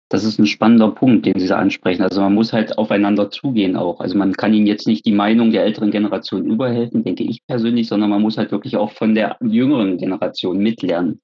Das 0.09 0.23
ist 0.23 0.37
ein 0.37 0.45
spannender 0.45 0.91
Punkt, 0.91 1.25
den 1.25 1.39
Sie 1.39 1.47
da 1.47 1.57
ansprechen. 1.57 2.03
Also 2.03 2.21
man 2.21 2.35
muss 2.35 2.53
halt 2.53 2.77
aufeinander 2.77 3.31
zugehen 3.31 3.75
auch. 3.75 3.99
Also 3.99 4.15
man 4.15 4.33
kann 4.33 4.53
ihnen 4.53 4.67
jetzt 4.67 4.85
nicht 4.85 5.03
die 5.05 5.11
Meinung 5.11 5.51
der 5.51 5.63
älteren 5.63 5.89
Generation 5.89 6.45
überhelfen, 6.45 7.03
denke 7.03 7.23
ich 7.23 7.43
persönlich, 7.47 7.87
sondern 7.87 8.11
man 8.11 8.21
muss 8.21 8.37
halt 8.37 8.51
wirklich 8.51 8.77
auch 8.77 8.91
von 8.91 9.15
der 9.15 9.35
jüngeren 9.41 9.97
Generation 9.97 10.59
mitlernen 10.59 11.21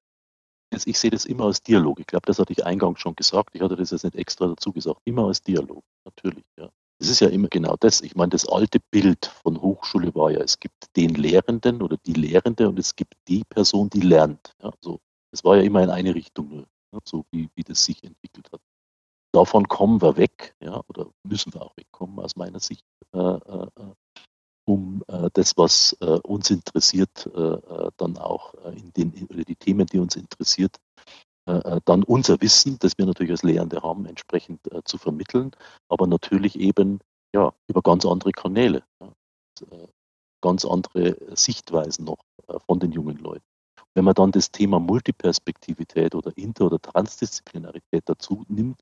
ich 0.72 1.00
sehe 1.00 1.12
das 1.12 1.26
immer 1.26 1.46
als 1.46 1.62
Dialog. 1.62 2.00
Ich 2.00 2.08
glaube, 2.08 2.26
das 2.26 2.40
hatte 2.40 2.54
ich 2.54 2.66
eingangs 2.66 3.00
schon 3.00 3.16
gesagt. 3.16 3.56
Ich 3.56 3.62
hatte 3.62 3.76
das 3.76 3.92
jetzt 3.92 4.04
nicht 4.04 4.16
extra 4.16 4.48
dazu 4.48 4.72
gesagt. 4.72 5.02
Immer 5.06 5.28
als 5.28 5.42
Dialog, 5.42 5.84
natürlich. 6.06 6.46
Ja. 6.58 6.70
Es 7.00 7.10
ist 7.10 7.20
ja 7.20 7.30
immer 7.30 7.48
genau 7.48 7.76
das. 7.80 8.02
Ich 8.02 8.16
meine, 8.16 8.30
das 8.30 8.48
alte 8.48 8.80
Bild 8.92 9.26
von 9.26 9.62
Hochschule 9.62 10.14
war 10.16 10.32
ja, 10.32 10.40
es 10.40 10.60
gibt 10.60 10.96
den 10.96 11.16
Lehrenden 11.16 11.82
oder 11.82 11.98
die 12.06 12.14
Lehrende 12.14 12.70
und 12.70 12.80
es 12.80 12.96
gibt 12.96 13.16
die 13.28 13.44
Person, 13.44 13.90
die 13.90 14.02
lernt. 14.02 14.56
Ja. 14.62 14.72
So, 14.82 15.00
es 15.32 15.44
war 15.44 15.58
ja 15.58 15.64
immer 15.64 15.84
in 15.84 15.90
eine 15.90 16.16
Richtung 16.16 16.50
nur, 16.50 16.68
so 17.06 17.26
wie, 17.32 17.50
wie 17.56 17.64
das 17.64 17.84
sich 17.84 18.04
entwickelt 18.04 18.52
hat. 18.52 18.62
Davon 19.34 19.68
kommen 19.68 20.02
wir 20.02 20.18
weg, 20.18 20.56
ja, 20.62 20.82
oder 20.88 21.08
müssen 21.24 21.54
wir 21.54 21.62
auch 21.62 21.76
wegkommen 21.78 22.20
aus 22.20 22.36
meiner 22.36 22.60
Sicht. 22.60 22.86
Äh, 23.14 23.18
äh, 23.18 23.68
äh 23.80 23.94
um 24.66 25.04
äh, 25.08 25.30
das, 25.34 25.58
was 25.58 25.98
äh, 26.02 26.20
uns 26.20 26.50
interessiert, 26.50 27.30
äh, 27.34 27.40
äh 27.40 27.92
dann 27.98 28.18
auch 28.18 28.54
äh, 28.66 28.78
in 28.78 28.92
den, 28.94 29.28
oder 29.30 29.44
die 29.44 29.56
Themen, 29.56 29.86
die 29.88 30.00
uns 30.00 30.16
interessiert, 30.16 30.78
dann 31.86 32.04
unser 32.04 32.40
Wissen, 32.40 32.78
das 32.80 33.00
wir 33.00 33.08
natürlich 33.08 33.32
als 33.32 33.42
Lehrende 33.42 33.82
haben, 33.82 34.06
entsprechend 34.06 34.62
zu 34.86 35.00
vermitteln, 35.00 35.52
aber 35.90 36.06
natürlich 36.06 36.58
eben 36.58 37.00
ja, 37.36 37.52
über 37.68 37.82
ganz 37.82 38.06
andere 38.06 38.32
Kanäle, 38.32 38.84
ja, 39.02 39.12
ganz 40.40 40.64
andere 40.64 41.18
Sichtweisen 41.36 42.06
noch 42.06 42.24
von 42.68 42.80
den 42.80 42.92
jungen 42.92 43.18
Leuten. 43.18 43.44
Wenn 43.96 44.06
man 44.06 44.14
dann 44.14 44.32
das 44.32 44.52
Thema 44.52 44.80
Multiperspektivität 44.80 46.14
oder 46.14 46.32
Inter- 46.38 46.68
oder 46.68 46.80
Transdisziplinarität 46.80 48.04
dazu 48.06 48.46
nimmt, 48.48 48.80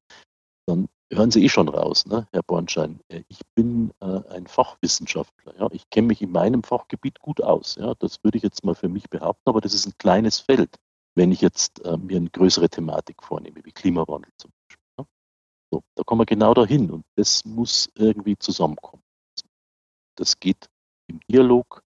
dann 0.67 0.89
hören 1.11 1.31
Sie 1.31 1.43
eh 1.43 1.49
schon 1.49 1.67
raus, 1.67 2.05
ne, 2.05 2.27
Herr 2.31 2.43
Bornschein. 2.43 2.99
Äh, 3.07 3.23
ich 3.27 3.41
bin 3.55 3.91
äh, 3.99 4.21
ein 4.29 4.47
Fachwissenschaftler. 4.47 5.55
Ja. 5.57 5.67
Ich 5.71 5.89
kenne 5.89 6.07
mich 6.07 6.21
in 6.21 6.31
meinem 6.31 6.63
Fachgebiet 6.63 7.19
gut 7.19 7.41
aus. 7.41 7.75
Ja. 7.75 7.95
Das 7.95 8.23
würde 8.23 8.37
ich 8.37 8.43
jetzt 8.43 8.63
mal 8.63 8.75
für 8.75 8.89
mich 8.89 9.09
behaupten, 9.09 9.49
aber 9.49 9.61
das 9.61 9.73
ist 9.73 9.87
ein 9.87 9.97
kleines 9.97 10.39
Feld, 10.39 10.75
wenn 11.15 11.31
ich 11.31 11.41
jetzt 11.41 11.83
äh, 11.85 11.97
mir 11.97 12.17
eine 12.17 12.29
größere 12.29 12.69
Thematik 12.69 13.23
vornehme, 13.23 13.63
wie 13.63 13.71
Klimawandel 13.71 14.31
zum 14.37 14.51
Beispiel. 14.51 14.85
Ja. 14.99 15.05
So, 15.71 15.83
da 15.95 16.03
kommen 16.03 16.21
wir 16.21 16.25
genau 16.25 16.53
dahin 16.53 16.91
und 16.91 17.05
das 17.15 17.45
muss 17.45 17.89
irgendwie 17.95 18.37
zusammenkommen. 18.37 19.03
Das 20.15 20.39
geht 20.39 20.69
im 21.07 21.19
Dialog, 21.29 21.81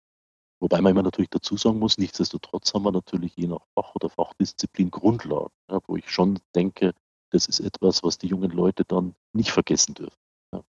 wobei 0.59 0.82
man 0.82 0.91
immer 0.91 1.03
natürlich 1.03 1.30
dazu 1.30 1.55
sagen 1.55 1.80
muss, 1.80 1.97
nichtsdestotrotz 1.97 2.74
haben 2.74 2.84
wir 2.84 2.91
natürlich 2.91 3.36
je 3.36 3.47
nach 3.47 3.65
Fach 3.76 3.93
oder 3.95 4.09
Fachdisziplin 4.09 4.89
Grundlagen, 4.91 5.53
ja, 5.69 5.80
wo 5.88 5.95
ich 5.95 6.09
schon 6.09 6.39
denke, 6.55 6.93
das 7.34 7.48
ist 7.48 7.60
etwas, 7.60 8.04
was 8.04 8.18
die 8.18 8.28
jungen 8.28 8.52
Leute 8.52 8.86
dann 8.86 9.16
nicht 9.34 9.52
vergessen 9.52 9.96
dürfen. 9.96 10.18
Ja. 10.54 10.64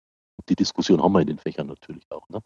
Die 0.48 0.56
Diskussion 0.56 1.02
haben 1.02 1.14
wir 1.14 1.22
in 1.22 1.28
den 1.28 1.40
Fächern 1.40 1.68
natürlich 1.68 2.06
auch. 2.12 2.30
Ne? 2.30 2.42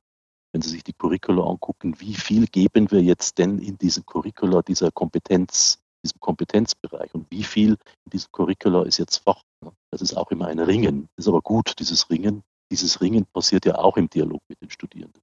Wenn 0.53 0.61
Sie 0.61 0.69
sich 0.69 0.83
die 0.83 0.93
Curricula 0.93 1.43
angucken, 1.43 1.99
wie 1.99 2.13
viel 2.13 2.47
geben 2.47 2.89
wir 2.91 3.03
jetzt 3.03 3.37
denn 3.37 3.59
in 3.59 3.77
diesem 3.77 4.05
Curricula 4.05 4.61
dieser 4.61 4.89
Kompetenz, 4.91 5.79
diesem 6.03 6.21
Kompetenzbereich 6.21 7.13
und 7.13 7.29
wie 7.29 7.43
viel 7.43 7.71
in 8.05 8.09
diesem 8.13 8.31
Curricula 8.31 8.83
ist 8.83 8.99
jetzt 8.99 9.17
Fach. 9.17 9.41
Ne? 9.61 9.73
Das 9.91 10.01
ist 10.01 10.15
auch 10.15 10.31
immer 10.31 10.47
ein 10.47 10.59
Ringen. 10.59 11.09
Das 11.17 11.25
ist 11.25 11.29
aber 11.29 11.41
gut, 11.41 11.73
dieses 11.79 12.09
Ringen. 12.09 12.43
Dieses 12.71 13.01
Ringen 13.01 13.25
passiert 13.33 13.65
ja 13.65 13.75
auch 13.75 13.97
im 13.97 14.09
Dialog 14.09 14.41
mit 14.47 14.61
den 14.61 14.69
Studierenden. 14.69 15.21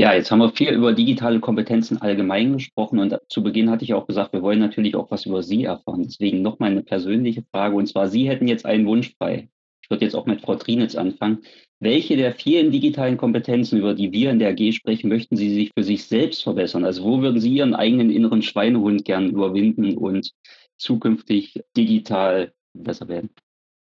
Ja, 0.00 0.14
jetzt 0.14 0.30
haben 0.30 0.38
wir 0.38 0.48
viel 0.48 0.72
über 0.72 0.94
digitale 0.94 1.40
Kompetenzen 1.40 2.00
allgemein 2.00 2.54
gesprochen 2.54 3.00
und 3.00 3.18
zu 3.28 3.42
Beginn 3.42 3.68
hatte 3.68 3.84
ich 3.84 3.92
auch 3.92 4.06
gesagt, 4.06 4.32
wir 4.32 4.40
wollen 4.40 4.58
natürlich 4.58 4.96
auch 4.96 5.10
was 5.10 5.26
über 5.26 5.42
Sie 5.42 5.64
erfahren. 5.64 6.04
Deswegen 6.04 6.40
nochmal 6.40 6.70
eine 6.70 6.82
persönliche 6.82 7.44
Frage 7.52 7.76
und 7.76 7.86
zwar, 7.86 8.08
Sie 8.08 8.26
hätten 8.26 8.48
jetzt 8.48 8.64
einen 8.64 8.86
Wunsch 8.86 9.14
frei. 9.18 9.50
Ich 9.82 9.90
würde 9.90 10.06
jetzt 10.06 10.14
auch 10.14 10.24
mit 10.24 10.40
Frau 10.40 10.54
Trinitz 10.54 10.94
anfangen. 10.94 11.40
Welche 11.80 12.16
der 12.16 12.32
vielen 12.32 12.70
digitalen 12.70 13.18
Kompetenzen, 13.18 13.78
über 13.78 13.92
die 13.92 14.10
wir 14.10 14.30
in 14.30 14.38
der 14.38 14.52
AG 14.52 14.72
sprechen, 14.72 15.10
möchten 15.10 15.36
Sie 15.36 15.52
sich 15.52 15.70
für 15.76 15.84
sich 15.84 16.04
selbst 16.04 16.44
verbessern? 16.44 16.86
Also 16.86 17.04
wo 17.04 17.20
würden 17.20 17.38
Sie 17.38 17.52
Ihren 17.52 17.74
eigenen 17.74 18.08
inneren 18.08 18.40
Schweinehund 18.40 19.04
gern 19.04 19.28
überwinden 19.28 19.98
und 19.98 20.32
zukünftig 20.78 21.62
digital 21.76 22.54
besser 22.72 23.06
werden? 23.08 23.28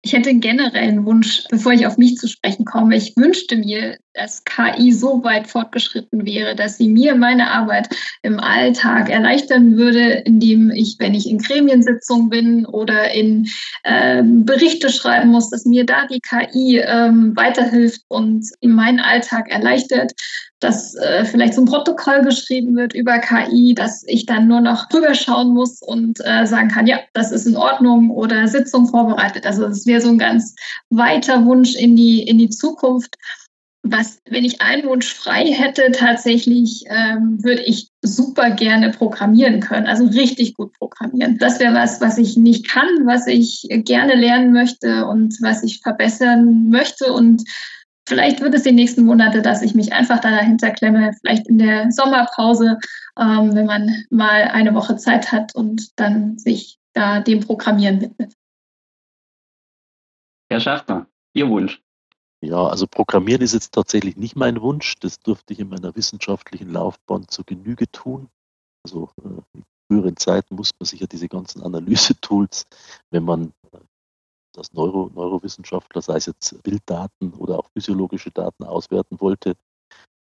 Ich 0.03 0.13
hätte 0.13 0.31
einen 0.31 0.41
generellen 0.41 1.05
Wunsch, 1.05 1.45
bevor 1.51 1.73
ich 1.73 1.85
auf 1.85 1.99
mich 1.99 2.17
zu 2.17 2.29
sprechen 2.29 2.65
komme. 2.65 2.97
Ich 2.97 3.17
wünschte 3.17 3.57
mir, 3.57 3.99
dass 4.15 4.45
KI 4.45 4.93
so 4.93 5.25
weit 5.25 5.49
fortgeschritten 5.49 6.25
wäre, 6.25 6.55
dass 6.55 6.77
sie 6.77 6.89
mir 6.89 7.17
meine 7.17 7.51
Arbeit 7.51 7.89
im 8.23 8.39
Alltag 8.39 9.11
erleichtern 9.11 9.77
würde, 9.77 10.23
indem 10.25 10.71
ich, 10.71 10.97
wenn 11.01 11.15
ich 11.15 11.29
in 11.29 11.39
Gremiensitzungen 11.39 12.29
bin 12.29 12.67
oder 12.67 13.11
in 13.11 13.49
äh, 13.83 14.23
Berichte 14.23 14.91
schreiben 14.91 15.31
muss, 15.31 15.51
dass 15.51 15.65
mir 15.65 15.85
da 15.85 16.07
die 16.07 16.21
KI 16.21 16.79
ähm, 16.79 17.37
weiterhilft 17.37 18.03
und 18.07 18.49
in 18.61 18.73
meinen 18.73 19.01
Alltag 19.01 19.51
erleichtert 19.51 20.13
dass 20.61 20.95
äh, 20.97 21.25
vielleicht 21.25 21.55
so 21.55 21.63
ein 21.63 21.67
Protokoll 21.67 22.23
geschrieben 22.23 22.77
wird 22.77 22.95
über 22.95 23.19
KI, 23.19 23.75
dass 23.75 24.03
ich 24.07 24.27
dann 24.27 24.49
nur 24.49 24.61
noch 24.61 24.89
drüber 24.89 25.15
schauen 25.15 25.55
muss 25.55 25.83
und 25.83 26.19
äh, 26.25 26.47
sagen 26.47 26.69
kann, 26.69 26.87
ja, 26.87 26.99
das 27.13 27.31
ist 27.31 27.47
in 27.47 27.57
Ordnung 27.57 28.11
oder 28.11 28.49
Sitzung 28.49 28.89
vorbereitet. 28.89 29.47
Also 29.47 29.65
es 29.67 29.87
wäre 29.87 30.01
so 30.01 30.09
ein 30.09 30.19
ganz 30.19 30.55
weiter 30.91 31.45
Wunsch 31.45 31.77
in 31.77 31.95
die, 31.95 32.23
in 32.23 32.39
die 32.39 32.51
Zukunft. 32.51 33.15
Was, 33.85 34.19
wenn 34.29 34.45
ich 34.45 34.61
einen 34.61 34.87
Wunsch 34.89 35.15
frei 35.15 35.47
hätte, 35.47 35.93
tatsächlich 35.93 36.85
ähm, 36.89 37.43
würde 37.43 37.63
ich 37.63 37.89
super 38.03 38.51
gerne 38.51 38.91
programmieren 38.91 39.61
können, 39.61 39.87
also 39.87 40.05
richtig 40.07 40.55
gut 40.55 40.73
programmieren. 40.75 41.39
Das 41.39 41.61
wäre 41.61 41.75
was, 41.75 42.01
was 42.01 42.19
ich 42.19 42.37
nicht 42.37 42.69
kann, 42.69 42.89
was 43.05 43.29
ich 43.29 43.67
gerne 43.71 44.17
lernen 44.17 44.53
möchte 44.53 45.07
und 45.07 45.37
was 45.41 45.63
ich 45.63 45.81
verbessern 45.81 46.69
möchte 46.69 47.13
und 47.13 47.45
Vielleicht 48.09 48.41
wird 48.41 48.55
es 48.55 48.63
die 48.63 48.73
nächsten 48.73 49.05
Monate, 49.05 49.43
dass 49.43 49.61
ich 49.61 49.75
mich 49.75 49.93
einfach 49.93 50.19
da 50.19 50.31
dahinter 50.31 50.71
klemme, 50.71 51.13
vielleicht 51.21 51.47
in 51.47 51.59
der 51.59 51.93
Sommerpause, 51.93 52.79
ähm, 53.19 53.55
wenn 53.55 53.67
man 53.67 54.05
mal 54.09 54.45
eine 54.45 54.73
Woche 54.75 54.97
Zeit 54.97 55.31
hat 55.31 55.55
und 55.55 55.91
dann 56.01 56.39
sich 56.39 56.79
da 56.95 57.21
dem 57.21 57.41
Programmieren 57.41 58.01
widmet. 58.01 58.33
Herr 60.51 60.61
Schaffner, 60.61 61.07
Ihr 61.35 61.51
Wunsch. 61.51 61.83
Ja, 62.41 62.67
also 62.67 62.87
Programmieren 62.87 63.43
ist 63.43 63.53
jetzt 63.53 63.75
tatsächlich 63.75 64.17
nicht 64.17 64.37
mein 64.37 64.63
Wunsch. 64.63 64.95
Das 65.01 65.21
durfte 65.21 65.53
ich 65.53 65.61
in 65.61 65.69
meiner 65.69 65.95
wissenschaftlichen 65.95 66.71
Laufbahn 66.71 67.29
zur 67.29 67.45
Genüge 67.45 67.91
tun. 67.91 68.31
Also 68.85 69.11
äh, 69.23 69.59
in 69.59 69.65
früheren 69.87 70.17
Zeiten 70.17 70.55
musste 70.55 70.77
man 70.79 70.87
sich 70.87 71.01
ja 71.01 71.07
diese 71.07 71.29
ganzen 71.29 71.63
Analysetools, 71.63 72.65
wenn 73.11 73.25
man 73.25 73.53
als 74.59 74.73
Neuro, 74.73 75.11
Neurowissenschaftler, 75.15 76.03
sei 76.03 76.17
es 76.17 76.27
jetzt 76.27 76.63
Bilddaten 76.63 77.33
oder 77.35 77.59
auch 77.59 77.71
physiologische 77.71 78.31
Daten 78.31 78.65
auswerten 78.65 79.21
wollte, 79.21 79.57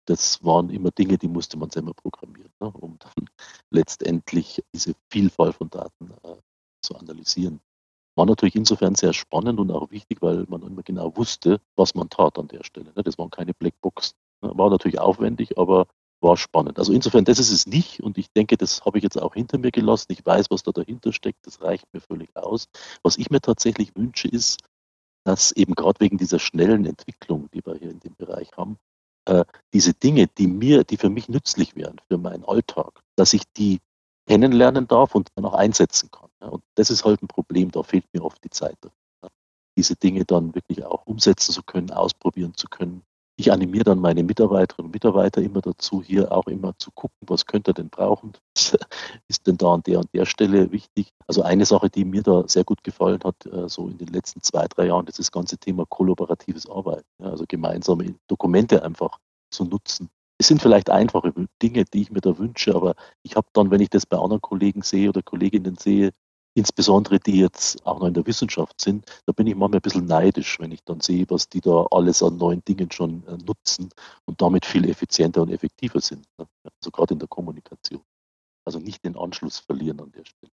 das 0.05 0.43
waren 0.43 0.69
immer 0.69 0.91
Dinge, 0.91 1.17
die 1.17 1.27
musste 1.27 1.57
man 1.57 1.69
selber 1.69 1.93
programmieren, 1.93 2.51
ne, 2.59 2.71
um 2.71 2.97
dann 2.99 3.29
letztendlich 3.69 4.63
diese 4.73 4.93
Vielfalt 5.09 5.55
von 5.55 5.69
Daten 5.69 6.11
äh, 6.23 6.35
zu 6.81 6.95
analysieren. 6.95 7.61
War 8.15 8.25
natürlich 8.25 8.55
insofern 8.55 8.95
sehr 8.95 9.13
spannend 9.13 9.59
und 9.59 9.71
auch 9.71 9.89
wichtig, 9.91 10.21
weil 10.21 10.45
man 10.49 10.63
immer 10.63 10.83
genau 10.83 11.15
wusste, 11.15 11.61
was 11.75 11.95
man 11.95 12.09
tat 12.09 12.37
an 12.37 12.47
der 12.47 12.63
Stelle. 12.63 12.91
Ne. 12.95 13.03
Das 13.03 13.17
waren 13.17 13.29
keine 13.29 13.53
Blackbox. 13.53 14.15
Ne. 14.41 14.51
War 14.55 14.69
natürlich 14.69 14.99
aufwendig, 14.99 15.57
aber 15.57 15.87
war 16.21 16.37
spannend. 16.37 16.79
Also 16.79 16.93
insofern, 16.93 17.25
das 17.25 17.39
ist 17.39 17.51
es 17.51 17.65
nicht 17.65 18.01
und 18.01 18.17
ich 18.17 18.31
denke, 18.31 18.57
das 18.57 18.85
habe 18.85 18.97
ich 18.97 19.03
jetzt 19.03 19.21
auch 19.21 19.33
hinter 19.33 19.57
mir 19.57 19.71
gelassen. 19.71 20.11
Ich 20.11 20.25
weiß, 20.25 20.47
was 20.49 20.63
da 20.63 20.71
dahinter 20.71 21.13
steckt, 21.13 21.45
das 21.45 21.61
reicht 21.61 21.85
mir 21.93 22.01
völlig 22.01 22.35
aus. 22.35 22.67
Was 23.03 23.17
ich 23.17 23.29
mir 23.29 23.41
tatsächlich 23.41 23.95
wünsche, 23.95 24.27
ist, 24.27 24.59
dass 25.23 25.51
eben 25.51 25.75
gerade 25.75 25.99
wegen 25.99 26.17
dieser 26.17 26.39
schnellen 26.39 26.85
Entwicklung, 26.85 27.49
die 27.53 27.65
wir 27.65 27.75
hier 27.75 27.91
in 27.91 27.99
dem 27.99 28.15
Bereich 28.15 28.49
haben, 28.57 28.77
äh, 29.25 29.45
diese 29.73 29.93
Dinge, 29.93 30.27
die 30.27 30.47
mir, 30.47 30.83
die 30.83 30.97
für 30.97 31.09
mich 31.09 31.29
nützlich 31.29 31.75
wären, 31.75 31.97
für 32.07 32.17
meinen 32.17 32.43
Alltag, 32.43 33.01
dass 33.15 33.33
ich 33.33 33.43
die 33.57 33.79
kennenlernen 34.27 34.87
darf 34.87 35.15
und 35.15 35.29
dann 35.35 35.45
auch 35.45 35.53
einsetzen 35.53 36.09
kann. 36.11 36.29
Ja, 36.41 36.47
und 36.47 36.63
das 36.75 36.89
ist 36.89 37.05
halt 37.05 37.21
ein 37.21 37.27
Problem, 37.27 37.71
da 37.71 37.83
fehlt 37.83 38.05
mir 38.13 38.23
oft 38.23 38.43
die 38.43 38.49
Zeit. 38.49 38.77
Ja, 39.23 39.29
diese 39.77 39.95
Dinge 39.95 40.25
dann 40.25 40.55
wirklich 40.55 40.83
auch 40.85 41.05
umsetzen 41.05 41.53
zu 41.53 41.63
können, 41.63 41.91
ausprobieren 41.91 42.55
zu 42.55 42.67
können, 42.67 43.03
ich 43.37 43.51
animiere 43.51 43.85
dann 43.85 43.99
meine 43.99 44.23
Mitarbeiterinnen 44.23 44.87
und 44.87 44.93
Mitarbeiter 44.93 45.41
immer 45.41 45.61
dazu, 45.61 46.03
hier 46.03 46.31
auch 46.31 46.47
immer 46.47 46.73
zu 46.77 46.91
gucken, 46.91 47.17
was 47.21 47.45
könnte 47.45 47.71
er 47.71 47.73
denn 47.73 47.89
brauchen, 47.89 48.33
was 48.55 48.77
ist 49.27 49.47
denn 49.47 49.57
da 49.57 49.73
an 49.73 49.83
der 49.83 49.99
und 49.99 50.13
der 50.13 50.25
Stelle 50.25 50.71
wichtig. 50.71 51.11
Also 51.27 51.41
eine 51.41 51.65
Sache, 51.65 51.89
die 51.89 52.05
mir 52.05 52.23
da 52.23 52.47
sehr 52.47 52.63
gut 52.63 52.83
gefallen 52.83 53.19
hat, 53.23 53.45
äh, 53.45 53.67
so 53.67 53.87
in 53.87 53.97
den 53.97 54.09
letzten 54.09 54.41
zwei, 54.41 54.67
drei 54.67 54.87
Jahren, 54.87 55.05
das 55.05 55.13
ist 55.13 55.27
das 55.27 55.31
ganze 55.31 55.57
Thema 55.57 55.85
kollaboratives 55.87 56.69
Arbeiten, 56.69 57.05
also 57.19 57.45
gemeinsame 57.47 58.15
Dokumente 58.27 58.83
einfach 58.83 59.17
zu 59.51 59.65
nutzen. 59.65 60.09
Es 60.37 60.47
sind 60.47 60.61
vielleicht 60.61 60.89
einfache 60.89 61.33
Dinge, 61.61 61.85
die 61.85 62.01
ich 62.01 62.11
mir 62.11 62.21
da 62.21 62.37
wünsche, 62.37 62.75
aber 62.75 62.95
ich 63.23 63.35
habe 63.35 63.47
dann, 63.53 63.69
wenn 63.69 63.81
ich 63.81 63.89
das 63.89 64.05
bei 64.05 64.17
anderen 64.17 64.41
Kollegen 64.41 64.81
sehe 64.81 65.09
oder 65.09 65.21
Kolleginnen 65.21 65.75
sehe, 65.75 66.11
insbesondere 66.53 67.19
die 67.19 67.39
jetzt 67.39 67.85
auch 67.85 67.99
noch 67.99 68.07
in 68.07 68.13
der 68.13 68.25
Wissenschaft 68.25 68.81
sind, 68.81 69.05
da 69.25 69.33
bin 69.33 69.47
ich 69.47 69.55
manchmal 69.55 69.79
ein 69.79 69.81
bisschen 69.81 70.05
neidisch, 70.05 70.59
wenn 70.59 70.71
ich 70.71 70.83
dann 70.83 70.99
sehe, 70.99 71.25
was 71.29 71.49
die 71.49 71.61
da 71.61 71.85
alles 71.91 72.21
an 72.21 72.37
neuen 72.37 72.63
Dingen 72.65 72.91
schon 72.91 73.25
äh, 73.27 73.37
nutzen 73.45 73.89
und 74.25 74.41
damit 74.41 74.65
viel 74.65 74.89
effizienter 74.89 75.41
und 75.41 75.49
effektiver 75.49 76.01
sind. 76.01 76.25
Also 76.37 76.91
gerade 76.91 77.13
in 77.13 77.19
der 77.19 77.27
Kommunikation. 77.27 78.01
Also 78.65 78.79
nicht 78.79 79.03
den 79.03 79.17
Anschluss 79.17 79.59
verlieren 79.59 79.99
an 80.01 80.11
der 80.11 80.25
Stelle. 80.25 80.51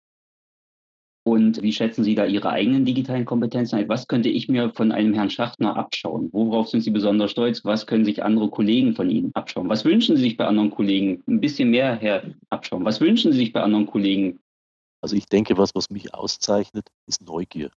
Und 1.26 1.62
wie 1.62 1.72
schätzen 1.72 2.04
Sie 2.04 2.14
da 2.14 2.26
Ihre 2.26 2.50
eigenen 2.50 2.84
digitalen 2.84 3.24
Kompetenzen 3.24 3.76
ein? 3.76 3.88
Was 3.88 4.08
könnte 4.08 4.28
ich 4.28 4.48
mir 4.48 4.70
von 4.74 4.92
einem 4.92 5.14
Herrn 5.14 5.30
Schachtner 5.30 5.74
abschauen? 5.74 6.28
Worauf 6.32 6.68
sind 6.68 6.82
Sie 6.82 6.90
besonders 6.90 7.30
stolz? 7.30 7.64
Was 7.64 7.86
können 7.86 8.04
sich 8.04 8.22
andere 8.22 8.50
Kollegen 8.50 8.94
von 8.94 9.08
Ihnen 9.08 9.30
abschauen? 9.34 9.70
Was 9.70 9.86
wünschen 9.86 10.16
Sie 10.16 10.22
sich 10.22 10.36
bei 10.36 10.46
anderen 10.46 10.70
Kollegen? 10.70 11.22
Ein 11.26 11.40
bisschen 11.40 11.70
mehr 11.70 11.96
her 11.96 12.34
abschauen. 12.50 12.84
Was 12.84 13.00
wünschen 13.00 13.32
Sie 13.32 13.38
sich 13.38 13.54
bei 13.54 13.62
anderen 13.62 13.86
Kollegen 13.86 14.38
also 15.04 15.16
ich 15.16 15.26
denke, 15.26 15.58
was, 15.58 15.74
was 15.74 15.90
mich 15.90 16.14
auszeichnet, 16.14 16.88
ist 17.06 17.20
Neugier. 17.20 17.70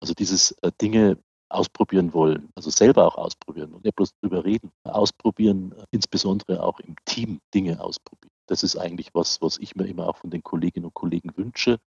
Also 0.00 0.14
dieses 0.14 0.52
äh, 0.62 0.70
Dinge 0.80 1.18
ausprobieren 1.48 2.14
wollen, 2.14 2.48
also 2.54 2.70
selber 2.70 3.08
auch 3.08 3.16
ausprobieren 3.16 3.74
und 3.74 3.82
nicht 3.82 3.96
bloß 3.96 4.12
drüber 4.22 4.44
reden, 4.44 4.70
ausprobieren, 4.84 5.72
äh, 5.72 5.84
insbesondere 5.90 6.62
auch 6.62 6.78
im 6.78 6.94
Team 7.06 7.40
Dinge 7.52 7.80
ausprobieren. 7.80 8.30
Das 8.48 8.62
ist 8.62 8.76
eigentlich 8.76 9.10
was, 9.14 9.42
was 9.42 9.58
ich 9.58 9.74
mir 9.74 9.88
immer 9.88 10.06
auch 10.06 10.18
von 10.18 10.30
den 10.30 10.44
Kolleginnen 10.44 10.86
und 10.86 10.94
Kollegen 10.94 11.36
wünsche. 11.36 11.80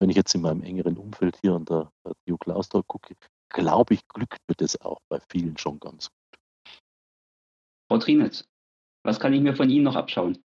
Wenn 0.00 0.08
ich 0.08 0.16
jetzt 0.16 0.34
in 0.34 0.40
meinem 0.40 0.62
engeren 0.62 0.96
Umfeld 0.96 1.38
hier 1.42 1.52
an 1.52 1.66
der 1.66 1.90
TU 2.26 2.38
Klausthal 2.38 2.82
gucke, 2.82 3.16
glaube 3.50 3.92
ich, 3.92 4.08
glückt 4.08 4.38
mir 4.48 4.54
das 4.56 4.80
auch 4.80 5.00
bei 5.10 5.20
vielen 5.28 5.58
schon 5.58 5.78
ganz 5.80 6.08
gut. 6.08 6.40
Frau 7.90 7.98
Trinitz, 7.98 8.46
was 9.04 9.20
kann 9.20 9.34
ich 9.34 9.42
mir 9.42 9.54
von 9.54 9.68
Ihnen 9.68 9.84
noch 9.84 9.96
abschauen? 9.96 10.42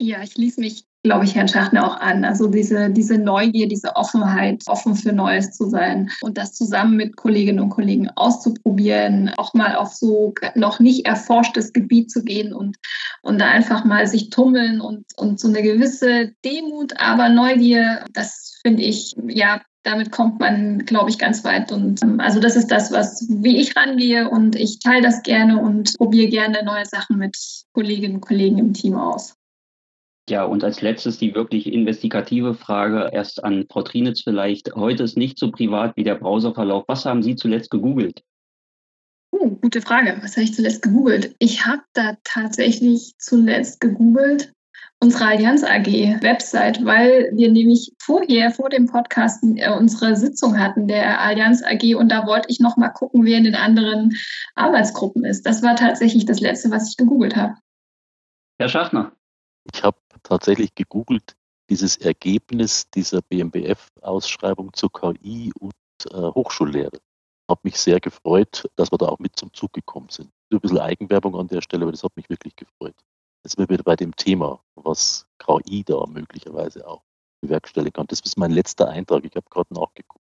Ja, 0.00 0.22
ich 0.22 0.30
schließe 0.32 0.60
mich, 0.60 0.84
glaube 1.02 1.24
ich, 1.24 1.34
Herrn 1.34 1.48
Schachner 1.48 1.86
auch 1.86 1.98
an. 1.98 2.24
Also 2.24 2.46
diese, 2.46 2.90
diese 2.90 3.18
Neugier, 3.18 3.68
diese 3.68 3.96
Offenheit, 3.96 4.62
offen 4.66 4.94
für 4.94 5.12
Neues 5.12 5.52
zu 5.52 5.68
sein 5.68 6.10
und 6.20 6.36
das 6.36 6.52
zusammen 6.52 6.96
mit 6.96 7.16
Kolleginnen 7.16 7.60
und 7.60 7.70
Kollegen 7.70 8.10
auszuprobieren, 8.16 9.32
auch 9.36 9.54
mal 9.54 9.76
auf 9.76 9.94
so 9.94 10.34
noch 10.54 10.80
nicht 10.80 11.06
erforschtes 11.06 11.72
Gebiet 11.72 12.10
zu 12.10 12.22
gehen 12.22 12.52
und, 12.52 12.76
und 13.22 13.40
da 13.40 13.46
einfach 13.46 13.84
mal 13.84 14.06
sich 14.06 14.30
tummeln 14.30 14.80
und, 14.80 15.06
und 15.16 15.40
so 15.40 15.48
eine 15.48 15.62
gewisse 15.62 16.32
Demut, 16.44 16.98
aber 16.98 17.28
Neugier, 17.28 18.04
das 18.12 18.60
finde 18.62 18.82
ich, 18.82 19.14
ja, 19.28 19.60
damit 19.82 20.12
kommt 20.12 20.40
man, 20.40 20.84
glaube 20.84 21.08
ich, 21.08 21.18
ganz 21.18 21.42
weit. 21.44 21.72
Und 21.72 22.02
ähm, 22.02 22.20
also 22.20 22.38
das 22.38 22.56
ist 22.56 22.70
das, 22.70 22.92
was 22.92 23.26
wie 23.30 23.56
ich 23.56 23.74
rangehe 23.76 24.28
und 24.28 24.54
ich 24.56 24.78
teile 24.78 25.02
das 25.02 25.22
gerne 25.22 25.58
und 25.58 25.96
probiere 25.96 26.28
gerne 26.28 26.62
neue 26.62 26.84
Sachen 26.84 27.16
mit 27.16 27.36
Kolleginnen 27.72 28.16
und 28.16 28.20
Kollegen 28.20 28.58
im 28.58 28.74
Team 28.74 28.96
aus. 28.96 29.39
Ja, 30.28 30.44
und 30.44 30.62
als 30.62 30.80
letztes 30.80 31.18
die 31.18 31.34
wirklich 31.34 31.72
investigative 31.72 32.54
Frage 32.54 33.10
erst 33.12 33.42
an 33.42 33.66
Frau 33.70 33.82
Trinitz 33.82 34.22
vielleicht. 34.22 34.74
Heute 34.74 35.02
ist 35.02 35.16
nicht 35.16 35.38
so 35.38 35.50
privat 35.50 35.96
wie 35.96 36.04
der 36.04 36.14
Browserverlauf. 36.14 36.84
Was 36.86 37.04
haben 37.04 37.22
Sie 37.22 37.34
zuletzt 37.34 37.70
gegoogelt? 37.70 38.22
Uh, 39.32 39.56
gute 39.56 39.80
Frage. 39.80 40.18
Was 40.22 40.36
habe 40.36 40.44
ich 40.44 40.54
zuletzt 40.54 40.82
gegoogelt? 40.82 41.34
Ich 41.38 41.66
habe 41.66 41.82
da 41.94 42.16
tatsächlich 42.22 43.14
zuletzt 43.18 43.80
gegoogelt 43.80 44.52
unsere 45.02 45.24
Allianz 45.24 45.64
AG 45.64 45.86
Website, 46.22 46.84
weil 46.84 47.30
wir 47.32 47.50
nämlich 47.50 47.92
vorher, 47.98 48.50
vor 48.50 48.68
dem 48.68 48.86
Podcast, 48.86 49.42
äh, 49.56 49.72
unsere 49.72 50.14
Sitzung 50.14 50.58
hatten 50.58 50.86
der 50.88 51.20
Allianz 51.20 51.62
AG 51.62 51.94
und 51.94 52.10
da 52.10 52.26
wollte 52.26 52.48
ich 52.50 52.60
noch 52.60 52.76
mal 52.76 52.90
gucken, 52.90 53.24
wer 53.24 53.38
in 53.38 53.44
den 53.44 53.54
anderen 53.54 54.14
Arbeitsgruppen 54.54 55.24
ist. 55.24 55.46
Das 55.46 55.62
war 55.62 55.74
tatsächlich 55.74 56.26
das 56.26 56.40
Letzte, 56.40 56.70
was 56.70 56.90
ich 56.90 56.96
gegoogelt 56.96 57.34
habe. 57.34 57.54
Herr 58.58 58.68
Schaffner. 58.68 59.12
Ich 59.72 59.82
habe 59.82 59.96
tatsächlich 60.22 60.74
gegoogelt, 60.74 61.36
dieses 61.70 61.96
Ergebnis 61.96 62.90
dieser 62.90 63.22
BMBF-Ausschreibung 63.22 64.72
zur 64.74 64.92
KI 64.92 65.52
und 65.58 65.72
äh, 66.10 66.16
Hochschullehre. 66.16 66.98
Hat 67.48 67.64
mich 67.64 67.80
sehr 67.80 68.00
gefreut, 68.00 68.68
dass 68.76 68.92
wir 68.92 68.98
da 68.98 69.06
auch 69.06 69.18
mit 69.18 69.36
zum 69.36 69.52
Zug 69.52 69.72
gekommen 69.72 70.08
sind. 70.10 70.30
Ein 70.52 70.60
bisschen 70.60 70.78
Eigenwerbung 70.78 71.36
an 71.36 71.48
der 71.48 71.62
Stelle, 71.62 71.82
aber 71.82 71.92
das 71.92 72.02
hat 72.02 72.16
mich 72.16 72.28
wirklich 72.28 72.56
gefreut. 72.56 72.94
Jetzt 73.44 73.56
sind 73.56 73.68
wir 73.68 73.72
wieder 73.72 73.84
bei 73.84 73.96
dem 73.96 74.14
Thema, 74.16 74.60
was 74.74 75.26
KI 75.38 75.84
da 75.84 76.04
möglicherweise 76.06 76.86
auch 76.86 77.02
bewerkstelligen 77.40 77.92
kann. 77.92 78.06
Das 78.06 78.20
ist 78.20 78.36
mein 78.36 78.50
letzter 78.50 78.88
Eintrag. 78.88 79.24
Ich 79.24 79.34
habe 79.34 79.46
gerade 79.48 79.72
nachgeguckt. 79.72 80.24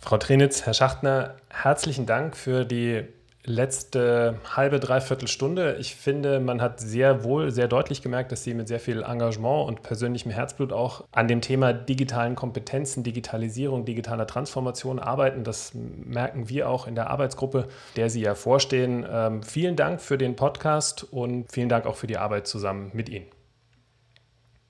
Frau 0.00 0.18
Trenitz, 0.18 0.66
Herr 0.66 0.74
Schachtner, 0.74 1.36
herzlichen 1.48 2.04
Dank 2.04 2.36
für 2.36 2.64
die 2.64 3.04
letzte 3.46 4.38
halbe, 4.56 4.80
dreiviertel 4.80 5.28
Stunde. 5.28 5.76
Ich 5.78 5.94
finde, 5.94 6.40
man 6.40 6.62
hat 6.62 6.80
sehr 6.80 7.24
wohl, 7.24 7.50
sehr 7.50 7.68
deutlich 7.68 8.00
gemerkt, 8.02 8.32
dass 8.32 8.42
Sie 8.42 8.54
mit 8.54 8.68
sehr 8.68 8.80
viel 8.80 9.02
Engagement 9.02 9.68
und 9.68 9.82
persönlichem 9.82 10.30
Herzblut 10.30 10.72
auch 10.72 11.04
an 11.12 11.28
dem 11.28 11.40
Thema 11.40 11.72
digitalen 11.72 12.36
Kompetenzen, 12.36 13.04
Digitalisierung, 13.04 13.84
digitaler 13.84 14.26
Transformation 14.26 14.98
arbeiten. 14.98 15.44
Das 15.44 15.72
merken 15.74 16.48
wir 16.48 16.70
auch 16.70 16.86
in 16.86 16.94
der 16.94 17.10
Arbeitsgruppe, 17.10 17.68
der 17.96 18.08
Sie 18.08 18.22
ja 18.22 18.34
vorstehen. 18.34 19.04
Ähm, 19.08 19.42
vielen 19.42 19.76
Dank 19.76 20.00
für 20.00 20.16
den 20.16 20.36
Podcast 20.36 21.04
und 21.12 21.52
vielen 21.52 21.68
Dank 21.68 21.84
auch 21.86 21.96
für 21.96 22.06
die 22.06 22.16
Arbeit 22.16 22.46
zusammen 22.46 22.90
mit 22.94 23.10
Ihnen. 23.10 23.26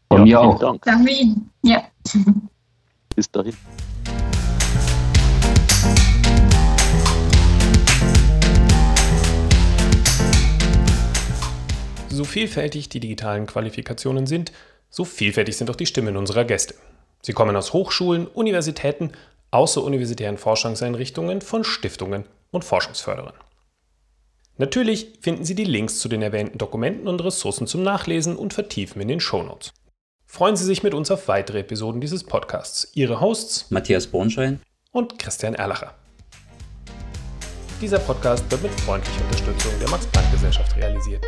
Von 0.09 0.27
ja, 0.27 0.41
mir 0.41 0.41
auch. 0.41 0.59
Dank. 0.59 0.83
Danke 0.83 1.13
Ihnen. 1.13 1.51
Ja. 1.63 1.85
Bis 3.15 3.31
dahin. 3.31 3.55
So 12.15 12.23
vielfältig 12.23 12.89
die 12.89 13.01
digitalen 13.01 13.47
Qualifikationen 13.47 14.29
sind, 14.29 14.53
so 14.89 15.05
vielfältig 15.05 15.57
sind 15.57 15.69
auch 15.69 15.75
die 15.75 15.85
Stimmen 15.85 16.17
unserer 16.17 16.45
Gäste. 16.45 16.77
Sie 17.23 17.33
kommen 17.33 17.57
aus 17.57 17.73
Hochschulen, 17.73 18.29
Universitäten, 18.29 19.11
außeruniversitären 19.51 20.39
Forschungseinrichtungen, 20.39 21.41
von 21.41 21.65
Stiftungen 21.65 22.25
und 22.53 22.65
Forschungsförderern. 22.65 23.35
Natürlich 24.59 25.19
finden 25.23 25.45
Sie 25.45 25.57
die 25.57 25.65
Links 25.65 25.99
zu 25.99 26.09
den 26.09 26.23
erwähnten 26.23 26.57
Dokumenten 26.57 27.09
und 27.09 27.25
Ressourcen 27.25 27.67
zum 27.67 27.83
Nachlesen 27.83 28.37
und 28.37 28.55
Vertiefen 28.55 29.03
in 29.03 29.09
den 29.09 29.19
Shownotes. 29.19 29.73
Freuen 30.25 30.55
Sie 30.55 30.65
sich 30.65 30.85
mit 30.85 30.95
uns 30.95 31.11
auf 31.11 31.27
weitere 31.27 31.59
Episoden 31.59 32.01
dieses 32.01 32.23
Podcasts. 32.23 32.93
Ihre 32.95 33.21
Hosts 33.21 33.73
Matthias 33.73 34.07
Bornschein 34.07 34.61
und 34.93 35.19
Christian 35.19 35.57
Erlacher. 35.57 35.95
Dieser 37.81 37.99
Podcast 37.99 38.49
wird 38.53 38.63
mit 38.63 38.81
freundlicher 38.83 39.25
Unterstützung 39.25 39.73
der 39.81 39.89
Max-Planck-Gesellschaft 39.89 40.77
realisiert. 40.77 41.27